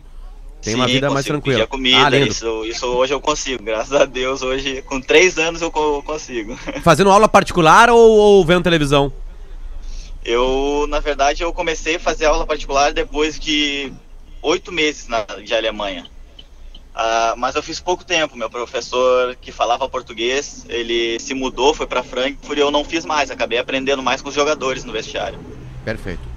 Tem 0.67 0.75
uma 0.75 0.85
Sim, 0.87 0.93
vida 0.93 1.09
mais 1.09 1.25
tranquila. 1.25 1.63
a 1.63 1.67
comida, 1.67 1.97
Ah, 2.05 2.09
lindo. 2.09 2.27
isso, 2.27 2.65
isso 2.65 2.85
hoje 2.87 3.13
eu 3.13 3.21
consigo, 3.21 3.63
graças 3.63 3.93
a 3.93 4.03
Deus. 4.03 4.41
Hoje, 4.41 4.81
com 4.81 4.99
três 4.99 5.37
anos, 5.37 5.61
eu 5.61 5.71
co- 5.71 6.03
consigo. 6.03 6.57
Fazendo 6.83 7.09
aula 7.09 7.29
particular 7.29 7.89
ou, 7.89 7.97
ou 8.17 8.45
vendo 8.45 8.63
televisão? 8.63 9.11
Eu, 10.25 10.85
na 10.89 10.99
verdade, 10.99 11.41
eu 11.41 11.53
comecei 11.53 11.95
a 11.95 11.99
fazer 11.99 12.25
aula 12.25 12.45
particular 12.45 12.91
depois 12.91 13.39
de 13.39 13.93
oito 14.41 14.71
meses 14.73 15.07
na, 15.07 15.21
de 15.23 15.53
Alemanha. 15.55 16.05
Ah, 16.93 17.33
mas 17.37 17.55
eu 17.55 17.63
fiz 17.63 17.79
pouco 17.79 18.03
tempo. 18.03 18.35
Meu 18.35 18.49
professor 18.49 19.35
que 19.39 19.51
falava 19.53 19.87
português, 19.87 20.65
ele 20.67 21.17
se 21.19 21.33
mudou, 21.33 21.73
foi 21.73 21.87
para 21.87 22.03
Frankfurt 22.03 22.57
e 22.57 22.61
eu 22.61 22.71
não 22.71 22.83
fiz 22.83 23.05
mais. 23.05 23.31
Acabei 23.31 23.57
aprendendo 23.57 24.03
mais 24.03 24.21
com 24.21 24.27
os 24.27 24.35
jogadores 24.35 24.83
no 24.83 24.91
vestiário. 24.91 25.39
Perfeito. 25.85 26.27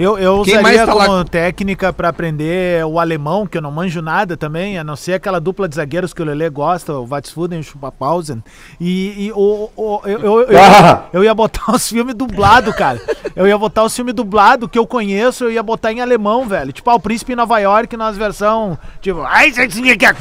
Eu, 0.00 0.18
eu 0.18 0.42
Quem 0.44 0.58
usaria 0.58 0.86
tá 0.86 0.94
lá- 0.94 1.06
como 1.06 1.24
técnica 1.24 1.92
pra 1.92 2.08
aprender 2.08 2.82
o 2.86 2.98
alemão, 2.98 3.46
que 3.46 3.58
eu 3.58 3.62
não 3.62 3.70
manjo 3.70 4.00
nada 4.00 4.34
também, 4.36 4.78
a 4.78 4.82
não 4.84 4.96
ser 4.96 5.12
aquela 5.12 5.38
dupla 5.38 5.68
de 5.68 5.74
zagueiros 5.76 6.14
que 6.14 6.22
o 6.22 6.24
Lelê 6.24 6.48
gosta, 6.48 6.94
o 6.94 7.04
Vatsfuden 7.04 7.58
e 7.58 7.60
o 7.60 7.64
Schupapausen. 7.64 8.42
E, 8.80 9.26
e 9.26 9.32
o, 9.32 9.68
o- 9.76 10.00
eu, 10.06 10.18
eu, 10.20 10.40
eu, 10.42 10.58
Ah! 10.58 11.04
eu 11.12 11.22
ia 11.22 11.34
botar 11.34 11.72
os 11.76 11.86
filmes 11.88 12.14
dublados, 12.14 12.74
cara. 12.74 12.98
Eu 13.36 13.46
ia 13.46 13.58
botar 13.58 13.84
os 13.84 13.94
filmes 13.94 14.14
dublados 14.14 14.70
que 14.70 14.78
eu 14.78 14.86
conheço, 14.86 15.44
eu 15.44 15.50
ia 15.52 15.62
botar 15.62 15.92
em 15.92 16.00
alemão, 16.00 16.48
velho. 16.48 16.72
Tipo, 16.72 16.88
ah, 16.90 16.94
o 16.94 17.00
Príncipe 17.00 17.32
em 17.32 17.36
Nova 17.36 17.58
York 17.58 17.94
nas 17.96 18.16
versão, 18.16 18.78
tipo, 19.02 19.20
ai, 19.20 19.52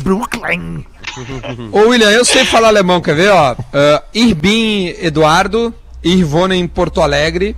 Brooklyn. 0.03 0.83
Ô 1.71 1.87
William, 1.89 2.09
eu 2.11 2.25
sei 2.25 2.43
falar 2.45 2.67
alemão, 2.67 2.99
quer 3.01 3.15
ver, 3.15 3.29
ó? 3.31 3.53
Uh, 3.53 4.01
ich 4.13 4.33
bin 4.35 4.93
Eduardo, 5.01 5.73
ich 6.03 6.23
wohne 6.25 6.55
em 6.57 6.67
Porto 6.67 7.01
Alegre, 7.01 7.55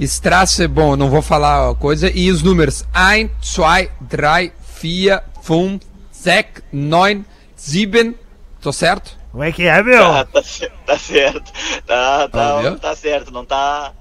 Strasse, 0.00 0.66
bom, 0.66 0.96
não 0.96 1.10
vou 1.10 1.20
falar 1.22 1.70
a 1.70 1.74
coisa, 1.74 2.10
e 2.14 2.30
os 2.30 2.42
números 2.42 2.84
1, 2.94 3.28
2, 3.56 3.88
3, 4.08 4.50
4, 4.80 5.30
5, 5.42 5.80
6, 6.10 6.44
9, 6.72 7.24
7, 7.56 8.14
tô 8.60 8.72
certo? 8.72 9.18
Como 9.30 9.44
é 9.44 9.52
que 9.52 9.62
é, 9.64 9.82
meu? 9.82 10.02
Tá, 10.02 10.24
tá, 10.24 10.42
tá 10.86 10.98
certo. 10.98 11.52
Tá, 11.86 12.24
Ah, 12.24 12.28
tá, 12.28 12.60
viu? 12.60 12.78
tá 12.78 12.96
certo. 12.96 13.30
Não 13.30 13.44
tá. 13.44 13.92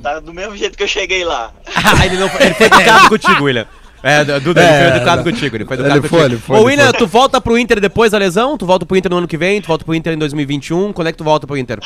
Tá 0.00 0.20
do 0.20 0.32
mesmo 0.32 0.56
jeito 0.56 0.76
que 0.76 0.84
eu 0.84 0.88
cheguei 0.88 1.24
lá. 1.24 1.52
Ah, 1.74 2.06
ele, 2.06 2.16
não, 2.16 2.30
ele 2.38 2.54
foi 2.54 2.66
educado 2.70 3.08
contigo, 3.08 3.44
William. 3.44 3.66
É, 4.04 4.24
Duda, 4.40 4.62
ele 4.62 4.78
foi 4.88 4.96
educado 4.96 5.22
contigo. 5.24 5.56
Ele 5.56 5.64
foi 5.64 5.74
educado 5.76 5.98
Ele 5.98 6.08
foi, 6.08 6.18
contigo. 6.20 6.34
ele 6.34 6.40
foi, 6.42 6.56
Ô, 6.56 6.58
ele 6.60 6.66
William, 6.66 6.90
foi. 6.90 6.98
tu 6.98 7.06
volta 7.08 7.40
pro 7.40 7.58
Inter 7.58 7.80
depois 7.80 8.12
da 8.12 8.18
lesão? 8.18 8.56
Tu 8.56 8.64
volta 8.64 8.86
pro 8.86 8.96
Inter 8.96 9.10
no 9.10 9.18
ano 9.18 9.26
que 9.28 9.36
vem? 9.36 9.60
Tu 9.60 9.66
volta 9.66 9.84
pro 9.84 9.94
Inter 9.94 10.12
em 10.12 10.18
2021? 10.18 10.92
Quando 10.92 11.08
é 11.08 11.12
que 11.12 11.18
tu 11.18 11.24
volta 11.24 11.46
pro 11.46 11.56
Inter? 11.56 11.80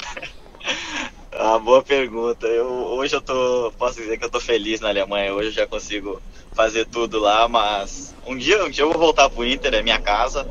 Ah, 1.38 1.58
boa 1.58 1.82
pergunta. 1.82 2.46
Eu, 2.46 2.66
hoje 2.66 3.14
eu 3.14 3.20
tô. 3.20 3.72
Posso 3.78 3.96
dizer 4.00 4.16
que 4.18 4.24
eu 4.24 4.30
tô 4.30 4.40
feliz 4.40 4.80
na 4.80 4.88
Alemanha. 4.88 5.34
Hoje 5.34 5.48
eu 5.48 5.52
já 5.52 5.66
consigo 5.66 6.20
fazer 6.54 6.86
tudo 6.86 7.18
lá, 7.18 7.46
mas 7.46 8.14
um 8.26 8.36
dia, 8.36 8.64
um 8.64 8.70
dia 8.70 8.84
eu 8.84 8.90
vou 8.90 8.98
voltar 8.98 9.28
pro 9.28 9.44
Inter, 9.44 9.74
é 9.74 9.82
minha 9.82 10.00
casa. 10.00 10.48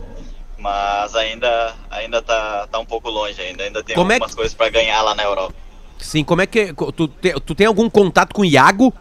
Mas 0.57 1.15
ainda, 1.15 1.75
ainda 1.89 2.21
tá, 2.21 2.67
tá 2.67 2.79
um 2.79 2.85
pouco 2.85 3.09
longe 3.09 3.39
ainda. 3.41 3.63
Ainda 3.63 3.83
tem 3.83 3.95
Como 3.95 4.11
é 4.11 4.15
algumas 4.15 4.31
que- 4.31 4.37
coisas 4.37 4.53
pra 4.53 4.69
ganhar 4.69 5.01
lá 5.01 5.15
na 5.15 5.23
Europa. 5.23 5.53
Sim, 5.97 6.23
como 6.23 6.41
é 6.41 6.45
que. 6.47 6.71
Tu, 6.73 7.07
te- 7.07 7.39
tu 7.41 7.55
tem 7.55 7.65
algum 7.67 7.89
contato 7.89 8.33
com 8.33 8.41
o 8.43 8.45
Iago? 8.45 8.93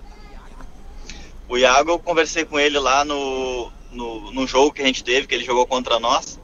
O 1.49 1.59
Iago, 1.59 1.91
eu 1.91 1.99
conversei 1.99 2.45
com 2.47 2.59
ele 2.59 2.79
lá 2.79 3.05
no, 3.05 3.71
no, 3.93 4.33
no 4.33 4.47
jogo 4.47 4.73
que 4.73 4.81
a 4.83 4.87
gente 4.87 5.05
teve, 5.05 5.27
que 5.27 5.35
ele 5.35 5.45
jogou 5.45 5.67
contra 5.67 5.99
nós. 6.01 6.41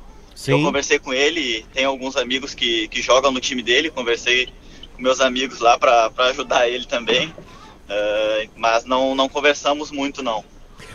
Eu 0.46 0.62
conversei 0.62 0.98
com 0.98 1.12
ele 1.12 1.40
e 1.40 1.62
tem 1.64 1.85
alguns 1.85 2.16
amigos 2.16 2.55
que, 2.55 2.88
que 2.88 3.03
jogam 3.03 3.31
no 3.31 3.40
time 3.40 3.62
dele. 3.62 3.90
Conversei 3.90 4.48
meus 5.00 5.20
amigos 5.20 5.60
lá 5.60 5.78
para 5.78 6.10
ajudar 6.28 6.68
ele 6.68 6.86
também. 6.86 7.32
Ah, 7.88 8.46
mas 8.56 8.84
não, 8.84 9.14
não 9.14 9.28
conversamos 9.28 9.90
muito, 9.90 10.22
não. 10.22 10.44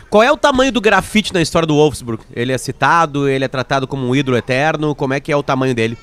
Qual 0.08 0.22
é 0.22 0.30
o 0.32 0.36
tamanho 0.36 0.72
do 0.72 0.80
grafite 0.80 1.32
na 1.34 1.42
história 1.42 1.66
do 1.66 1.74
Wolfsburg? 1.74 2.22
Ele 2.32 2.52
é 2.52 2.58
citado, 2.58 3.28
ele 3.28 3.44
é 3.44 3.48
tratado 3.48 3.86
como 3.86 4.06
um 4.08 4.14
ídolo 4.14 4.36
eterno, 4.36 4.94
como 4.94 5.12
é 5.12 5.20
que 5.20 5.30
é 5.30 5.36
o 5.36 5.42
tamanho 5.42 5.74
dele? 5.74 5.98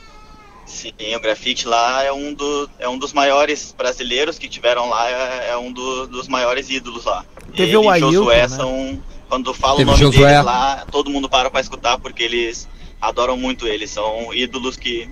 Sim, 0.66 0.94
o 1.16 1.20
grafite 1.20 1.68
lá 1.68 2.04
é 2.04 2.12
um, 2.12 2.34
do, 2.34 2.70
é 2.80 2.88
um 2.88 2.98
dos 2.98 3.12
maiores 3.12 3.74
brasileiros 3.78 4.38
que 4.40 4.48
tiveram 4.48 4.90
lá, 4.90 5.10
é, 5.10 5.50
é 5.52 5.58
um 5.58 5.72
do, 5.72 6.08
dos 6.08 6.28
maiores 6.28 6.70
ídolos 6.70 7.06
lá. 7.06 7.26
Teve 7.56 7.70
Ele 7.70 7.78
o 7.78 7.84
e 7.84 7.88
Ailton, 7.90 8.12
Josué 8.12 8.42
né? 8.42 8.48
são. 8.48 9.04
Quando 9.28 9.54
fala 9.54 9.78
Teve 9.78 9.90
o 9.90 9.94
nome 9.94 10.04
Josué. 10.06 10.28
deles 10.30 10.46
lá, 10.46 10.86
todo 10.92 11.10
mundo 11.10 11.28
para 11.28 11.50
pra 11.50 11.60
escutar 11.60 11.98
porque 11.98 12.24
eles 12.24 12.68
adoram 13.02 13.36
muito 13.36 13.66
eles. 13.68 13.90
São 13.90 14.34
ídolos 14.34 14.78
que, 14.78 15.10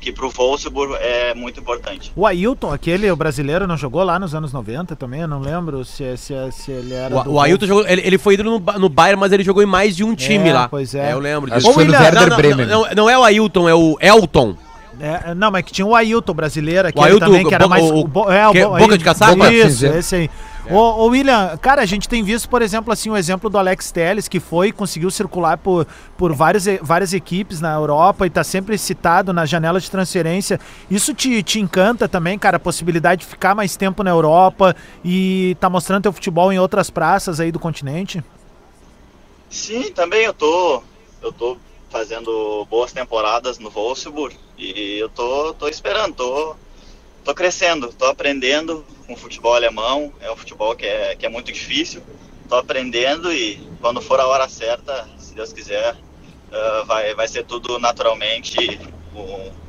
que 0.00 0.12
pro 0.12 0.30
Wolfsburg 0.30 0.94
é 1.00 1.34
muito 1.34 1.60
importante. 1.60 2.12
O 2.14 2.26
Ailton, 2.26 2.72
aquele 2.72 3.10
o 3.10 3.16
brasileiro, 3.16 3.66
não 3.66 3.76
jogou 3.76 4.02
lá 4.04 4.18
nos 4.18 4.34
anos 4.34 4.52
90 4.52 4.94
também? 4.96 5.20
Eu 5.22 5.28
não 5.28 5.40
lembro 5.40 5.84
se, 5.84 6.16
se, 6.16 6.34
se 6.52 6.70
ele 6.70 6.94
era. 6.94 7.08
do 7.22 7.30
O, 7.30 7.34
o 7.34 7.40
Ailton 7.40 7.66
jogou, 7.66 7.86
ele, 7.86 8.02
ele 8.04 8.18
foi 8.18 8.34
ídolo 8.34 8.58
no, 8.60 8.78
no 8.78 8.88
Bayern, 8.88 9.18
mas 9.20 9.32
ele 9.32 9.42
jogou 9.42 9.62
em 9.62 9.66
mais 9.66 9.96
de 9.96 10.04
um 10.04 10.14
time 10.14 10.48
É, 10.50 10.52
lá. 10.54 10.68
pois 10.68 10.94
é. 10.94 11.12
eu 11.12 11.18
lembro 11.18 11.50
Acho 11.52 11.58
disso. 11.60 11.68
que 11.68 11.74
foi 11.74 11.84
no 11.84 11.92
Werder 11.92 12.28
não, 12.30 12.36
Bremen. 12.36 12.66
não, 12.66 12.82
não, 12.86 12.94
não 12.94 13.10
é 13.10 13.18
o 13.18 13.24
Ailton, 13.24 13.68
é 13.68 13.74
o 13.74 13.96
Elton. 14.00 14.56
É, 15.00 15.32
não, 15.34 15.50
mas 15.50 15.62
que 15.64 15.72
tinha 15.72 15.86
o 15.86 15.94
Ailton 15.94 16.34
brasileiro, 16.34 16.88
aquele 16.88 17.04
Ailton, 17.06 17.26
também, 17.26 17.46
que 17.46 17.54
era 17.54 17.66
o- 17.66 17.68
mais... 17.68 17.84
o- 17.84 18.04
bo- 18.04 18.30
é, 18.32 18.48
o 18.48 18.52
que- 18.52 18.64
bo- 18.64 18.78
boca 18.78 18.98
de 18.98 19.04
caçapa? 19.04 19.52
Isso, 19.52 19.86
esse 19.86 20.14
aí. 20.16 20.30
Ô, 20.70 20.76
ô, 20.76 21.06
William, 21.06 21.56
cara, 21.56 21.80
a 21.80 21.86
gente 21.86 22.08
tem 22.08 22.22
visto, 22.22 22.48
por 22.48 22.60
exemplo, 22.60 22.92
assim, 22.92 23.08
o 23.08 23.16
exemplo 23.16 23.48
do 23.48 23.56
Alex 23.56 23.90
Telles, 23.90 24.28
que 24.28 24.38
foi, 24.38 24.70
conseguiu 24.70 25.10
circular 25.10 25.56
por, 25.56 25.86
por 26.16 26.34
várias, 26.34 26.66
várias 26.82 27.14
equipes 27.14 27.60
na 27.60 27.74
Europa 27.74 28.26
e 28.26 28.30
tá 28.30 28.44
sempre 28.44 28.76
citado 28.76 29.32
na 29.32 29.46
janela 29.46 29.80
de 29.80 29.90
transferência. 29.90 30.60
Isso 30.90 31.14
te, 31.14 31.42
te 31.42 31.58
encanta 31.58 32.06
também, 32.06 32.38
cara, 32.38 32.58
a 32.58 32.60
possibilidade 32.60 33.22
de 33.22 33.26
ficar 33.26 33.54
mais 33.54 33.76
tempo 33.76 34.02
na 34.02 34.10
Europa 34.10 34.76
e 35.02 35.56
tá 35.58 35.70
mostrando 35.70 36.02
teu 36.02 36.12
futebol 36.12 36.52
em 36.52 36.58
outras 36.58 36.90
praças 36.90 37.40
aí 37.40 37.50
do 37.50 37.58
continente? 37.58 38.22
Sim, 39.48 39.90
também 39.92 40.24
eu 40.24 40.34
tô, 40.34 40.82
eu 41.22 41.32
tô 41.32 41.56
fazendo 41.88 42.66
boas 42.68 42.92
temporadas 42.92 43.58
no 43.58 43.70
Wolfsburg 43.70 44.36
e 44.58 44.98
eu 44.98 45.08
tô, 45.08 45.54
tô 45.54 45.66
esperando, 45.66 46.14
tô, 46.14 46.56
tô 47.28 47.34
crescendo, 47.34 47.92
tô 47.92 48.06
aprendendo 48.06 48.82
com 49.06 49.12
o 49.12 49.16
futebol 49.16 49.54
alemão, 49.54 50.10
é 50.18 50.32
um 50.32 50.36
futebol 50.36 50.74
que 50.74 50.86
é, 50.86 51.14
que 51.14 51.26
é 51.26 51.28
muito 51.28 51.52
difícil, 51.52 52.00
tô 52.48 52.54
aprendendo 52.54 53.30
e 53.30 53.60
quando 53.82 54.00
for 54.00 54.18
a 54.18 54.26
hora 54.26 54.48
certa, 54.48 55.06
se 55.18 55.34
Deus 55.34 55.52
quiser, 55.52 55.94
ah, 56.50 56.84
vai, 56.86 57.14
vai 57.14 57.28
ser 57.28 57.44
tudo 57.44 57.78
naturalmente, 57.78 58.80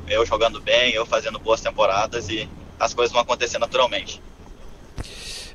eu 0.08 0.24
jogando 0.24 0.58
bem, 0.58 0.94
eu 0.94 1.04
fazendo 1.04 1.38
boas 1.38 1.60
temporadas 1.60 2.30
e 2.30 2.48
as 2.78 2.94
coisas 2.94 3.12
vão 3.12 3.20
acontecer 3.20 3.58
naturalmente. 3.58 4.22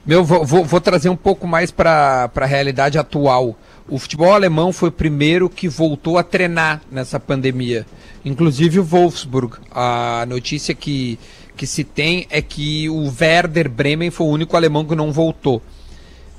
Meu, 0.06 0.24
vou, 0.24 0.46
vou- 0.46 0.64
vou 0.64 0.80
trazer 0.80 1.10
um 1.10 1.16
pouco 1.16 1.48
mais 1.48 1.72
para 1.72 2.30
a 2.36 2.46
realidade 2.46 3.00
atual. 3.00 3.58
O 3.90 3.98
futebol 3.98 4.32
alemão 4.32 4.72
foi 4.72 4.90
o 4.90 4.92
primeiro 4.92 5.50
que 5.50 5.68
voltou 5.68 6.20
a 6.20 6.24
treinar 6.24 6.82
nessa 6.92 7.20
pandemia. 7.20 7.84
Inclusive 8.24 8.80
o 8.80 8.84
Wolfsburg. 8.84 9.58
A 9.72 10.24
notícia 10.28 10.76
que, 10.76 11.18
que 11.56 11.66
se 11.66 11.84
tem 11.84 12.28
é 12.30 12.42
que 12.42 12.90
o 12.90 13.12
Werder 13.20 13.70
Bremen 13.70 14.12
foi 14.12 14.28
o 14.28 14.30
único 14.30 14.56
alemão 14.56 14.86
que 14.86 14.96
não 14.96 15.12
voltou. 15.12 15.62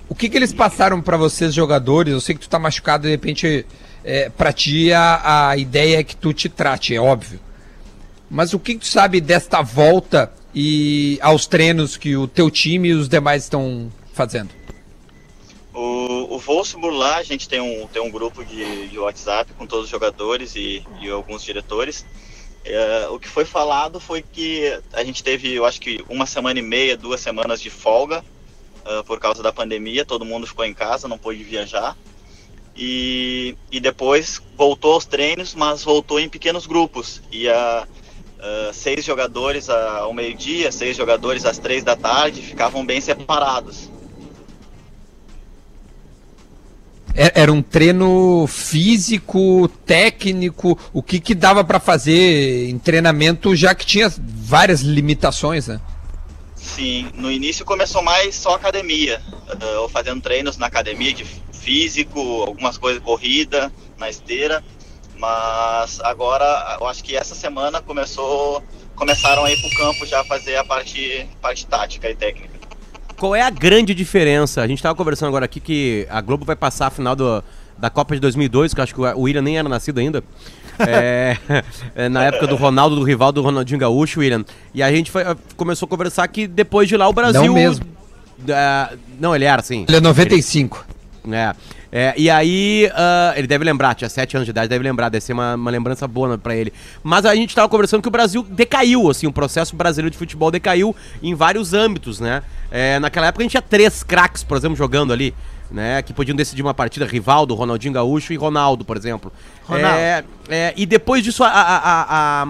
O 0.09 0.15
que, 0.15 0.29
que 0.29 0.37
eles 0.37 0.53
passaram 0.53 1.03
para 1.03 1.17
vocês, 1.17 1.53
jogadores? 1.53 2.13
Eu 2.13 2.21
sei 2.21 2.35
que 2.35 2.41
tu 2.41 2.49
tá 2.49 2.59
machucado, 2.59 3.05
de 3.05 3.11
repente, 3.11 3.67
é, 4.05 4.29
para 4.31 4.53
ti 4.53 4.93
a, 4.93 5.49
a 5.51 5.57
ideia 5.57 5.99
é 5.99 6.05
que 6.05 6.15
tu 6.15 6.33
te 6.33 6.49
trate, 6.49 6.95
é 6.95 7.01
óbvio. 7.01 7.41
Mas 8.31 8.55
o 8.55 8.59
que, 8.59 8.75
que 8.75 8.81
tu 8.81 8.87
sabe 8.87 9.21
desta 9.21 9.63
volta 9.63 10.33
e 10.55 11.19
aos 11.21 11.47
treinos 11.47 11.97
que 11.97 12.17
o 12.17 12.29
teu 12.29 12.51
time 12.51 12.89
e 12.89 12.93
os 12.93 13.09
demais 13.09 13.45
estão 13.45 13.91
fazendo? 14.13 14.51
O, 15.75 16.37
o 16.37 16.39
Wolfsburg 16.39 16.97
lá, 16.97 17.17
a 17.17 17.23
gente 17.23 17.49
tem 17.49 17.61
um, 17.61 17.87
tem 17.89 18.01
um 18.01 18.11
grupo 18.11 18.45
de, 18.45 18.89
de 18.89 18.99
WhatsApp 18.99 19.53
com 19.55 19.67
todos 19.67 19.85
os 19.85 19.91
jogadores 19.91 20.55
e, 20.57 20.83
e 21.01 21.11
alguns 21.11 21.43
diretores. 21.43 22.07
É, 22.69 23.07
o 23.09 23.19
que 23.19 23.29
foi 23.29 23.45
falado 23.45 24.01
foi 24.01 24.23
que 24.23 24.77
a 24.93 25.05
gente 25.05 25.23
teve, 25.23 25.55
eu 25.55 25.65
acho 25.65 25.81
que 25.81 26.05
uma 26.09 26.27
semana 26.27 26.59
e 26.59 26.63
meia, 26.63 26.97
duas 26.97 27.21
semanas 27.21 27.61
de 27.61 27.71
folga 27.71 28.25
ah, 28.85 29.05
por 29.05 29.21
causa 29.21 29.43
da 29.43 29.53
pandemia. 29.53 30.05
Todo 30.05 30.25
mundo 30.25 30.47
ficou 30.47 30.65
em 30.65 30.75
casa, 30.75 31.07
não 31.07 31.17
pôde 31.19 31.43
viajar. 31.45 31.97
E, 32.77 33.57
e 33.71 33.81
depois 33.81 34.43
voltou 34.57 34.95
aos 34.95 35.07
treinos, 35.07 35.55
mas 35.55 35.83
voltou 35.85 36.19
em 36.21 36.29
pequenos 36.29 36.67
grupos. 36.67 37.23
Ia 37.31 37.87
ah, 38.41 38.71
seis 38.73 39.05
jogadores 39.05 39.71
a- 39.71 39.99
ao 40.01 40.13
meio-dia, 40.13 40.73
seis 40.73 40.97
jogadores 40.97 41.45
às 41.45 41.59
três 41.59 41.85
da 41.85 41.97
tarde, 41.97 42.43
ficavam 42.43 42.85
bem 42.85 43.01
separados. 43.01 43.91
Era 47.17 47.51
um 47.51 47.63
treino 47.63 48.47
físico, 48.47 49.69
técnico, 49.87 50.79
o 50.93 51.03
que, 51.03 51.19
que 51.19 51.35
dava 51.35 51.65
para 51.65 51.81
fazer 51.81 52.69
em 52.69 52.79
treinamento, 52.79 53.57
já 53.57 53.75
que 53.75 53.87
tinha 53.87 54.13
várias 54.19 54.83
limitações, 54.83 55.67
né? 55.67 55.81
Sim, 56.55 57.11
no 57.15 57.31
início 57.31 57.65
começou 57.65 58.03
mais 58.03 58.35
só 58.35 58.55
academia, 58.55 59.23
eh, 59.49 59.77
eu 59.77 59.89
fazendo 59.89 60.21
treinos 60.21 60.59
na 60.59 60.67
academia 60.67 61.13
de 61.13 61.25
físico, 61.53 62.21
algumas 62.43 62.77
coisas, 62.77 63.03
corrida, 63.03 63.73
na 63.97 64.11
esteira, 64.11 64.63
mas 65.17 66.01
agora 66.01 66.77
eu 66.79 66.87
acho 66.87 67.03
que 67.03 67.17
essa 67.17 67.35
semana 67.35 67.81
começou, 67.81 68.63
começaram 68.95 69.45
a 69.45 69.51
ir 69.51 69.61
pro 69.61 69.79
campo 69.79 70.05
já 70.05 70.23
fazer 70.25 70.57
a 70.57 70.65
parte, 70.65 71.27
parte 71.41 71.67
tática 71.67 72.11
e 72.11 72.15
técnica. 72.15 72.56
Qual 73.19 73.35
é 73.35 73.43
a 73.43 73.51
grande 73.51 73.95
diferença? 73.95 74.61
A 74.63 74.67
gente 74.67 74.83
tava 74.83 74.95
conversando 74.95 75.29
agora 75.29 75.45
aqui 75.45 75.61
que 75.61 76.07
a 76.11 76.21
Globo 76.21 76.45
vai 76.45 76.57
passar 76.57 76.89
a 76.89 76.91
final 76.91 77.17
do, 77.17 77.43
da 77.79 77.89
Copa 77.91 78.15
de 78.15 78.21
2002, 78.21 78.75
que 78.75 78.81
eu 78.81 78.85
acho 78.85 78.95
que 78.95 79.01
o 79.01 79.21
William 79.21 79.43
nem 79.43 79.59
era 79.59 79.69
nascido 79.69 79.99
ainda. 79.99 80.23
É, 80.79 81.37
é, 81.95 82.09
na 82.09 82.25
época 82.25 82.47
do 82.47 82.57
Ronaldo, 82.57 82.97
do 82.97 83.03
rival 83.03 83.33
do 83.33 83.41
Ronaldinho 83.43 83.81
Gaúcho, 83.81 84.21
William. 84.21 84.45
E 84.75 84.83
a 84.83 84.91
gente 84.91 85.11
foi- 85.11 85.25
começou 85.57 85.87
a 85.87 85.89
conversar 85.89 86.29
que 86.29 86.47
depois 86.47 86.89
de 86.89 86.97
lá 86.97 87.09
o 87.09 87.13
Brasil. 87.13 87.43
Não 87.45 87.55
mesmo. 87.55 87.87
Ah, 88.51 88.93
não, 89.19 89.35
ele 89.35 89.47
era 89.47 89.61
assim. 89.61 89.85
Ele 89.89 89.97
é 89.97 90.01
95. 90.01 90.85
É. 91.33 91.55
É, 91.99 92.13
e 92.15 92.29
aí, 92.29 92.91
ah, 92.95 93.33
ele 93.37 93.47
deve 93.47 93.65
lembrar, 93.65 93.95
tinha 93.95 94.11
7 94.11 94.37
anos 94.37 94.45
de 94.45 94.51
idade, 94.51 94.69
deve 94.69 94.85
lembrar, 94.85 95.09
deve 95.09 95.25
ser 95.25 95.33
uma, 95.33 95.55
uma 95.55 95.71
lembrança 95.71 96.07
boa 96.07 96.37
pra 96.37 96.55
ele. 96.55 96.71
Mas 97.03 97.25
a 97.25 97.35
gente 97.35 97.55
tava 97.55 97.71
conversando 97.71 98.03
que 98.03 98.09
o 98.09 98.11
Brasil 98.11 98.43
decaiu, 98.43 99.09
assim, 99.09 99.27
o 99.27 99.33
processo 99.33 99.75
brasileiro 99.75 100.11
de 100.11 100.19
futebol 100.19 100.51
decaiu 100.51 100.95
em 101.23 101.35
vários 101.35 101.73
âmbitos, 101.73 102.21
né? 102.21 102.43
É, 102.71 102.99
naquela 102.99 103.29
época 103.29 103.43
a 103.43 103.45
gente 103.45 103.53
tinha 103.53 103.63
três 103.63 104.03
craques, 104.03 104.45
por 104.45 104.59
exemplo, 104.59 104.77
jogando 104.77 105.11
ali, 105.11 105.35
né? 105.71 106.03
Que 106.03 106.13
podiam 106.13 106.37
decidir 106.37 106.61
uma 106.61 106.75
partida, 106.75 107.07
Rivaldo, 107.07 107.55
Ronaldinho 107.55 107.95
Gaúcho 107.95 108.35
e 108.35 108.37
Ronaldo, 108.37 108.85
por 108.85 108.99
exemplo. 108.99 109.33
Ronaldo. 109.65 109.97
É, 109.99 110.25
é, 110.51 110.75
e 110.77 110.85
depois 110.85 111.25
disso, 111.25 111.43
a, 111.45 111.49
a- 111.49 111.77
a- 111.79 112.43
a- 112.43 112.47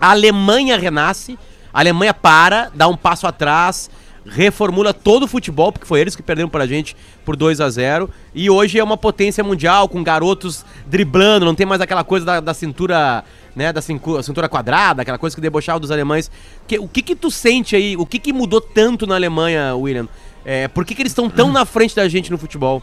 a 0.00 0.10
Alemanha 0.12 0.78
renasce, 0.78 1.38
a 1.74 1.80
Alemanha 1.80 2.14
para, 2.14 2.70
dá 2.74 2.88
um 2.88 2.96
passo 2.96 3.26
atrás, 3.26 3.90
reformula 4.28 4.92
todo 4.92 5.24
o 5.24 5.28
futebol, 5.28 5.72
porque 5.72 5.86
foi 5.86 6.00
eles 6.00 6.16
que 6.16 6.22
perderam 6.22 6.48
pra 6.48 6.66
gente 6.66 6.96
por 7.24 7.36
2 7.36 7.60
a 7.60 7.68
0 7.68 8.10
E 8.34 8.50
hoje 8.50 8.78
é 8.78 8.84
uma 8.84 8.96
potência 8.96 9.42
mundial, 9.42 9.88
com 9.88 10.02
garotos 10.02 10.64
driblando, 10.86 11.46
não 11.46 11.54
tem 11.54 11.66
mais 11.66 11.80
aquela 11.80 12.04
coisa 12.04 12.26
da, 12.26 12.40
da 12.40 12.54
cintura, 12.54 13.24
né, 13.54 13.72
da 13.72 13.80
cintura 13.80 14.48
quadrada, 14.48 15.02
aquela 15.02 15.18
coisa 15.18 15.34
que 15.34 15.42
debochava 15.42 15.80
dos 15.80 15.90
alemães. 15.90 16.30
Que, 16.66 16.78
o 16.78 16.88
que 16.88 17.02
que 17.02 17.14
tu 17.14 17.30
sente 17.30 17.76
aí, 17.76 17.96
o 17.96 18.06
que 18.06 18.18
que 18.18 18.32
mudou 18.32 18.60
tanto 18.60 19.06
na 19.06 19.14
Alemanha, 19.14 19.74
William? 19.74 20.08
É, 20.44 20.68
por 20.68 20.84
que 20.84 20.94
que 20.94 21.02
eles 21.02 21.12
estão 21.12 21.28
tão 21.28 21.50
na 21.52 21.64
frente 21.64 21.94
da 21.94 22.08
gente 22.08 22.30
no 22.30 22.38
futebol? 22.38 22.82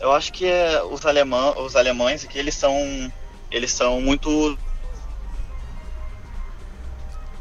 Eu 0.00 0.12
acho 0.12 0.32
que 0.32 0.44
é, 0.44 0.82
os, 0.82 1.06
alemã, 1.06 1.52
os 1.56 1.76
alemães 1.76 2.24
aqui, 2.24 2.38
eles 2.38 2.54
são, 2.54 2.76
eles 3.50 3.72
são 3.72 4.02
muito 4.02 4.58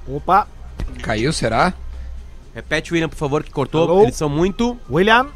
Opa, 0.08 0.48
Caiu, 1.02 1.32
será? 1.32 1.74
Repete, 2.54 2.94
William, 2.94 3.10
por 3.10 3.18
favor, 3.18 3.44
que 3.44 3.52
cortou. 3.52 3.84
Alô? 3.84 4.04
Eles 4.04 4.16
são 4.16 4.30
muito... 4.30 4.78
William. 4.90 5.28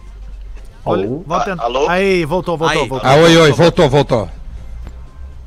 Olha, 0.86 1.06
Alô? 1.06 1.24
volta. 1.26 1.56
Ah, 1.58 1.64
alô? 1.64 1.90
Aí, 1.90 2.26
voltou, 2.26 2.58
voltou, 2.58 2.82
Aí. 2.84 2.88
voltou. 2.88 3.10
Ah, 3.10 3.16
oi, 3.16 3.38
oi, 3.38 3.52
voltou, 3.52 3.90
voltou. 3.90 4.30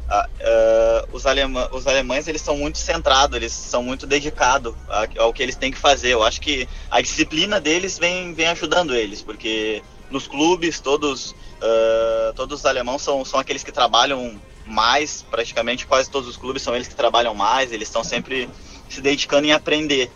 Ah, 0.09 0.29
ah, 0.43 1.05
os, 1.13 1.25
alemã, 1.25 1.69
os 1.73 1.87
alemães 1.87 2.27
eles 2.27 2.43
são 2.43 2.57
muito 2.57 2.79
centrados, 2.79 3.37
eles 3.37 3.53
são 3.53 3.83
muito 3.83 4.07
dedicados 4.07 4.75
ao 5.19 5.33
que 5.33 5.43
eles 5.43 5.55
têm 5.55 5.71
que 5.71 5.79
fazer. 5.79 6.11
Eu 6.11 6.23
acho 6.23 6.41
que 6.41 6.69
a 6.91 7.01
disciplina 7.01 7.61
deles 7.61 7.99
vem, 7.99 8.35
vem 8.35 8.49
ajudando 8.49 8.95
eles, 8.95 9.23
porque 9.23 9.83
nos 10.11 10.27
clubes 10.27 10.81
todos 10.81 11.35
ah, 11.63 12.33
todos 12.35 12.61
os 12.61 12.67
alemãos 12.67 13.03
são, 13.03 13.25
são 13.25 13.39
aqueles 13.39 13.63
que 13.63 13.73
trabalham 13.73 14.41
mais, 14.67 15.25
praticamente 15.31 15.87
quase 15.87 16.11
todos 16.11 16.29
os 16.29 16.37
clubes 16.37 16.63
são 16.63 16.75
eles 16.75 16.89
que 16.89 16.95
trabalham 16.95 17.35
mais, 17.35 17.73
eles 17.73 17.89
estão 17.89 18.05
sempre 18.05 18.49
se 18.89 19.01
dedicando 19.01 19.47
em 19.47 19.53
aprender. 19.53 20.11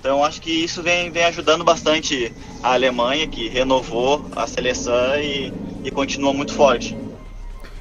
Então 0.00 0.24
acho 0.24 0.40
que 0.40 0.50
isso 0.50 0.82
vem, 0.82 1.10
vem 1.10 1.24
ajudando 1.24 1.62
bastante 1.62 2.32
a 2.62 2.72
Alemanha, 2.72 3.26
que 3.26 3.48
renovou 3.48 4.26
a 4.34 4.46
seleção 4.46 5.20
e, 5.20 5.52
e 5.84 5.90
continua 5.90 6.32
muito 6.32 6.54
forte. 6.54 6.96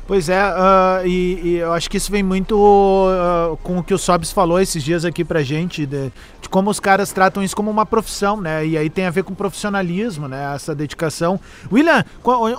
Pois 0.09 0.27
é, 0.27 0.43
uh, 0.43 1.05
e, 1.05 1.39
e, 1.43 1.55
eu 1.57 1.71
acho 1.71 1.87
que 1.87 1.95
isso 1.95 2.11
vem 2.11 2.23
muito 2.23 2.57
uh, 2.57 3.55
com 3.57 3.77
o 3.77 3.83
que 3.83 3.93
o 3.93 3.97
Sobs 3.99 4.31
falou 4.31 4.59
esses 4.59 4.83
dias 4.83 5.05
aqui 5.05 5.23
pra 5.23 5.43
gente, 5.43 5.85
de, 5.85 6.11
de, 6.41 6.49
como 6.49 6.71
os 6.71 6.79
caras 6.79 7.11
tratam 7.11 7.43
isso 7.43 7.55
como 7.55 7.69
uma 7.69 7.85
profissão, 7.85 8.41
né? 8.41 8.65
E 8.65 8.75
aí 8.75 8.89
tem 8.89 9.05
a 9.05 9.11
ver 9.11 9.23
com 9.23 9.35
profissionalismo, 9.35 10.27
né? 10.27 10.55
Essa 10.55 10.73
dedicação. 10.73 11.39
William, 11.71 12.03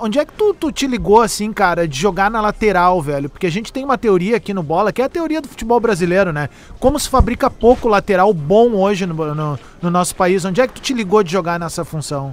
onde 0.00 0.20
é 0.20 0.24
que 0.24 0.32
tu, 0.32 0.54
tu 0.54 0.70
te 0.70 0.86
ligou, 0.86 1.20
assim, 1.20 1.52
cara, 1.52 1.88
de 1.88 1.98
jogar 1.98 2.30
na 2.30 2.40
lateral, 2.40 3.02
velho? 3.02 3.28
Porque 3.28 3.48
a 3.48 3.50
gente 3.50 3.72
tem 3.72 3.84
uma 3.84 3.98
teoria 3.98 4.36
aqui 4.36 4.54
no 4.54 4.62
Bola, 4.62 4.92
que 4.92 5.02
é 5.02 5.06
a 5.06 5.08
teoria 5.08 5.40
do 5.40 5.48
futebol 5.48 5.80
brasileiro, 5.80 6.32
né? 6.32 6.48
Como 6.78 7.00
se 7.00 7.08
fabrica 7.08 7.50
pouco 7.50 7.88
lateral 7.88 8.32
bom 8.32 8.76
hoje 8.76 9.06
no, 9.06 9.34
no, 9.34 9.58
no 9.82 9.90
nosso 9.90 10.14
país. 10.14 10.44
Onde 10.44 10.60
é 10.60 10.68
que 10.68 10.74
tu 10.74 10.80
te 10.80 10.94
ligou 10.94 11.20
de 11.24 11.32
jogar 11.32 11.58
nessa 11.58 11.84
função? 11.84 12.32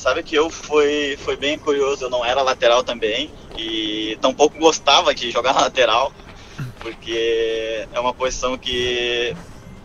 Sabe 0.00 0.22
que 0.22 0.34
eu 0.34 0.48
foi, 0.48 1.18
foi 1.18 1.36
bem 1.36 1.58
curioso, 1.58 2.04
eu 2.04 2.08
não 2.08 2.24
era 2.24 2.40
lateral 2.40 2.82
também 2.82 3.30
e 3.54 4.16
tampouco 4.18 4.58
gostava 4.58 5.14
de 5.14 5.30
jogar 5.30 5.52
lateral, 5.60 6.10
porque 6.80 7.86
é 7.92 8.00
uma 8.00 8.14
posição 8.14 8.56
que 8.56 9.36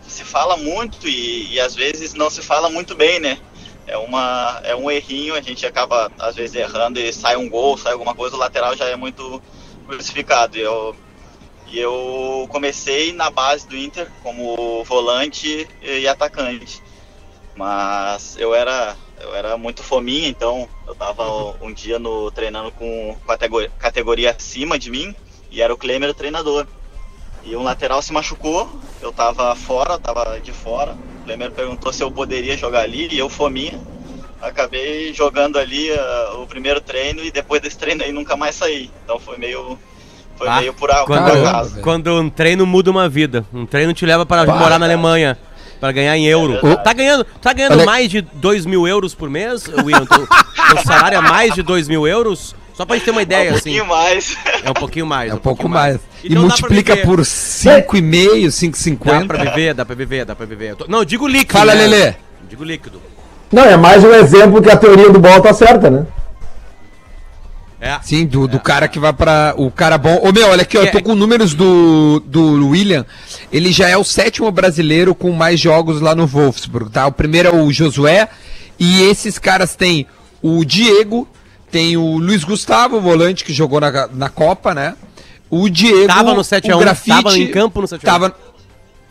se 0.08 0.24
fala 0.24 0.56
muito 0.56 1.06
e, 1.06 1.52
e 1.52 1.60
às 1.60 1.74
vezes 1.74 2.14
não 2.14 2.30
se 2.30 2.40
fala 2.40 2.70
muito 2.70 2.94
bem, 2.94 3.20
né? 3.20 3.38
É, 3.86 3.98
uma, 3.98 4.58
é 4.64 4.74
um 4.74 4.90
errinho, 4.90 5.34
a 5.34 5.42
gente 5.42 5.66
acaba 5.66 6.10
às 6.18 6.34
vezes 6.34 6.56
errando 6.56 6.98
e 6.98 7.12
sai 7.12 7.36
um 7.36 7.46
gol, 7.46 7.76
sai 7.76 7.92
alguma 7.92 8.14
coisa, 8.14 8.36
o 8.36 8.38
lateral 8.38 8.74
já 8.74 8.86
é 8.86 8.96
muito 8.96 9.42
crucificado. 9.86 10.56
E 10.56 10.62
eu, 10.62 10.96
e 11.66 11.78
eu 11.78 12.48
comecei 12.48 13.12
na 13.12 13.28
base 13.28 13.68
do 13.68 13.76
Inter 13.76 14.10
como 14.22 14.82
volante 14.84 15.68
e 15.82 16.08
atacante. 16.08 16.82
Mas 17.54 18.38
eu 18.38 18.54
era 18.54 18.96
eu 19.20 19.34
era 19.34 19.56
muito 19.56 19.82
fominha, 19.82 20.28
então 20.28 20.68
eu 20.86 20.94
tava 20.94 21.24
um 21.62 21.72
dia 21.72 21.98
no 21.98 22.30
treinando 22.30 22.70
com 22.72 23.16
categoria, 23.26 23.70
categoria 23.78 24.30
acima 24.30 24.78
de 24.78 24.90
mim 24.90 25.14
e 25.50 25.62
era 25.62 25.72
o 25.72 25.76
Klemer 25.76 26.10
o 26.10 26.14
treinador. 26.14 26.66
E 27.44 27.54
um 27.54 27.62
lateral 27.62 28.02
se 28.02 28.12
machucou, 28.12 28.68
eu 29.00 29.12
tava 29.12 29.54
fora, 29.54 29.98
tava 29.98 30.40
de 30.40 30.52
fora. 30.52 30.96
O 31.20 31.24
Klemer 31.24 31.52
perguntou 31.52 31.92
se 31.92 32.02
eu 32.02 32.10
poderia 32.10 32.56
jogar 32.56 32.80
ali 32.80 33.08
e 33.10 33.18
eu 33.18 33.28
fominha. 33.28 33.80
Acabei 34.42 35.14
jogando 35.14 35.58
ali 35.58 35.90
uh, 35.90 36.42
o 36.42 36.46
primeiro 36.46 36.80
treino 36.80 37.22
e 37.22 37.30
depois 37.30 37.62
desse 37.62 37.78
treino 37.78 38.02
aí 38.02 38.12
nunca 38.12 38.36
mais 38.36 38.56
saí. 38.56 38.90
Então 39.04 39.18
foi 39.18 39.38
meio 39.38 39.78
foi 40.36 40.48
ah, 40.48 40.60
meio 40.60 40.74
por, 40.74 40.90
quando, 41.06 41.30
por 41.30 41.38
acaso. 41.38 41.80
Quando 41.80 42.20
um 42.20 42.28
treino 42.28 42.66
muda 42.66 42.90
uma 42.90 43.08
vida. 43.08 43.46
Um 43.54 43.64
treino 43.64 43.94
te 43.94 44.04
leva 44.04 44.26
para 44.26 44.44
Bah, 44.44 44.56
morar 44.56 44.78
na 44.78 44.84
Alemanha 44.84 45.38
para 45.80 45.92
ganhar 45.92 46.16
em 46.16 46.26
euro. 46.26 46.58
É 46.66 46.76
tá 46.76 46.92
ganhando, 46.92 47.24
tá 47.40 47.52
ganhando 47.52 47.76
Olha... 47.76 47.84
mais 47.84 48.10
de 48.10 48.20
2 48.20 48.66
mil 48.66 48.86
euros 48.86 49.14
por 49.14 49.28
mês, 49.28 49.66
William? 49.68 50.06
o 50.74 50.86
salário 50.86 51.18
é 51.18 51.20
mais 51.20 51.54
de 51.54 51.62
2 51.62 51.88
mil 51.88 52.06
euros? 52.06 52.54
Só 52.74 52.84
pra 52.84 52.96
gente 52.96 53.06
ter 53.06 53.10
uma 53.10 53.22
ideia, 53.22 53.52
assim. 53.54 53.78
É 53.78 53.82
um 53.82 53.86
pouquinho 53.86 54.04
assim. 54.04 54.34
mais. 54.34 54.36
É 54.64 54.70
um 54.70 54.74
pouquinho 54.74 55.06
mais. 55.06 55.30
É 55.30 55.34
um, 55.34 55.36
um 55.36 55.40
pouco 55.40 55.68
mais. 55.68 55.94
mais. 55.94 56.00
Então 56.22 56.42
e 56.42 56.44
multiplica 56.44 56.96
por 56.98 57.20
5,5, 57.20 58.46
5,50. 58.48 58.98
Dá 59.04 59.24
pra 59.26 59.44
viver, 59.44 59.74
dá 59.74 59.84
pra 59.86 59.94
viver, 59.94 60.24
dá 60.26 60.36
pra 60.36 60.46
viver. 60.46 60.76
Não, 60.86 61.02
digo 61.02 61.26
líquido. 61.26 61.58
Fala, 61.58 61.74
né? 61.74 61.86
Lelê. 61.86 62.14
digo 62.48 62.62
líquido. 62.62 63.00
Não, 63.50 63.64
é 63.64 63.76
mais 63.76 64.04
um 64.04 64.12
exemplo 64.12 64.60
que 64.60 64.70
a 64.70 64.76
teoria 64.76 65.08
do 65.10 65.18
bolo 65.18 65.40
tá 65.40 65.54
certa, 65.54 65.88
né? 65.88 66.06
É. 67.80 67.98
Sim, 68.02 68.26
do, 68.26 68.48
do 68.48 68.56
é. 68.56 68.60
cara 68.60 68.88
que 68.88 68.98
vai 68.98 69.12
para 69.12 69.54
O 69.56 69.70
cara 69.70 69.98
bom. 69.98 70.20
Ô 70.22 70.32
meu, 70.32 70.48
olha 70.48 70.62
aqui, 70.62 70.78
ó, 70.78 70.82
eu 70.82 70.90
tô 70.90 70.98
é. 70.98 71.02
com 71.02 71.14
números 71.14 71.54
do, 71.54 72.20
do 72.24 72.68
William. 72.68 73.04
Ele 73.52 73.70
já 73.70 73.88
é 73.88 73.96
o 73.96 74.04
sétimo 74.04 74.50
brasileiro 74.50 75.14
com 75.14 75.30
mais 75.32 75.60
jogos 75.60 76.00
lá 76.00 76.14
no 76.14 76.26
Wolfsburg, 76.26 76.90
tá? 76.90 77.06
O 77.06 77.12
primeiro 77.12 77.48
é 77.48 77.52
o 77.52 77.70
Josué. 77.72 78.28
E 78.78 79.02
esses 79.02 79.38
caras 79.38 79.74
têm 79.74 80.06
o 80.42 80.64
Diego, 80.64 81.28
tem 81.70 81.96
o 81.96 82.18
Luiz 82.18 82.44
Gustavo, 82.44 83.00
volante, 83.00 83.44
que 83.44 83.52
jogou 83.52 83.80
na, 83.80 84.08
na 84.08 84.28
Copa, 84.28 84.74
né? 84.74 84.94
O 85.50 85.68
Diego. 85.68 86.06
Tava 86.06 86.34
no 86.34 86.42
7x1, 86.42 86.78
grafite, 86.78 87.22
tava 87.22 87.38
em 87.38 87.50
campo 87.50 87.80
no 87.80 87.86
7x1. 87.86 88.00
Tava, 88.00 88.36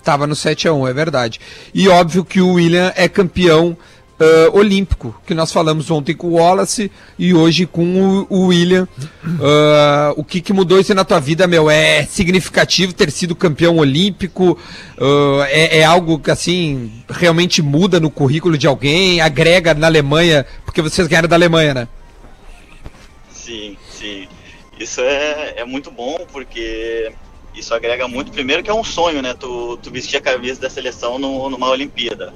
tava 0.03 0.27
no 0.27 0.35
7x1, 0.35 0.89
é 0.89 0.93
verdade. 0.93 1.39
E 1.73 1.87
óbvio 1.87 2.25
que 2.25 2.41
o 2.41 2.53
William 2.53 2.91
é 2.95 3.07
campeão 3.07 3.77
uh, 4.19 4.57
olímpico, 4.57 5.15
que 5.25 5.33
nós 5.33 5.51
falamos 5.51 5.89
ontem 5.91 6.15
com 6.15 6.27
o 6.27 6.33
Wallace 6.33 6.91
e 7.17 7.33
hoje 7.33 7.65
com 7.65 7.83
o, 8.01 8.27
o 8.29 8.47
William. 8.47 8.87
Uh, 9.23 10.13
o 10.15 10.23
que, 10.23 10.41
que 10.41 10.53
mudou 10.53 10.79
isso 10.79 10.93
na 10.93 11.03
tua 11.03 11.19
vida, 11.19 11.47
meu? 11.47 11.69
É 11.69 12.05
significativo 12.05 12.93
ter 12.93 13.11
sido 13.11 13.35
campeão 13.35 13.77
olímpico? 13.77 14.57
Uh, 14.97 15.41
é, 15.47 15.79
é, 15.79 15.83
algo 15.83 16.19
que, 16.19 16.31
assim, 16.31 16.91
realmente 17.09 17.61
muda 17.61 17.99
no 17.99 18.09
currículo 18.09 18.57
de 18.57 18.67
alguém? 18.67 19.21
Agrega 19.21 19.73
na 19.73 19.87
Alemanha, 19.87 20.45
porque 20.63 20.81
vocês 20.81 21.07
ganharam 21.07 21.29
da 21.29 21.35
Alemanha, 21.35 21.73
né? 21.73 21.87
Sim, 23.31 23.77
sim. 23.89 24.27
Isso 24.79 25.01
é, 25.01 25.53
é 25.57 25.65
muito 25.65 25.89
bom, 25.89 26.17
porque 26.31 27.11
isso 27.55 27.73
agrega 27.73 28.07
muito. 28.07 28.31
Primeiro 28.31 28.61
que 28.61 28.69
é 28.69 28.73
um 28.73 28.83
sonho, 28.83 29.21
né? 29.21 29.33
Tu, 29.33 29.77
tu 29.81 29.89
vestir 29.89 30.17
a 30.17 30.21
camisa 30.21 30.59
da 30.59 30.69
seleção 30.69 31.17
no, 31.17 31.49
numa 31.49 31.69
Olimpíada. 31.69 32.33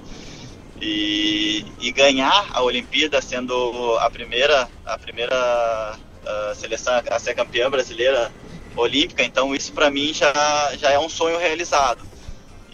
E, 0.81 1.65
e 1.79 1.91
ganhar 1.91 2.49
a 2.53 2.61
Olimpíada 2.61 3.21
sendo 3.21 3.97
a 3.99 4.09
primeira, 4.09 4.69
a 4.85 4.97
primeira 4.97 5.97
uh, 6.23 6.55
seleção 6.55 6.93
a 7.09 7.19
ser 7.19 7.35
campeã 7.35 7.69
brasileira 7.69 8.31
olímpica, 8.75 9.23
então 9.23 9.53
isso 9.53 9.73
para 9.73 9.89
mim 9.89 10.13
já, 10.13 10.31
já 10.77 10.91
é 10.91 10.99
um 10.99 11.09
sonho 11.09 11.37
realizado. 11.37 12.01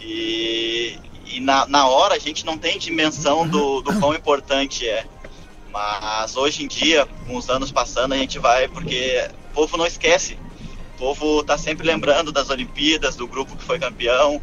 E, 0.00 0.98
e 1.26 1.40
na, 1.40 1.66
na 1.66 1.88
hora 1.88 2.14
a 2.14 2.18
gente 2.18 2.44
não 2.46 2.56
tem 2.56 2.78
dimensão 2.78 3.46
do, 3.46 3.82
do 3.82 3.98
quão 3.98 4.14
importante 4.14 4.88
é. 4.88 5.04
Mas 5.72 6.36
hoje 6.36 6.64
em 6.64 6.68
dia, 6.68 7.06
com 7.26 7.36
os 7.36 7.50
anos 7.50 7.70
passando, 7.70 8.14
a 8.14 8.16
gente 8.16 8.38
vai 8.38 8.68
porque 8.68 9.28
o 9.50 9.54
povo 9.54 9.76
não 9.76 9.86
esquece. 9.86 10.38
O 10.94 10.98
povo 10.98 11.40
está 11.40 11.58
sempre 11.58 11.86
lembrando 11.86 12.32
das 12.32 12.48
Olimpíadas, 12.48 13.16
do 13.16 13.26
grupo 13.26 13.54
que 13.56 13.62
foi 13.62 13.78
campeão, 13.78 14.40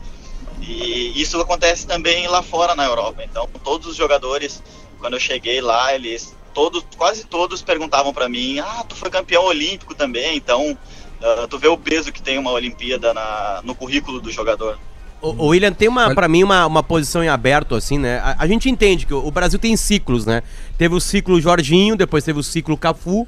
e 0.67 1.21
isso 1.21 1.39
acontece 1.39 1.85
também 1.85 2.27
lá 2.27 2.41
fora 2.41 2.75
na 2.75 2.85
Europa. 2.85 3.23
Então, 3.23 3.47
todos 3.63 3.87
os 3.87 3.95
jogadores, 3.95 4.63
quando 4.99 5.13
eu 5.13 5.19
cheguei 5.19 5.61
lá, 5.61 5.93
eles 5.93 6.35
todos, 6.53 6.85
quase 6.97 7.25
todos 7.25 7.61
perguntavam 7.61 8.13
para 8.13 8.29
mim: 8.29 8.59
"Ah, 8.59 8.83
tu 8.87 8.95
foi 8.95 9.09
campeão 9.09 9.43
olímpico 9.43 9.93
também". 9.93 10.37
Então, 10.37 10.71
uh, 10.71 11.47
tu 11.47 11.59
vê 11.59 11.67
o 11.67 11.77
peso 11.77 12.11
que 12.11 12.21
tem 12.21 12.37
uma 12.37 12.51
Olimpíada 12.51 13.13
na, 13.13 13.61
no 13.63 13.75
currículo 13.75 14.21
do 14.21 14.31
jogador. 14.31 14.79
O, 15.21 15.47
William 15.47 15.71
tem 15.71 15.87
uma, 15.87 16.13
para 16.13 16.27
mim, 16.27 16.43
uma, 16.43 16.65
uma 16.65 16.83
posição 16.83 17.23
em 17.23 17.29
aberto, 17.29 17.75
assim, 17.75 17.97
né? 17.97 18.19
A, 18.19 18.43
a, 18.43 18.47
gente 18.47 18.69
entende 18.69 19.05
que 19.05 19.13
o, 19.13 19.25
o 19.25 19.31
Brasil 19.31 19.57
tem 19.57 19.77
ciclos, 19.77 20.25
né? 20.25 20.43
Teve 20.77 20.95
o 20.95 20.99
ciclo 20.99 21.39
Jorginho, 21.39 21.95
depois 21.95 22.25
teve 22.25 22.39
o 22.39 22.43
ciclo 22.43 22.77
Cafu 22.77 23.25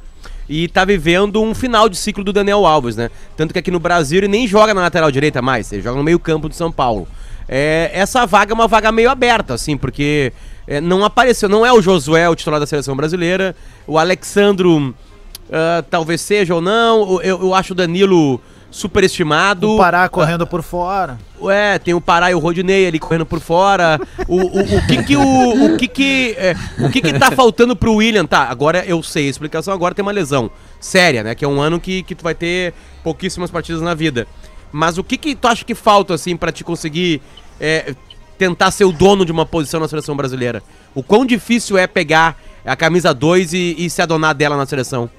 e 0.47 0.67
tá 0.67 0.85
vivendo 0.85 1.41
um 1.41 1.55
final 1.55 1.89
de 1.89 1.97
ciclo 1.97 2.23
do 2.23 2.31
Daniel 2.31 2.65
Alves, 2.65 2.95
né? 2.95 3.09
Tanto 3.35 3.53
que 3.53 3.59
aqui 3.59 3.71
no 3.71 3.79
Brasil 3.79 4.19
ele 4.19 4.27
nem 4.27 4.47
joga 4.47 4.73
na 4.73 4.81
lateral 4.81 5.11
direita 5.11 5.41
mais, 5.41 5.71
ele 5.71 5.81
joga 5.81 5.97
no 5.97 6.03
meio 6.03 6.19
campo 6.19 6.49
de 6.49 6.55
São 6.55 6.71
Paulo 6.71 7.07
é, 7.47 7.91
essa 7.93 8.25
vaga 8.25 8.53
é 8.53 8.55
uma 8.55 8.67
vaga 8.67 8.91
meio 8.91 9.09
aberta, 9.09 9.53
assim, 9.53 9.77
porque 9.77 10.33
é, 10.67 10.81
não 10.81 11.03
apareceu, 11.05 11.47
não 11.47 11.65
é 11.65 11.71
o 11.71 11.81
Josué 11.81 12.27
o 12.27 12.35
titular 12.35 12.59
da 12.59 12.65
seleção 12.65 12.95
brasileira, 12.95 13.55
o 13.85 13.97
Alexandro 13.97 14.89
uh, 14.89 15.83
talvez 15.89 16.21
seja 16.21 16.55
ou 16.55 16.61
não, 16.61 17.21
eu, 17.21 17.41
eu 17.41 17.53
acho 17.53 17.73
o 17.73 17.75
Danilo 17.75 18.41
superestimado. 18.75 19.71
O 19.71 19.77
Pará 19.77 20.09
correndo 20.09 20.45
por 20.45 20.61
fora. 20.61 21.17
É, 21.49 21.79
tem 21.79 21.93
o 21.93 22.01
Pará 22.01 22.29
e 22.29 22.35
o 22.35 22.39
Rodinei 22.39 22.85
ali 22.85 22.99
correndo 22.99 23.25
por 23.25 23.39
fora. 23.39 23.97
O, 24.27 24.35
o, 24.35 24.77
o 24.77 24.87
que 24.87 25.03
que 25.03 25.15
o, 25.15 25.65
o 25.65 25.77
que 25.77 25.87
que 25.87 26.35
é, 26.37 26.53
o 26.79 26.89
que 26.89 27.01
que 27.01 27.13
tá 27.17 27.31
faltando 27.31 27.73
pro 27.73 27.95
William? 27.95 28.25
Tá, 28.25 28.49
agora 28.49 28.83
eu 28.85 29.01
sei 29.01 29.27
a 29.27 29.29
explicação, 29.29 29.73
agora 29.73 29.95
tem 29.95 30.03
uma 30.03 30.11
lesão 30.11 30.51
séria, 30.77 31.23
né? 31.23 31.33
Que 31.33 31.45
é 31.45 31.47
um 31.47 31.61
ano 31.61 31.79
que, 31.79 32.03
que 32.03 32.13
tu 32.13 32.21
vai 32.21 32.35
ter 32.35 32.73
pouquíssimas 33.01 33.49
partidas 33.49 33.81
na 33.81 33.93
vida. 33.93 34.27
Mas 34.73 34.97
o 34.97 35.05
que 35.05 35.17
que 35.17 35.35
tu 35.35 35.47
acha 35.47 35.63
que 35.63 35.73
falta, 35.73 36.13
assim, 36.13 36.35
para 36.35 36.51
te 36.51 36.61
conseguir 36.61 37.21
é, 37.61 37.95
tentar 38.37 38.71
ser 38.71 38.83
o 38.83 38.91
dono 38.91 39.23
de 39.23 39.31
uma 39.31 39.45
posição 39.45 39.79
na 39.79 39.87
seleção 39.87 40.17
brasileira? 40.17 40.61
O 40.93 41.01
quão 41.01 41.25
difícil 41.25 41.77
é 41.77 41.87
pegar 41.87 42.37
a 42.65 42.75
camisa 42.75 43.13
2 43.13 43.53
e, 43.53 43.75
e 43.77 43.89
se 43.89 44.01
adonar 44.01 44.35
dela 44.35 44.57
na 44.57 44.65
seleção? 44.65 45.09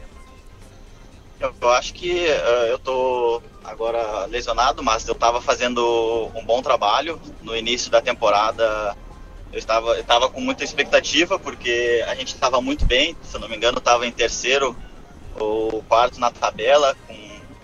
Eu, 1.39 1.71
acho 1.71 1.93
que 1.93 2.27
uh, 2.27 2.67
eu 2.67 2.79
tô 2.79 3.43
agora 3.63 4.25
lesionado, 4.27 4.83
mas 4.83 5.07
eu 5.07 5.13
estava 5.13 5.41
fazendo 5.41 6.31
um 6.35 6.45
bom 6.45 6.63
trabalho 6.63 7.21
no 7.43 7.55
início 7.55 7.91
da 7.91 8.01
temporada. 8.01 8.97
Eu 9.53 9.59
estava, 9.59 9.89
eu 9.91 10.01
estava 10.01 10.31
com 10.31 10.41
muita 10.41 10.65
expectativa 10.65 11.39
porque 11.39 12.03
a 12.07 12.15
gente 12.15 12.35
estava 12.35 12.61
muito 12.61 12.87
bem, 12.87 13.17
se 13.23 13.37
eu 13.37 13.41
não 13.41 13.49
me 13.49 13.57
engano, 13.57 13.79
estava 13.79 14.07
em 14.07 14.13
terceiro 14.13 14.77
ou 15.39 15.83
quarto 15.83 16.19
na 16.19 16.31
tabela, 16.31 16.97
com 17.07 17.17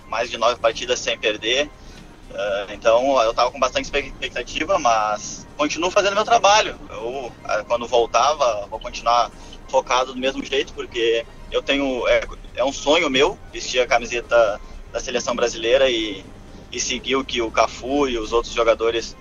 mais 0.09 0.31
de 0.31 0.37
nove 0.37 0.57
partidas 0.61 0.99
sem 0.99 1.19
perder. 1.19 1.67
Uh, 2.31 2.73
então 2.73 3.21
eu 3.23 3.31
estava 3.31 3.51
com 3.51 3.59
bastante 3.59 3.87
expectativa, 3.87 4.79
mas 4.79 5.47
continuo 5.57 5.91
fazendo 5.91 6.15
meu 6.15 6.25
trabalho. 6.25 6.79
Eu, 6.91 7.27
uh, 7.27 7.65
quando 7.67 7.87
voltava, 7.87 8.67
vou 8.69 8.79
continuar 8.79 9.31
focado 9.69 10.13
do 10.13 10.21
mesmo 10.21 10.45
jeito, 10.45 10.75
porque 10.75 11.25
eu 11.53 11.63
tenho. 11.63 12.07
É, 12.09 12.23
é, 12.57 12.65
um 12.65 12.73
sonho 12.73 13.09
meu 13.11 13.39
vestir 13.53 13.81
a 13.81 13.87
camiseta 13.87 14.61
da 14.93 15.01
seleção 15.01 15.37
brasileira 15.37 15.89
e, 15.91 16.25
e 16.73 16.81
seguir 16.81 17.17
o 17.17 17.25
que 17.25 17.41
o 17.41 17.51
Cafu 17.51 18.09
e 18.09 18.19
os 18.19 18.33
outros 18.33 18.53
jogadores 18.53 19.17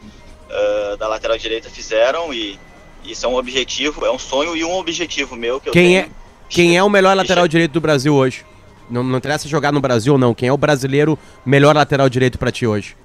uh, 0.49 0.97
da 0.97 1.07
lateral 1.07 1.37
direita 1.37 1.69
fizeram. 1.69 2.33
E 2.33 2.57
isso 3.03 3.25
é 3.25 3.29
um 3.29 3.35
objetivo, 3.35 4.05
é 4.05 4.11
um 4.11 4.19
sonho 4.19 4.55
e 4.55 4.63
um 4.63 4.73
objetivo 4.73 5.35
meu 5.35 5.59
que 5.59 5.69
quem 5.69 5.97
eu 5.97 6.03
tenho. 6.03 6.15
É, 6.15 6.21
quem 6.49 6.77
é 6.77 6.83
o 6.83 6.89
melhor 6.89 7.15
lateral 7.15 7.47
direito 7.47 7.71
do 7.71 7.81
Brasil 7.81 8.13
hoje? 8.15 8.45
Não, 8.89 9.03
não 9.03 9.17
interessa 9.17 9.47
jogar 9.47 9.71
no 9.71 9.79
Brasil 9.79 10.13
ou 10.13 10.19
não. 10.19 10.33
Quem 10.33 10.49
é 10.49 10.53
o 10.53 10.57
brasileiro 10.57 11.17
melhor 11.45 11.75
lateral 11.75 12.09
direito 12.09 12.37
pra 12.37 12.51
ti 12.51 12.67
hoje? 12.67 12.97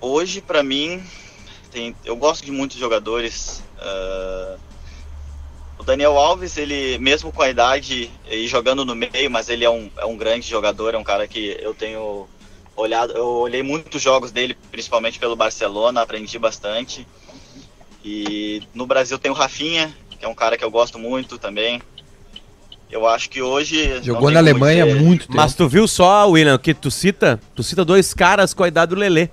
Hoje, 0.00 0.40
pra 0.40 0.62
mim, 0.62 1.02
tem, 1.70 1.94
eu 2.04 2.16
gosto 2.16 2.44
de 2.44 2.50
muitos 2.50 2.78
jogadores. 2.78 3.62
o 3.78 4.65
Daniel 5.86 6.18
Alves, 6.18 6.56
ele, 6.58 6.98
mesmo 6.98 7.30
com 7.32 7.42
a 7.42 7.48
idade 7.48 8.10
e 8.28 8.46
jogando 8.48 8.84
no 8.84 8.94
meio, 8.96 9.30
mas 9.30 9.48
ele 9.48 9.64
é 9.64 9.70
um, 9.70 9.88
é 9.96 10.04
um 10.04 10.16
grande 10.16 10.48
jogador, 10.48 10.94
é 10.94 10.98
um 10.98 11.04
cara 11.04 11.28
que 11.28 11.56
eu 11.60 11.72
tenho 11.72 12.26
olhado, 12.74 13.12
eu 13.12 13.24
olhei 13.26 13.62
muitos 13.62 14.02
jogos 14.02 14.32
dele, 14.32 14.56
principalmente 14.70 15.18
pelo 15.18 15.36
Barcelona, 15.36 16.02
aprendi 16.02 16.38
bastante. 16.40 17.06
E 18.04 18.62
no 18.74 18.84
Brasil 18.84 19.16
tem 19.18 19.30
o 19.30 19.34
Rafinha, 19.34 19.94
que 20.10 20.24
é 20.24 20.28
um 20.28 20.34
cara 20.34 20.58
que 20.58 20.64
eu 20.64 20.70
gosto 20.70 20.98
muito 20.98 21.38
também. 21.38 21.80
Eu 22.90 23.06
acho 23.06 23.28
que 23.28 23.42
hoje. 23.42 24.00
Jogou 24.02 24.30
na 24.30 24.38
Alemanha 24.38 24.86
dizer- 24.86 25.00
muito 25.00 25.22
tempo. 25.26 25.36
Mas 25.36 25.54
tu 25.56 25.68
viu 25.68 25.88
só, 25.88 26.28
William, 26.28 26.56
que 26.56 26.72
tu 26.72 26.88
cita? 26.88 27.40
Tu 27.54 27.62
cita 27.64 27.84
dois 27.84 28.14
caras 28.14 28.54
com 28.54 28.62
a 28.62 28.68
idade 28.68 28.90
do 28.94 29.00
Lelê. 29.00 29.28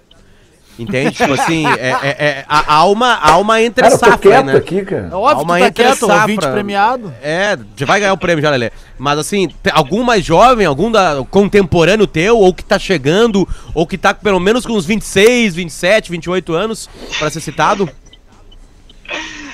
Entende? 0.78 1.11
Tipo 1.11 1.34
assim, 1.34 1.67
é, 1.67 1.89
é, 1.89 2.26
é, 2.26 2.45
a 2.47 2.74
alma, 2.74 3.13
a 3.13 3.32
alma 3.32 3.61
entre 3.61 3.84
Cara, 3.84 3.97
safra, 3.97 4.17
quieto 4.17 4.45
né? 4.45 4.55
aqui, 4.55 4.84
cara. 4.84 5.09
É 5.11 5.15
óbvio 5.15 5.39
Alma 5.39 5.55
que 5.55 5.61
tá 5.61 5.67
entre 5.67 5.84
quieto, 5.84 5.99
safra. 5.99 6.21
ouvinte 6.21 6.47
premiado. 6.47 7.13
É, 7.21 7.57
já 7.76 7.86
vai 7.86 7.99
ganhar 7.99 8.13
o 8.13 8.17
prêmio 8.17 8.41
já, 8.41 8.49
Lelê. 8.49 8.71
Mas 8.97 9.19
assim, 9.19 9.49
algum 9.71 10.03
mais 10.03 10.26
jovem, 10.26 10.65
algum 10.65 10.91
da, 10.91 11.24
contemporâneo 11.30 12.07
teu, 12.07 12.38
ou 12.39 12.53
que 12.53 12.63
tá 12.63 12.80
chegando, 12.80 13.47
ou 13.74 13.86
que 13.86 13.97
tá 13.97 14.13
pelo 14.13 14.39
menos 14.39 14.65
com 14.65 14.74
uns 14.74 14.86
26, 14.86 15.55
27, 15.55 16.11
28 16.11 16.53
anos, 16.53 16.89
pra 17.19 17.30
ser 17.30 17.39
citado? 17.39 17.88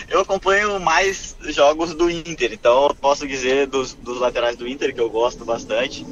Eu 0.09 0.21
acompanho 0.21 0.79
mais 0.79 1.35
jogos 1.49 1.93
do 1.93 2.09
Inter, 2.09 2.51
então 2.53 2.87
eu 2.87 2.95
posso 2.95 3.27
dizer 3.27 3.67
dos, 3.67 3.93
dos 3.93 4.19
laterais 4.19 4.55
do 4.55 4.67
Inter 4.67 4.93
que 4.93 5.01
eu 5.01 5.09
gosto 5.09 5.45
bastante. 5.45 6.05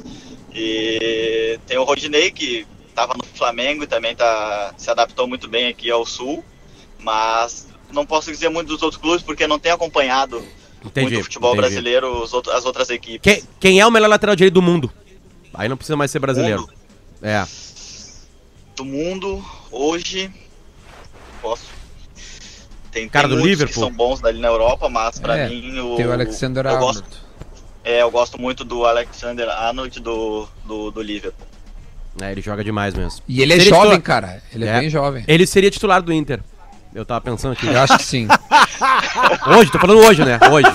E 0.54 1.58
tem 1.66 1.78
o 1.78 1.84
Rodinei 1.84 2.30
que 2.30 2.66
estava 2.98 3.14
no 3.16 3.24
Flamengo 3.24 3.84
e 3.84 3.86
também 3.86 4.14
tá, 4.16 4.74
se 4.76 4.90
adaptou 4.90 5.28
muito 5.28 5.48
bem 5.48 5.68
aqui 5.68 5.88
ao 5.90 6.04
Sul, 6.04 6.44
mas 6.98 7.68
não 7.92 8.04
posso 8.04 8.30
dizer 8.30 8.48
muito 8.48 8.68
dos 8.68 8.82
outros 8.82 9.00
clubes 9.00 9.22
porque 9.22 9.46
não 9.46 9.58
tenho 9.58 9.76
acompanhado 9.76 10.42
Entendi, 10.84 11.06
muito 11.06 11.20
o 11.20 11.24
futebol 11.24 11.52
entendi. 11.52 11.68
brasileiro, 11.68 12.22
os 12.22 12.32
outros, 12.32 12.54
as 12.54 12.64
outras 12.64 12.90
equipes. 12.90 13.20
Quem, 13.22 13.48
quem 13.60 13.80
é 13.80 13.86
o 13.86 13.90
melhor 13.90 14.08
lateral 14.08 14.34
direito 14.34 14.54
do 14.54 14.62
mundo? 14.62 14.92
Aí 15.54 15.68
não 15.68 15.76
precisa 15.76 15.96
mais 15.96 16.10
ser 16.10 16.18
brasileiro. 16.18 16.62
Mundo? 16.62 16.72
É. 17.22 17.44
do 18.76 18.84
mundo 18.84 19.44
hoje 19.70 20.30
posso 21.42 21.64
tem, 22.92 23.08
Cara 23.08 23.28
tem 23.28 23.36
do 23.36 23.44
Liverpool? 23.44 23.74
que 23.74 23.80
são 23.80 23.92
bons 23.92 24.20
dali 24.20 24.38
na 24.40 24.48
Europa, 24.48 24.88
mas 24.88 25.18
pra 25.20 25.36
É, 25.38 25.48
mim 25.48 25.78
o 25.80 25.96
Tem 25.96 26.06
o 26.06 26.12
Alexander 26.12 26.64
eu 26.66 26.70
Arnold. 26.72 27.00
gosto, 27.00 27.18
é, 27.84 28.02
eu 28.02 28.10
gosto 28.10 28.40
muito 28.40 28.64
do 28.64 28.84
Alexander 28.86 29.48
Arnold 29.48 30.00
do, 30.00 30.48
do, 30.64 30.90
do 30.90 31.02
Liverpool. 31.02 31.46
É, 32.20 32.32
ele 32.32 32.40
joga 32.40 32.64
demais 32.64 32.94
mesmo. 32.94 33.20
E 33.28 33.40
ele 33.42 33.52
é 33.52 33.56
Seria 33.56 33.70
jovem, 33.70 33.98
titular- 33.98 34.22
cara. 34.22 34.42
Ele 34.52 34.64
é, 34.64 34.68
É. 34.68 34.80
bem 34.80 34.90
jovem. 34.90 35.24
Ele 35.28 35.46
seria 35.46 35.70
titular 35.70 36.02
do 36.02 36.12
Inter. 36.12 36.40
Eu 36.94 37.04
tava 37.04 37.20
pensando 37.20 37.52
aqui. 37.52 37.66
Eu 37.66 37.80
acho 37.80 37.96
que 37.98 38.04
sim. 38.04 38.26
Hoje, 39.46 39.70
tô 39.70 39.78
falando 39.78 40.00
hoje, 40.00 40.24
né? 40.24 40.38
Hoje. 40.50 40.68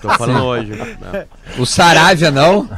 Tô 0.00 0.08
falando 0.10 0.42
hoje. 0.44 0.70
né? 0.72 1.26
O 1.58 1.66
Saravia 1.66 2.30
não, 2.30 2.68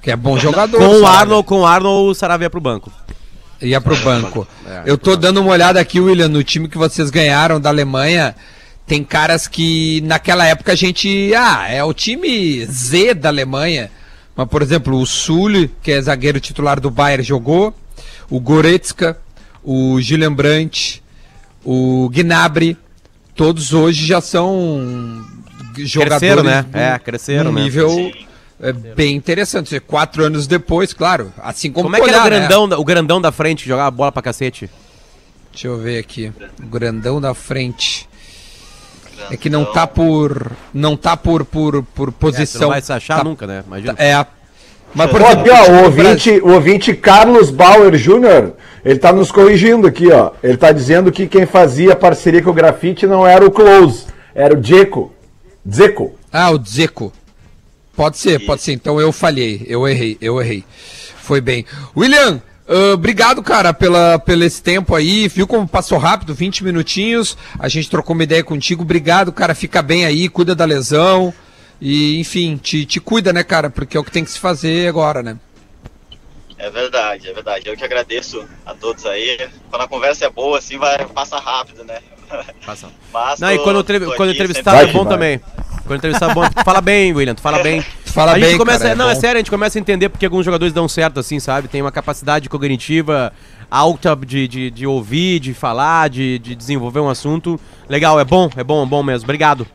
que 0.00 0.10
é 0.10 0.16
bom 0.16 0.38
jogador. 0.38 0.78
Com 0.78 1.00
o. 1.02 1.06
Arnold, 1.06 1.46
com 1.46 1.60
o 1.60 1.66
Arnold, 1.66 2.10
o 2.10 2.14
Saravia 2.14 2.48
pro 2.50 2.60
banco. 2.60 2.90
Ia 3.60 3.80
pro 3.80 3.94
banco. 3.96 4.48
É, 4.66 4.82
Eu 4.86 4.96
tô 4.96 5.14
dando 5.16 5.40
uma 5.40 5.52
olhada 5.52 5.78
aqui, 5.78 6.00
William, 6.00 6.28
no 6.28 6.42
time 6.42 6.68
que 6.68 6.78
vocês 6.78 7.10
ganharam 7.10 7.60
da 7.60 7.68
Alemanha. 7.68 8.34
Tem 8.86 9.04
caras 9.04 9.46
que 9.46 10.00
naquela 10.02 10.46
época 10.46 10.72
a 10.72 10.74
gente. 10.76 11.32
Ah, 11.34 11.68
é 11.68 11.84
o 11.84 11.92
time 11.92 12.64
Z 12.66 13.14
da 13.14 13.28
Alemanha. 13.28 13.90
Mas, 14.40 14.48
por 14.48 14.62
exemplo, 14.62 14.98
o 14.98 15.04
Sully, 15.04 15.70
que 15.82 15.92
é 15.92 16.00
zagueiro 16.00 16.40
titular 16.40 16.80
do 16.80 16.90
Bayern, 16.90 17.22
jogou. 17.22 17.74
O 18.30 18.40
Goretzka, 18.40 19.18
o 19.62 20.00
Julian 20.00 20.32
Brandt, 20.32 21.02
o 21.62 22.08
Gnabry. 22.08 22.74
Todos 23.36 23.74
hoje 23.74 24.06
já 24.06 24.18
são 24.22 25.22
jogadores. 25.76 26.20
Cresceram, 26.20 26.42
né? 26.42 26.62
do- 26.62 26.78
É, 26.78 26.98
cresceram, 26.98 27.44
num 27.52 27.58
né? 27.58 27.64
nível 27.64 28.10
é, 28.62 28.72
bem 28.72 29.14
interessante. 29.14 29.78
Quatro 29.78 30.24
anos 30.24 30.46
depois, 30.46 30.94
claro. 30.94 31.30
Assim 31.42 31.70
como, 31.70 31.84
Como 31.84 31.96
é 31.96 32.00
que 32.00 32.08
era 32.08 32.20
o 32.20 32.24
né? 32.24 32.30
grandão, 32.30 32.66
da- 32.66 32.78
o 32.78 32.84
grandão 32.84 33.20
da 33.20 33.30
frente 33.30 33.64
que 33.64 33.68
jogava 33.68 33.90
bola 33.90 34.10
pra 34.10 34.22
cacete? 34.22 34.70
Deixa 35.52 35.68
eu 35.68 35.76
ver 35.78 35.98
aqui. 35.98 36.32
O 36.62 36.66
grandão 36.66 37.20
da 37.20 37.34
frente. 37.34 38.08
É 39.30 39.36
que 39.36 39.50
não 39.50 39.64
tá 39.64 39.86
por. 39.86 40.52
Não 40.72 40.96
tá 40.96 41.16
por, 41.16 41.44
por, 41.44 41.82
por 41.82 42.08
É, 42.08 42.12
você 42.12 42.16
posição. 42.18 42.60
não 42.62 42.68
vai 42.70 42.80
se 42.80 42.92
achar 42.92 43.18
Tá- 43.18 43.24
nunca, 43.24 43.46
né? 43.46 43.62
Imagina. 43.66 43.94
É. 43.98 44.24
Mas, 44.94 45.10
por 45.10 45.20
exemplo, 45.20 45.40
aqui, 45.40 45.50
ó, 45.50 45.70
o 45.72 45.84
ouvinte, 45.84 46.30
o 46.42 46.48
ouvinte 46.52 46.94
Carlos 46.94 47.50
Bauer 47.50 47.94
Jr., 47.96 48.52
ele 48.84 48.98
tá 48.98 49.12
nos 49.12 49.30
corrigindo 49.30 49.86
aqui, 49.86 50.10
ó. 50.10 50.32
Ele 50.42 50.56
tá 50.56 50.72
dizendo 50.72 51.12
que 51.12 51.28
quem 51.28 51.46
fazia 51.46 51.94
parceria 51.94 52.42
com 52.42 52.50
o 52.50 52.54
grafite 52.54 53.06
não 53.06 53.24
era 53.26 53.46
o 53.46 53.50
Close, 53.52 54.06
era 54.34 54.54
o 54.54 54.56
Dzeko. 54.60 55.12
Dzeko. 55.64 56.14
Ah, 56.32 56.50
o 56.50 56.60
Zeco. 56.64 57.12
Pode 57.94 58.16
ser, 58.16 58.40
pode 58.46 58.62
ser. 58.62 58.72
Então 58.72 59.00
eu 59.00 59.12
falhei. 59.12 59.64
Eu 59.68 59.86
errei, 59.86 60.16
eu 60.20 60.40
errei. 60.40 60.64
Foi 61.18 61.40
bem. 61.40 61.64
William, 61.96 62.40
ah, 62.70 62.94
obrigado, 62.94 63.42
cara, 63.42 63.74
pela, 63.74 64.16
pelo 64.20 64.44
esse 64.44 64.62
tempo 64.62 64.94
aí. 64.94 65.26
Viu 65.26 65.44
como 65.46 65.66
passou 65.66 65.98
rápido? 65.98 66.32
20 66.32 66.62
minutinhos. 66.62 67.36
A 67.58 67.68
gente 67.68 67.90
trocou 67.90 68.14
uma 68.14 68.22
ideia 68.22 68.44
contigo. 68.44 68.82
Obrigado, 68.82 69.32
cara. 69.32 69.56
Fica 69.56 69.82
bem 69.82 70.04
aí, 70.04 70.28
cuida 70.28 70.54
da 70.54 70.64
lesão. 70.64 71.34
E, 71.80 72.20
enfim, 72.20 72.56
te, 72.56 72.84
te 72.86 73.00
cuida, 73.00 73.32
né, 73.32 73.42
cara? 73.42 73.68
Porque 73.70 73.96
é 73.96 74.00
o 74.00 74.04
que 74.04 74.12
tem 74.12 74.22
que 74.24 74.30
se 74.30 74.38
fazer 74.38 74.88
agora, 74.88 75.20
né? 75.20 75.36
É 76.56 76.70
verdade, 76.70 77.28
é 77.28 77.32
verdade. 77.32 77.68
Eu 77.68 77.76
que 77.76 77.82
agradeço 77.82 78.46
a 78.64 78.74
todos 78.74 79.04
aí. 79.06 79.48
Quando 79.70 79.82
a 79.82 79.88
conversa 79.88 80.26
é 80.26 80.30
boa, 80.30 80.58
assim, 80.58 80.78
vai 80.78 81.04
passa 81.06 81.38
rápido, 81.38 81.82
né? 81.82 81.98
Passa. 82.64 82.88
Mas 83.12 83.40
Não, 83.40 83.50
e 83.50 83.56
tô- 83.56 83.64
quando, 83.64 83.82
tô 83.82 83.92
quando 84.14 84.28
o 84.28 84.30
aqui 84.30 84.32
entrevistado 84.32 84.76
Vai 84.76 84.90
é 84.90 84.92
bom 84.92 85.04
vai. 85.04 85.12
também. 85.12 85.40
Quando 85.90 85.98
o 85.98 86.06
entrevistado 86.06 86.30
é 86.30 86.34
bom, 86.36 86.48
tu 86.48 86.64
fala 86.64 86.80
bem, 86.80 87.12
William, 87.12 87.34
tu 87.34 87.40
fala 87.40 87.60
bem. 87.64 87.82
Tu 88.04 88.12
fala 88.12 88.30
a 88.30 88.38
gente 88.38 88.50
bem, 88.50 88.58
começa, 88.58 88.78
cara, 88.78 88.90
é 88.90 88.94
não, 88.94 89.10
é 89.10 89.14
bom. 89.14 89.20
sério, 89.20 89.38
a 89.38 89.40
gente 89.40 89.50
começa 89.50 89.76
a 89.76 89.80
entender 89.80 90.08
porque 90.08 90.24
alguns 90.24 90.44
jogadores 90.44 90.72
dão 90.72 90.88
certo 90.88 91.18
assim, 91.18 91.40
sabe? 91.40 91.66
Tem 91.66 91.82
uma 91.82 91.90
capacidade 91.90 92.48
cognitiva 92.48 93.32
alta 93.68 94.14
de, 94.14 94.46
de, 94.46 94.70
de 94.70 94.86
ouvir, 94.86 95.40
de 95.40 95.52
falar, 95.52 96.08
de, 96.08 96.38
de 96.38 96.54
desenvolver 96.54 97.00
um 97.00 97.08
assunto. 97.08 97.58
Legal, 97.88 98.20
é 98.20 98.24
bom, 98.24 98.48
é 98.56 98.62
bom, 98.62 98.84
é 98.84 98.86
bom 98.86 99.02
mesmo. 99.02 99.24
Obrigado. 99.24 99.66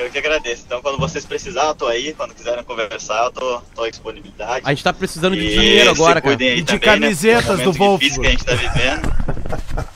Eu 0.00 0.10
que 0.10 0.18
agradeço. 0.18 0.62
Então, 0.66 0.80
quando 0.80 0.98
vocês 0.98 1.26
precisarem, 1.26 1.70
eu 1.70 1.74
tô 1.74 1.86
aí. 1.86 2.14
Quando 2.14 2.34
quiserem 2.34 2.64
conversar, 2.64 3.24
eu 3.24 3.30
tô, 3.30 3.60
tô 3.74 3.84
à 3.84 3.90
disponibilidade. 3.90 4.62
A 4.64 4.70
gente 4.70 4.82
tá 4.82 4.92
precisando 4.92 5.36
de 5.36 5.44
E 5.44 5.50
dinheiro 5.50 5.90
agora, 5.90 6.20
cara. 6.20 6.34
E 6.34 6.62
de 6.62 6.64
também, 6.64 6.78
né? 6.78 6.78
camisetas 6.78 7.58
Momento 7.58 7.78
do 7.78 7.98
difícil 7.98 8.22
que 8.22 8.26
a 8.26 8.30
gente 8.30 8.44
tá 8.44 8.54
vivendo. 8.54 9.20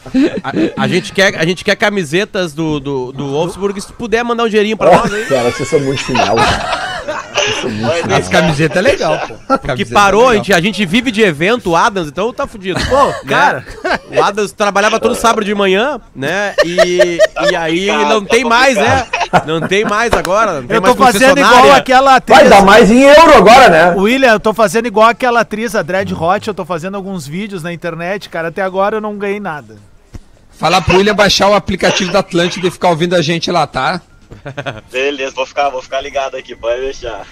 A, 0.44 0.84
a 0.84 0.86
gente 0.86 1.12
quer, 1.12 1.34
a 1.34 1.44
gente 1.44 1.64
quer 1.64 1.74
camisetas 1.74 2.52
do, 2.52 2.78
do, 2.78 3.10
do 3.10 3.32
Wolfsburg. 3.32 3.80
Se 3.80 3.88
tu 3.88 3.94
puder 3.94 4.22
mandar 4.22 4.44
um 4.44 4.48
dinheirinho 4.48 4.76
pra 4.76 4.96
nós 4.96 5.12
aí. 5.12 5.24
Cara, 5.26 5.50
vocês 5.50 5.68
são 5.68 5.80
muito 5.80 6.04
sinal. 6.04 6.36
As 8.16 8.28
camisetas 8.28 8.76
é 8.76 8.80
legal, 8.80 9.18
pô. 9.26 9.58
Que 9.58 9.66
Camiseta 9.66 9.94
parou, 9.94 10.30
é 10.30 10.34
a 10.34 10.36
gente, 10.36 10.52
a 10.52 10.60
gente 10.60 10.84
vive 10.86 11.10
de 11.10 11.22
evento, 11.22 11.70
o 11.70 11.76
Adams, 11.76 12.08
então 12.08 12.32
tá 12.32 12.46
fudido. 12.46 12.80
Pô, 12.86 13.06
Né? 13.06 13.14
cara. 13.28 13.64
O 14.10 14.22
Adams 14.22 14.52
trabalhava 14.52 14.98
todo 15.00 15.14
sábado 15.14 15.44
de 15.44 15.54
manhã, 15.54 16.00
né? 16.14 16.54
E, 16.64 17.18
e 17.50 17.56
aí 17.56 17.86
complicado, 17.88 18.08
não 18.08 18.24
tá 18.24 18.30
tem 18.34 18.44
mais, 18.44 18.76
né? 18.76 19.06
Não 19.46 19.60
tem 19.60 19.84
mais 19.84 20.12
agora. 20.12 20.60
Não 20.60 20.66
tem 20.66 20.76
Eu 20.76 20.82
mais 20.82 20.94
tô 20.94 21.02
fazendo 21.02 21.38
igual 21.38 21.72
aquela 21.72 22.10
Vai 22.10 22.16
atriz. 22.18 22.50
dar 22.50 22.62
mais 22.64 22.90
em 22.90 23.02
euro 23.02 23.34
agora, 23.36 23.68
né? 23.68 23.94
William, 23.96 24.32
eu 24.32 24.40
tô 24.40 24.54
fazendo 24.54 24.86
igual 24.86 25.08
aquela 25.08 25.40
atriz, 25.40 25.74
a 25.74 25.82
Dread 25.82 26.12
Hot, 26.14 26.46
eu 26.48 26.54
tô 26.54 26.64
fazendo 26.64 26.94
alguns 26.96 27.26
vídeos 27.26 27.62
na 27.62 27.72
internet, 27.72 28.28
cara, 28.28 28.48
até 28.48 28.62
agora 28.62 28.96
eu 28.96 29.00
não 29.00 29.16
ganhei 29.16 29.40
nada. 29.40 29.76
Fala 30.56 30.80
pro 30.80 30.96
William 30.98 31.14
baixar 31.16 31.48
o 31.48 31.54
aplicativo 31.54 32.12
da 32.12 32.20
Atlântida 32.20 32.68
e 32.68 32.70
ficar 32.70 32.90
ouvindo 32.90 33.14
a 33.16 33.22
gente 33.22 33.50
lá, 33.50 33.66
tá? 33.66 34.00
Beleza, 34.90 35.34
vou 35.34 35.46
ficar, 35.46 35.70
vou 35.70 35.82
ficar 35.82 36.00
ligado 36.00 36.36
aqui, 36.36 36.54
pode 36.54 36.80
deixar. 36.80 37.26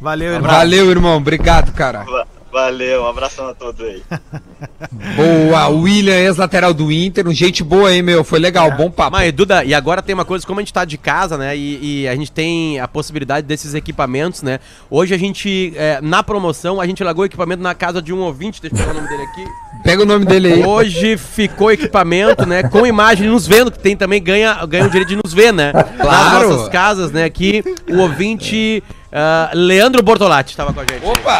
Valeu, 0.00 0.34
irmão. 0.34 0.50
Valeu, 0.50 0.90
irmão. 0.90 1.16
Obrigado, 1.16 1.72
cara. 1.72 2.04
Va- 2.52 2.60
Valeu, 2.70 3.02
um 3.02 3.06
abração 3.06 3.48
a 3.48 3.54
todos 3.54 3.80
aí. 3.84 4.02
Boa, 5.16 5.68
William, 5.68 6.14
ex-lateral 6.14 6.72
do 6.74 6.90
Inter. 6.92 7.26
Um 7.26 7.32
gente 7.32 7.62
boa 7.64 7.88
aí, 7.88 8.02
meu. 8.02 8.22
Foi 8.22 8.38
legal, 8.38 8.70
bom 8.72 8.90
papo. 8.90 9.12
Mas, 9.12 9.32
Duda, 9.32 9.64
e 9.64 9.72
agora 9.74 10.02
tem 10.02 10.14
uma 10.14 10.24
coisa, 10.24 10.46
como 10.46 10.60
a 10.60 10.62
gente 10.62 10.72
tá 10.72 10.84
de 10.84 10.98
casa, 10.98 11.36
né? 11.38 11.56
E, 11.56 12.02
e 12.02 12.08
a 12.08 12.14
gente 12.14 12.30
tem 12.30 12.78
a 12.80 12.86
possibilidade 12.86 13.46
desses 13.46 13.74
equipamentos, 13.74 14.42
né? 14.42 14.60
Hoje 14.90 15.14
a 15.14 15.18
gente, 15.18 15.72
é, 15.76 16.00
na 16.02 16.22
promoção, 16.22 16.80
a 16.80 16.86
gente 16.86 17.02
largou 17.02 17.24
equipamento 17.24 17.62
na 17.62 17.74
casa 17.74 18.02
de 18.02 18.12
um 18.12 18.20
ouvinte, 18.20 18.60
deixa 18.60 18.76
eu 18.76 18.78
pegar 18.80 18.92
o 18.92 18.94
nome 18.94 19.08
dele 19.08 19.22
aqui. 19.22 19.44
Pega 19.82 20.02
o 20.02 20.06
nome 20.06 20.24
dele 20.24 20.52
aí. 20.52 20.64
Hoje 20.64 21.16
ficou 21.16 21.70
equipamento, 21.72 22.46
né? 22.46 22.62
Com 22.64 22.86
imagem 22.86 23.28
nos 23.28 23.46
vendo, 23.46 23.70
que 23.70 23.78
tem 23.78 23.96
também, 23.96 24.22
ganha, 24.22 24.64
ganha 24.66 24.84
o 24.86 24.90
direito 24.90 25.08
de 25.08 25.16
nos 25.22 25.32
ver, 25.32 25.52
né? 25.52 25.72
Claro. 26.00 26.48
Nas 26.48 26.56
nossas 26.56 26.68
casas, 26.68 27.12
né? 27.12 27.24
Aqui, 27.24 27.62
o 27.88 27.98
ouvinte 27.98 28.82
ah, 29.12 29.50
Leandro 29.54 30.02
Bortolatti 30.02 30.50
estava 30.50 30.72
com 30.72 30.80
a 30.80 30.84
gente. 30.84 31.04
Opa! 31.04 31.38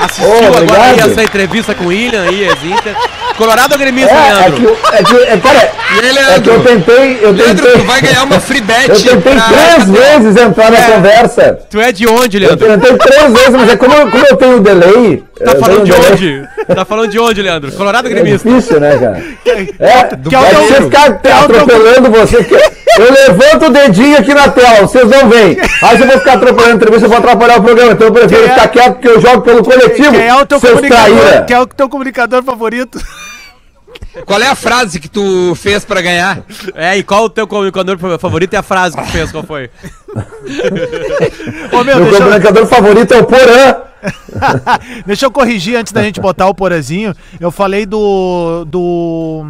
Assistiu 0.00 0.28
Ô, 0.28 0.56
agora 0.58 0.82
aí 0.82 0.98
essa 1.00 1.22
entrevista 1.22 1.74
com 1.74 1.84
o 1.84 1.88
William 1.88 2.22
aí, 2.22 2.44
ex-Inter. 2.44 2.94
Colorado 3.36 3.72
ou 3.72 3.78
gremista, 3.78 4.10
É, 4.14 4.16
é 4.16 4.32
Leandro? 4.34 4.52
que, 4.56 4.64
eu- 4.64 4.78
é 4.92 5.02
que, 5.02 5.14
é, 5.16 5.20
E 5.20 5.28
aí, 5.28 5.98
é 5.98 6.00
que 6.00 6.12
Leandro? 6.12 6.52
eu 6.54 6.60
tentei, 6.62 7.18
eu 7.20 7.32
Leandro, 7.32 7.64
tentei, 7.66 7.80
tu 7.82 7.86
vai 7.86 8.00
ganhar 8.00 8.22
uma 8.24 8.40
free 8.40 8.60
bet. 8.62 8.88
eu 9.06 9.20
tentei 9.20 9.34
pra- 9.34 9.42
três 9.48 9.90
vezes 9.90 10.36
entrar 10.42 10.70
na 10.70 10.78
É. 10.78 10.90
conversa. 10.92 11.58
Tu 11.70 11.80
é 11.80 11.92
de 11.92 12.06
onde, 12.06 12.36
Eu 12.42 12.48
Leandro? 12.48 12.66
tentei 12.66 12.96
três 12.96 13.32
vezes, 13.32 13.50
mas 13.50 13.68
é 13.70 13.76
como, 13.76 13.92
eu- 13.94 14.10
como 14.10 14.26
eu 14.26 14.36
tenho 14.36 14.60
delay. 14.60 15.22
Tá 15.44 15.52
eu 15.52 15.60
falando 15.60 15.84
de 15.84 15.92
delay, 15.92 16.12
onde? 16.12 16.48
Tá 16.74 16.84
falando 16.86 17.10
de 17.10 17.18
onde, 17.18 17.42
Leandro? 17.42 17.72
Colorado 17.72 18.06
ou 18.06 18.10
É 18.10 18.14
gremista? 18.14 18.48
difícil, 18.48 18.80
né, 18.80 18.96
cara? 18.98 19.22
É, 19.78 20.04
que 20.28 20.34
é 20.34 20.38
o 20.38 20.44
é 20.44 20.48
teu- 20.48 20.60
você 20.62 20.74
ficar 20.82 21.18
que 21.18 21.28
é 21.28 21.32
atropelando 21.32 22.10
você. 22.10 22.42
que- 22.44 22.56
Eu 22.98 23.12
levanto 23.12 23.66
o 23.66 23.70
dedinho 23.70 24.18
aqui 24.18 24.32
na 24.34 24.48
tela, 24.48 24.82
vocês 24.86 25.08
não 25.08 25.28
veem. 25.28 25.58
Aí 25.82 25.96
se 25.96 26.02
eu 26.02 26.06
vou 26.06 26.18
ficar 26.18 26.34
atropelando 26.34 26.72
a 26.72 26.76
entrevista, 26.76 27.04
eu 27.06 27.08
vou 27.10 27.18
atrapalhar 27.18 27.58
o 27.58 27.62
programa. 27.62 27.92
Então 27.92 28.06
eu 28.06 28.12
prefiro 28.12 28.44
é- 28.44 28.48
ficar 28.50 28.68
quieto 28.68 28.92
porque 28.94 29.08
eu 29.08 29.20
jogo 29.20 29.42
pelo 29.42 29.62
coletivo. 29.62 30.12
Quem 30.12 30.26
é 30.26 30.34
o 30.34 30.46
teu 30.46 30.60
comunicador? 30.60 31.18
traíra. 31.18 31.44
Quem 31.44 31.56
é 31.56 31.60
o 31.60 31.66
teu 31.66 31.88
comunicador 31.88 32.42
favorito? 32.42 33.00
Qual 34.24 34.40
é 34.40 34.46
a 34.48 34.54
frase 34.54 34.98
que 34.98 35.08
tu 35.08 35.54
fez 35.54 35.84
pra 35.84 36.00
ganhar? 36.00 36.42
É, 36.74 36.96
e 36.96 37.02
qual 37.02 37.24
o 37.24 37.30
teu 37.30 37.46
comunicador 37.46 37.98
favorito 38.18 38.52
e 38.54 38.56
a 38.56 38.62
frase 38.62 38.96
que 38.96 39.02
tu 39.02 39.10
fez? 39.10 39.30
Qual 39.30 39.44
foi? 39.44 39.70
Ô, 41.72 41.84
meu, 41.84 41.96
Meu 41.96 42.04
deixa 42.04 42.16
eu, 42.16 42.24
comunicador 42.24 42.66
favorito 42.66 43.12
é 43.14 43.18
o 43.18 43.24
Porã. 43.24 43.76
deixa 45.06 45.26
eu 45.26 45.30
corrigir 45.30 45.76
antes 45.76 45.92
da 45.92 46.02
gente 46.02 46.20
botar 46.20 46.46
o 46.46 46.54
porazinho. 46.54 47.14
Eu 47.40 47.50
falei 47.50 47.84
do. 47.86 48.64
do. 48.66 49.44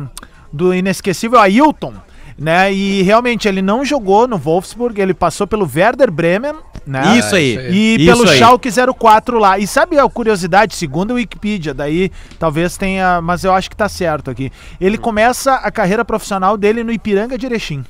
do 0.53 0.75
inesquecível 0.75 1.39
Ailton. 1.39 1.95
Né? 2.39 2.73
E 2.73 3.03
realmente 3.03 3.49
ele 3.49 3.63
não 3.63 3.85
jogou 3.85 4.29
no 4.29 4.37
Wolfsburg, 4.37 5.01
ele 5.01 5.15
passou 5.15 5.47
pelo 5.47 5.69
Werder 5.75 6.11
Bremen, 6.11 6.55
né? 6.87 7.19
Isso 7.19 7.35
aí. 7.35 7.51
isso 7.51 7.61
aí. 7.61 7.73
E 7.73 7.97
Isso 7.97 8.07
pelo 8.07 8.29
aí. 8.29 8.39
Schalke 8.39 8.69
04 8.99 9.39
lá. 9.39 9.59
E 9.59 9.67
sabe 9.67 9.99
a 9.99 10.09
curiosidade, 10.09 10.75
segundo 10.75 11.13
a 11.13 11.15
Wikipedia, 11.15 11.73
daí 11.73 12.11
talvez 12.39 12.77
tenha, 12.77 13.21
mas 13.23 13.43
eu 13.43 13.53
acho 13.53 13.71
que 13.71 13.77
tá 13.77 13.89
certo 13.89 14.31
aqui. 14.31 14.53
Ele 14.81 14.99
começa 14.99 15.55
a 15.55 15.71
carreira 15.71 16.05
profissional 16.05 16.57
dele 16.57 16.85
no 16.85 16.93
Ipiranga 16.93 17.39
de 17.39 17.47
Erechim. 17.47 17.85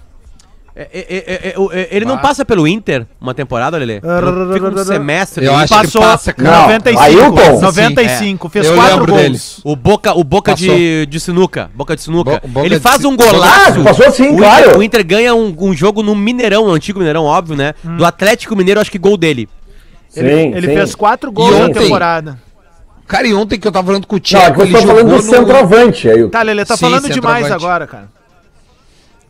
É, 0.79 0.83
é, 0.93 1.07
é, 1.49 1.53
é, 1.55 1.59
o- 1.59 1.73
é, 1.73 1.89
ele 1.91 2.05
não 2.05 2.19
passa 2.19 2.45
pelo 2.45 2.69
Inter 2.69 3.07
uma 3.19 3.33
temporada, 3.33 3.79
Lelê? 3.79 3.99
Não 4.03 4.53
Fica 4.53 4.69
um 4.69 4.85
semestre. 4.85 5.47
Eu 5.47 5.55
ali. 5.55 5.65
acho 5.65 5.73
que 5.73 5.81
Passou 5.85 6.03
passa, 6.03 6.33
cara. 6.35 6.51
Não, 6.51 6.63
95, 6.67 7.01
Ailton? 7.03 7.61
95, 7.63 8.49
fez 8.51 8.67
Eu 8.67 8.75
quatro 8.75 9.07
gols. 9.07 9.21
dele. 9.23 9.39
O 9.65 9.75
Boca, 9.75 10.13
o 10.13 10.23
Boca 10.23 10.53
Passou. 10.53 10.69
de, 10.69 11.07
de 11.07 11.19
sinuca. 11.19 11.71
Boca 11.75 11.97
de 11.97 12.03
sinuca. 12.03 12.41
Bo- 12.43 12.49
Boca 12.49 12.67
ele 12.67 12.75
de 12.77 12.81
faz 12.83 13.03
um 13.07 13.17
golaço. 13.17 13.81
Ah, 13.81 13.85
passou 13.85 14.11
sim, 14.11 14.35
o 14.35 14.37
claro. 14.37 14.65
Inter, 14.67 14.79
o 14.79 14.83
Inter 14.83 15.07
ganha 15.07 15.35
um, 15.35 15.57
um 15.59 15.73
jogo 15.75 16.03
no 16.03 16.15
Mineirão, 16.15 16.67
no 16.67 16.73
antigo 16.75 16.99
Mineirão, 16.99 17.25
óbvio, 17.25 17.57
né? 17.57 17.73
Do 17.83 18.05
Atlético 18.05 18.55
Mineiro, 18.55 18.79
acho 18.79 18.91
que 18.91 18.99
gol 18.99 19.17
dele. 19.17 19.49
Ele, 20.15 20.29
Sim, 20.31 20.55
ele 20.55 20.67
sim. 20.69 20.75
fez 20.75 20.95
quatro 20.95 21.33
gols 21.33 21.57
E 21.57 21.59
na 21.61 21.71
temporada. 21.71 22.39
Cara, 23.07 23.27
e 23.27 23.33
ontem 23.33 23.59
que 23.59 23.67
eu 23.67 23.73
tava 23.73 23.87
falando 23.87 24.07
com 24.07 24.17
o 24.17 24.19
Não, 24.19 24.39
é 24.41 24.43
Thiago, 24.43 24.67
que 24.67 24.75
eu 24.75 24.81
tô 24.81 24.87
falando 24.87 25.09
do 25.17 25.23
centroavante 25.23 26.09
aí. 26.11 26.29
Tá, 26.29 26.43
Lelê, 26.43 26.65
tá 26.65 26.77
Sim, 26.77 26.85
falando 26.87 27.09
demais 27.09 27.51
agora, 27.51 27.87
cara. 27.87 28.09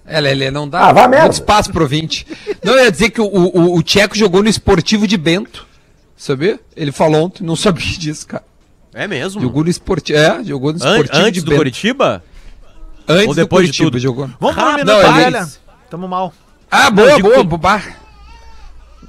É, 0.06 0.20
Lelê, 0.20 0.50
não 0.50 0.68
dá. 0.68 0.86
Ah, 0.88 0.92
vá 0.92 1.08
merda. 1.08 1.30
Espaço 1.30 1.72
pro 1.72 1.86
20. 1.86 2.26
Não, 2.62 2.74
eu 2.74 2.84
ia 2.84 2.92
dizer 2.92 3.10
que 3.10 3.20
o, 3.20 3.26
o, 3.26 3.76
o 3.76 3.82
Tcheco 3.82 4.16
jogou 4.16 4.42
no 4.42 4.48
Esportivo 4.48 5.06
de 5.06 5.16
Bento. 5.16 5.66
Sabia? 6.16 6.60
Ele 6.76 6.92
falou 6.92 7.24
ontem, 7.24 7.42
não 7.44 7.56
sabia 7.56 7.84
disso, 7.98 8.26
cara. 8.26 8.44
É 8.94 9.06
mesmo? 9.08 9.40
Jogou 9.40 9.64
no 9.64 9.70
Esportivo. 9.70 10.18
É, 10.18 10.42
jogou 10.44 10.72
no 10.72 10.82
An- 10.82 10.90
Esportivo 10.92 11.18
antes 11.24 11.32
de 11.34 11.40
do 11.44 11.50
Bento. 11.50 11.58
Curitiba? 11.58 12.24
Antes 13.08 13.28
Ou 13.28 13.34
do 13.34 13.40
depois 13.40 13.70
de 13.70 13.76
tudo? 13.82 13.98
jogou. 13.98 14.30
Vamos 14.40 14.56
pro 14.56 14.64
Ah, 14.64 14.72
minuto 14.72 14.86
não, 14.86 15.00
da 15.02 15.08
ele- 15.08 15.16
velha. 15.24 15.48
Tamo 15.90 16.08
mal. 16.08 16.32
Ah, 16.70 16.90
boa, 16.90 17.14
digo 17.16 17.28
boa, 17.28 17.40
que- 17.40 17.44
bobá. 17.44 17.82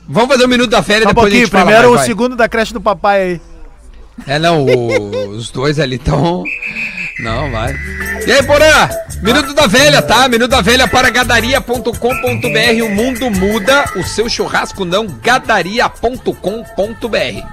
Vamos 0.07 0.29
fazer 0.29 0.45
um 0.45 0.49
minuto 0.49 0.69
da 0.69 0.81
férias 0.83 1.03
Só 1.03 1.09
um 1.09 1.13
depois 1.13 1.27
a 1.27 1.29
pouquinho, 1.29 1.47
fala 1.49 1.65
primeiro 1.65 1.91
o 1.91 1.95
vai. 1.95 2.05
segundo 2.05 2.35
da 2.35 2.47
creche 2.49 2.73
do 2.73 2.81
papai 2.81 3.21
aí. 3.21 3.41
É, 4.25 4.39
não, 4.39 4.65
o- 4.65 5.29
os 5.29 5.49
dois 5.51 5.79
ali 5.79 5.95
estão. 5.97 6.43
Não, 7.20 7.51
vai. 7.51 7.76
E 8.26 8.32
aí, 8.32 8.43
Porã? 8.43 8.89
Minuto 9.22 9.53
da 9.53 9.65
Velha, 9.65 10.01
tá? 10.01 10.28
Minuto 10.28 10.51
da 10.51 10.61
Velha 10.61 10.88
para 10.88 11.09
gadaria.com.br. 11.09 12.84
O 12.84 12.89
mundo 12.89 13.32
muda, 13.32 13.86
o 13.95 14.03
seu 14.03 14.30
churrasco 14.30 14.86
não. 14.86 15.07
gadaria.com.br. 15.07 17.47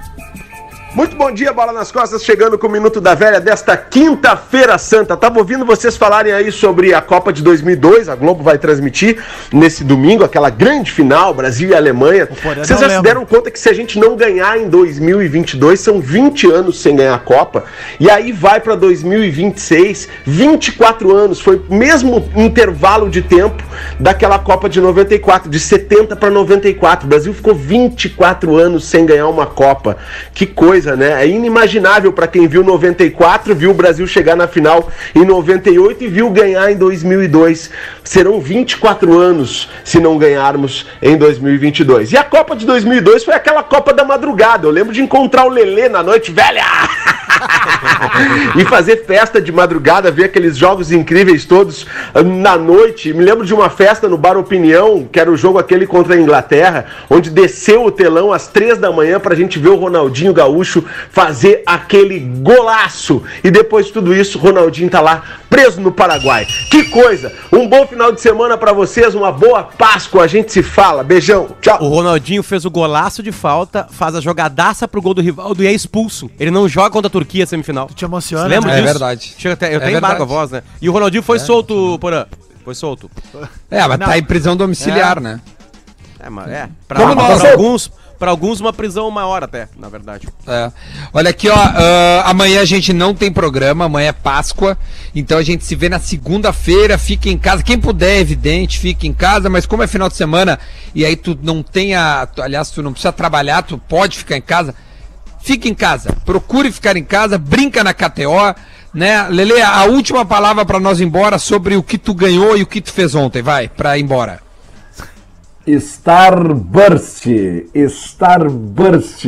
Muito 0.95 1.17
bom 1.17 1.29
dia, 1.29 1.51
Bola 1.51 1.73
nas 1.73 1.91
Costas, 1.91 2.23
chegando 2.23 2.57
com 2.57 2.67
o 2.67 2.71
Minuto 2.71 3.01
da 3.01 3.13
Velha 3.13 3.41
desta 3.41 3.75
quinta-feira 3.75 4.77
santa. 4.77 5.17
Tava 5.17 5.39
ouvindo 5.39 5.65
vocês 5.65 5.97
falarem 5.97 6.31
aí 6.31 6.49
sobre 6.53 6.93
a 6.93 7.01
Copa 7.01 7.33
de 7.33 7.43
2002, 7.43 8.07
a 8.07 8.15
Globo 8.15 8.41
vai 8.41 8.57
transmitir 8.57 9.21
nesse 9.51 9.83
domingo, 9.83 10.23
aquela 10.23 10.49
grande 10.49 10.93
final, 10.93 11.33
Brasil 11.33 11.71
e 11.71 11.75
Alemanha. 11.75 12.29
Vocês 12.55 12.79
já 12.79 12.89
se 12.89 13.01
deram 13.01 13.25
conta 13.25 13.51
que 13.51 13.59
se 13.59 13.67
a 13.67 13.73
gente 13.73 13.99
não 13.99 14.15
ganhar 14.15 14.57
em 14.57 14.69
2022, 14.69 15.77
são 15.81 15.99
20 15.99 16.49
anos 16.49 16.79
sem 16.79 16.95
ganhar 16.95 17.15
a 17.15 17.19
Copa, 17.19 17.65
e 17.99 18.09
aí 18.09 18.31
vai 18.31 18.61
para 18.61 18.75
2026, 18.75 20.07
24 20.25 21.13
anos, 21.13 21.41
foi 21.41 21.61
o 21.67 21.75
mesmo 21.75 22.25
intervalo 22.37 23.09
de 23.09 23.21
tempo 23.21 23.61
daquela 23.99 24.39
Copa 24.39 24.69
de 24.69 24.79
94, 24.79 25.49
de 25.49 25.59
70 25.59 26.15
para 26.15 26.29
94. 26.29 27.05
O 27.05 27.09
Brasil 27.09 27.33
ficou 27.33 27.53
24 27.53 28.55
anos 28.55 28.85
sem 28.85 29.05
ganhar 29.05 29.27
uma 29.27 29.45
Copa. 29.45 29.97
Que 30.33 30.45
coisa, 30.45 30.84
né? 30.93 31.23
É 31.23 31.27
inimaginável 31.27 32.11
para 32.11 32.27
quem 32.27 32.47
viu 32.47 32.61
94, 32.61 33.55
viu 33.55 33.71
o 33.71 33.73
Brasil 33.73 34.05
chegar 34.05 34.35
na 34.35 34.47
final 34.47 34.91
em 35.15 35.23
98 35.23 36.03
e 36.03 36.07
viu 36.07 36.29
ganhar 36.29 36.69
em 36.69 36.75
2002. 36.75 37.69
Serão 38.03 38.41
24 38.41 39.17
anos 39.17 39.69
se 39.85 40.01
não 40.01 40.17
ganharmos 40.17 40.85
em 41.01 41.15
2022. 41.15 42.11
E 42.11 42.17
a 42.17 42.23
Copa 42.23 42.55
de 42.55 42.65
2002 42.65 43.23
foi 43.23 43.33
aquela 43.33 43.63
Copa 43.63 43.93
da 43.93 44.03
madrugada. 44.03 44.67
Eu 44.67 44.71
lembro 44.71 44.93
de 44.93 45.01
encontrar 45.01 45.45
o 45.45 45.49
Lelê 45.49 45.87
na 45.87 46.03
noite 46.03 46.31
velha. 46.31 46.65
e 48.57 48.65
fazer 48.65 49.05
festa 49.05 49.41
de 49.41 49.51
madrugada, 49.51 50.11
ver 50.11 50.25
aqueles 50.25 50.57
jogos 50.57 50.91
incríveis 50.91 51.45
todos 51.45 51.85
ah, 52.13 52.23
na 52.23 52.57
noite. 52.57 53.13
Me 53.13 53.23
lembro 53.23 53.45
de 53.45 53.53
uma 53.53 53.69
festa 53.69 54.07
no 54.07 54.17
Bar 54.17 54.37
Opinião, 54.37 55.07
que 55.11 55.19
era 55.19 55.31
o 55.31 55.37
jogo 55.37 55.57
aquele 55.57 55.85
contra 55.85 56.15
a 56.15 56.19
Inglaterra, 56.19 56.85
onde 57.09 57.29
desceu 57.29 57.85
o 57.85 57.91
telão 57.91 58.31
às 58.31 58.47
três 58.47 58.77
da 58.77 58.91
manhã 58.91 59.19
pra 59.19 59.35
gente 59.35 59.59
ver 59.59 59.69
o 59.69 59.75
Ronaldinho 59.75 60.33
Gaúcho 60.33 60.74
fazer 60.81 61.61
aquele 61.65 62.19
golaço. 62.19 63.23
E 63.43 63.51
depois 63.51 63.87
de 63.87 63.93
tudo 63.93 64.13
isso, 64.15 64.37
Ronaldinho 64.39 64.89
tá 64.89 65.01
lá 65.01 65.23
preso 65.49 65.79
no 65.81 65.91
Paraguai. 65.91 66.45
Que 66.71 66.85
coisa! 66.85 67.31
Um 67.51 67.67
bom 67.67 67.85
final 67.87 68.11
de 68.11 68.19
semana 68.21 68.57
pra 68.57 68.73
vocês, 68.73 69.13
uma 69.15 69.31
boa 69.31 69.63
Páscoa. 69.63 70.23
A 70.23 70.27
gente 70.27 70.51
se 70.51 70.63
fala. 70.63 71.03
Beijão. 71.03 71.47
Tchau. 71.61 71.81
O 71.83 71.87
Ronaldinho 71.87 72.41
fez 72.43 72.65
o 72.65 72.71
golaço 72.71 73.21
de 73.23 73.31
falta, 73.31 73.87
faz 73.91 74.15
a 74.15 74.21
jogadaça 74.21 74.87
pro 74.87 75.01
gol 75.01 75.13
do 75.13 75.21
Rivaldo 75.21 75.63
e 75.63 75.67
é 75.67 75.71
expulso. 75.73 76.29
Ele 76.39 76.51
não 76.51 76.67
joga 76.67 76.89
contra 76.89 77.07
a 77.07 77.11
Turquia 77.11 77.45
semifinal. 77.45 77.89
Te 77.93 78.05
emociona, 78.05 78.43
Você 78.43 78.49
lembra 78.49 78.71
né? 78.71 78.77
É 78.77 78.81
disso? 78.81 78.93
verdade. 78.93 79.35
Chega 79.37 79.53
até, 79.53 79.67
eu 79.69 79.73
É 79.79 79.83
até 79.83 79.91
embargo 79.91 80.23
a 80.23 80.25
voz, 80.25 80.51
né? 80.51 80.63
E 80.81 80.89
o 80.89 80.91
Ronaldinho 80.91 81.23
foi 81.23 81.39
solto, 81.39 81.97
Porã. 81.99 82.25
Foi 82.63 82.73
solto. 82.73 83.09
É, 83.69 83.87
mas 83.87 83.99
Não. 83.99 84.07
tá 84.07 84.17
em 84.17 84.23
prisão 84.23 84.57
domiciliar, 84.57 85.19
né? 85.21 85.39
É, 86.19 86.29
mas 86.29 86.47
é. 86.49 86.67
Pra, 86.87 86.99
Como 86.99 87.15
pra 87.15 87.29
nós- 87.29 87.45
alguns, 87.45 87.91
pra 88.19 88.31
alguns, 88.31 88.59
uma 88.61 88.71
prisão 88.73 89.09
maior 89.11 89.43
até, 89.43 89.67
na 89.77 89.89
verdade. 89.89 90.27
É. 90.47 90.71
Olha 91.13 91.29
aqui, 91.29 91.49
ó. 91.49 91.55
ah, 91.55 92.23
amanhã 92.25 92.61
a 92.61 92.65
gente 92.65 92.93
não 92.93 93.13
tem 93.13 93.31
programa, 93.31 93.85
amanhã 93.85 94.09
é 94.09 94.13
Páscoa. 94.13 94.77
Então 95.13 95.37
a 95.37 95.43
gente 95.43 95.63
se 95.65 95.75
vê 95.75 95.89
na 95.89 95.99
segunda-feira. 95.99 96.97
Fica 96.97 97.29
em 97.29 97.37
casa. 97.37 97.63
Quem 97.63 97.79
puder, 97.79 98.17
é 98.17 98.19
evidente, 98.19 98.79
fica 98.79 99.05
em 99.07 99.13
casa. 99.13 99.49
Mas 99.49 99.65
como 99.65 99.83
é 99.83 99.87
final 99.87 100.09
de 100.09 100.15
semana 100.15 100.59
e 100.93 101.05
aí 101.05 101.15
tu 101.15 101.37
não 101.41 101.61
tem 101.63 101.95
a. 101.95 102.25
tu- 102.25 102.41
aliás, 102.41 102.69
tu 102.69 102.81
não 102.81 102.91
precisa 102.91 103.11
trabalhar, 103.11 103.61
tu 103.63 103.77
pode 103.77 104.17
ficar 104.17 104.37
em 104.37 104.41
casa. 104.41 104.73
Fica 105.41 105.67
em 105.67 105.75
casa. 105.75 106.15
Procure 106.25 106.71
ficar 106.71 106.97
em 106.97 107.03
casa. 107.03 107.37
Brinca 107.37 107.83
na 107.83 107.93
KTO. 107.93 108.55
Né? 108.93 109.27
Lele, 109.29 109.61
a 109.61 109.83
última 109.83 110.25
palavra 110.25 110.65
pra 110.65 110.79
nós 110.79 110.99
ir 111.01 111.03
embora 111.03 111.37
sobre 111.37 111.75
o 111.75 111.83
que 111.83 111.97
tu 111.97 112.13
ganhou 112.13 112.55
e 112.57 112.63
o 112.63 112.65
que 112.65 112.79
tu 112.79 112.91
fez 112.93 113.13
ontem. 113.13 113.41
Vai, 113.41 113.67
pra 113.67 113.97
ir 113.97 114.01
embora. 114.03 114.39
Starburst, 115.67 117.25
Starburst, 117.73 119.25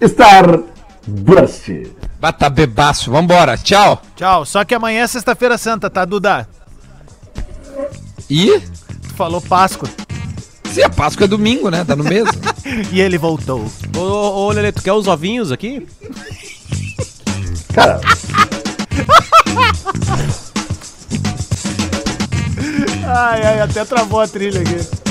Starburst. 0.00 1.68
Bata 2.20 2.50
bebaço. 2.50 3.10
Vambora. 3.10 3.56
Tchau. 3.56 4.02
Tchau. 4.16 4.44
Só 4.44 4.64
que 4.64 4.74
amanhã 4.74 5.02
é 5.04 5.06
sexta-feira 5.06 5.56
santa, 5.56 5.88
tá, 5.88 6.04
Duda? 6.04 6.48
E. 8.28 8.60
Tu 8.60 9.14
falou 9.16 9.40
Páscoa. 9.40 9.88
Se 10.64 10.82
a 10.82 10.90
Páscoa 10.90 11.24
é 11.24 11.28
domingo, 11.28 11.70
né? 11.70 11.84
Tá 11.84 11.96
no 11.96 12.04
mesmo. 12.04 12.32
E 12.92 13.00
ele 13.00 13.18
voltou. 13.18 13.66
Ô, 13.96 14.00
ô, 14.00 14.46
ô 14.46 14.50
Lelê, 14.52 14.70
tu 14.70 14.80
quer 14.82 14.92
os 14.92 15.08
ovinhos 15.08 15.50
aqui? 15.50 15.88
Cara, 17.74 18.00
Ai, 23.12 23.42
ai, 23.42 23.60
até 23.60 23.84
travou 23.84 24.20
a 24.20 24.28
trilha 24.28 24.60
aqui. 24.60 25.09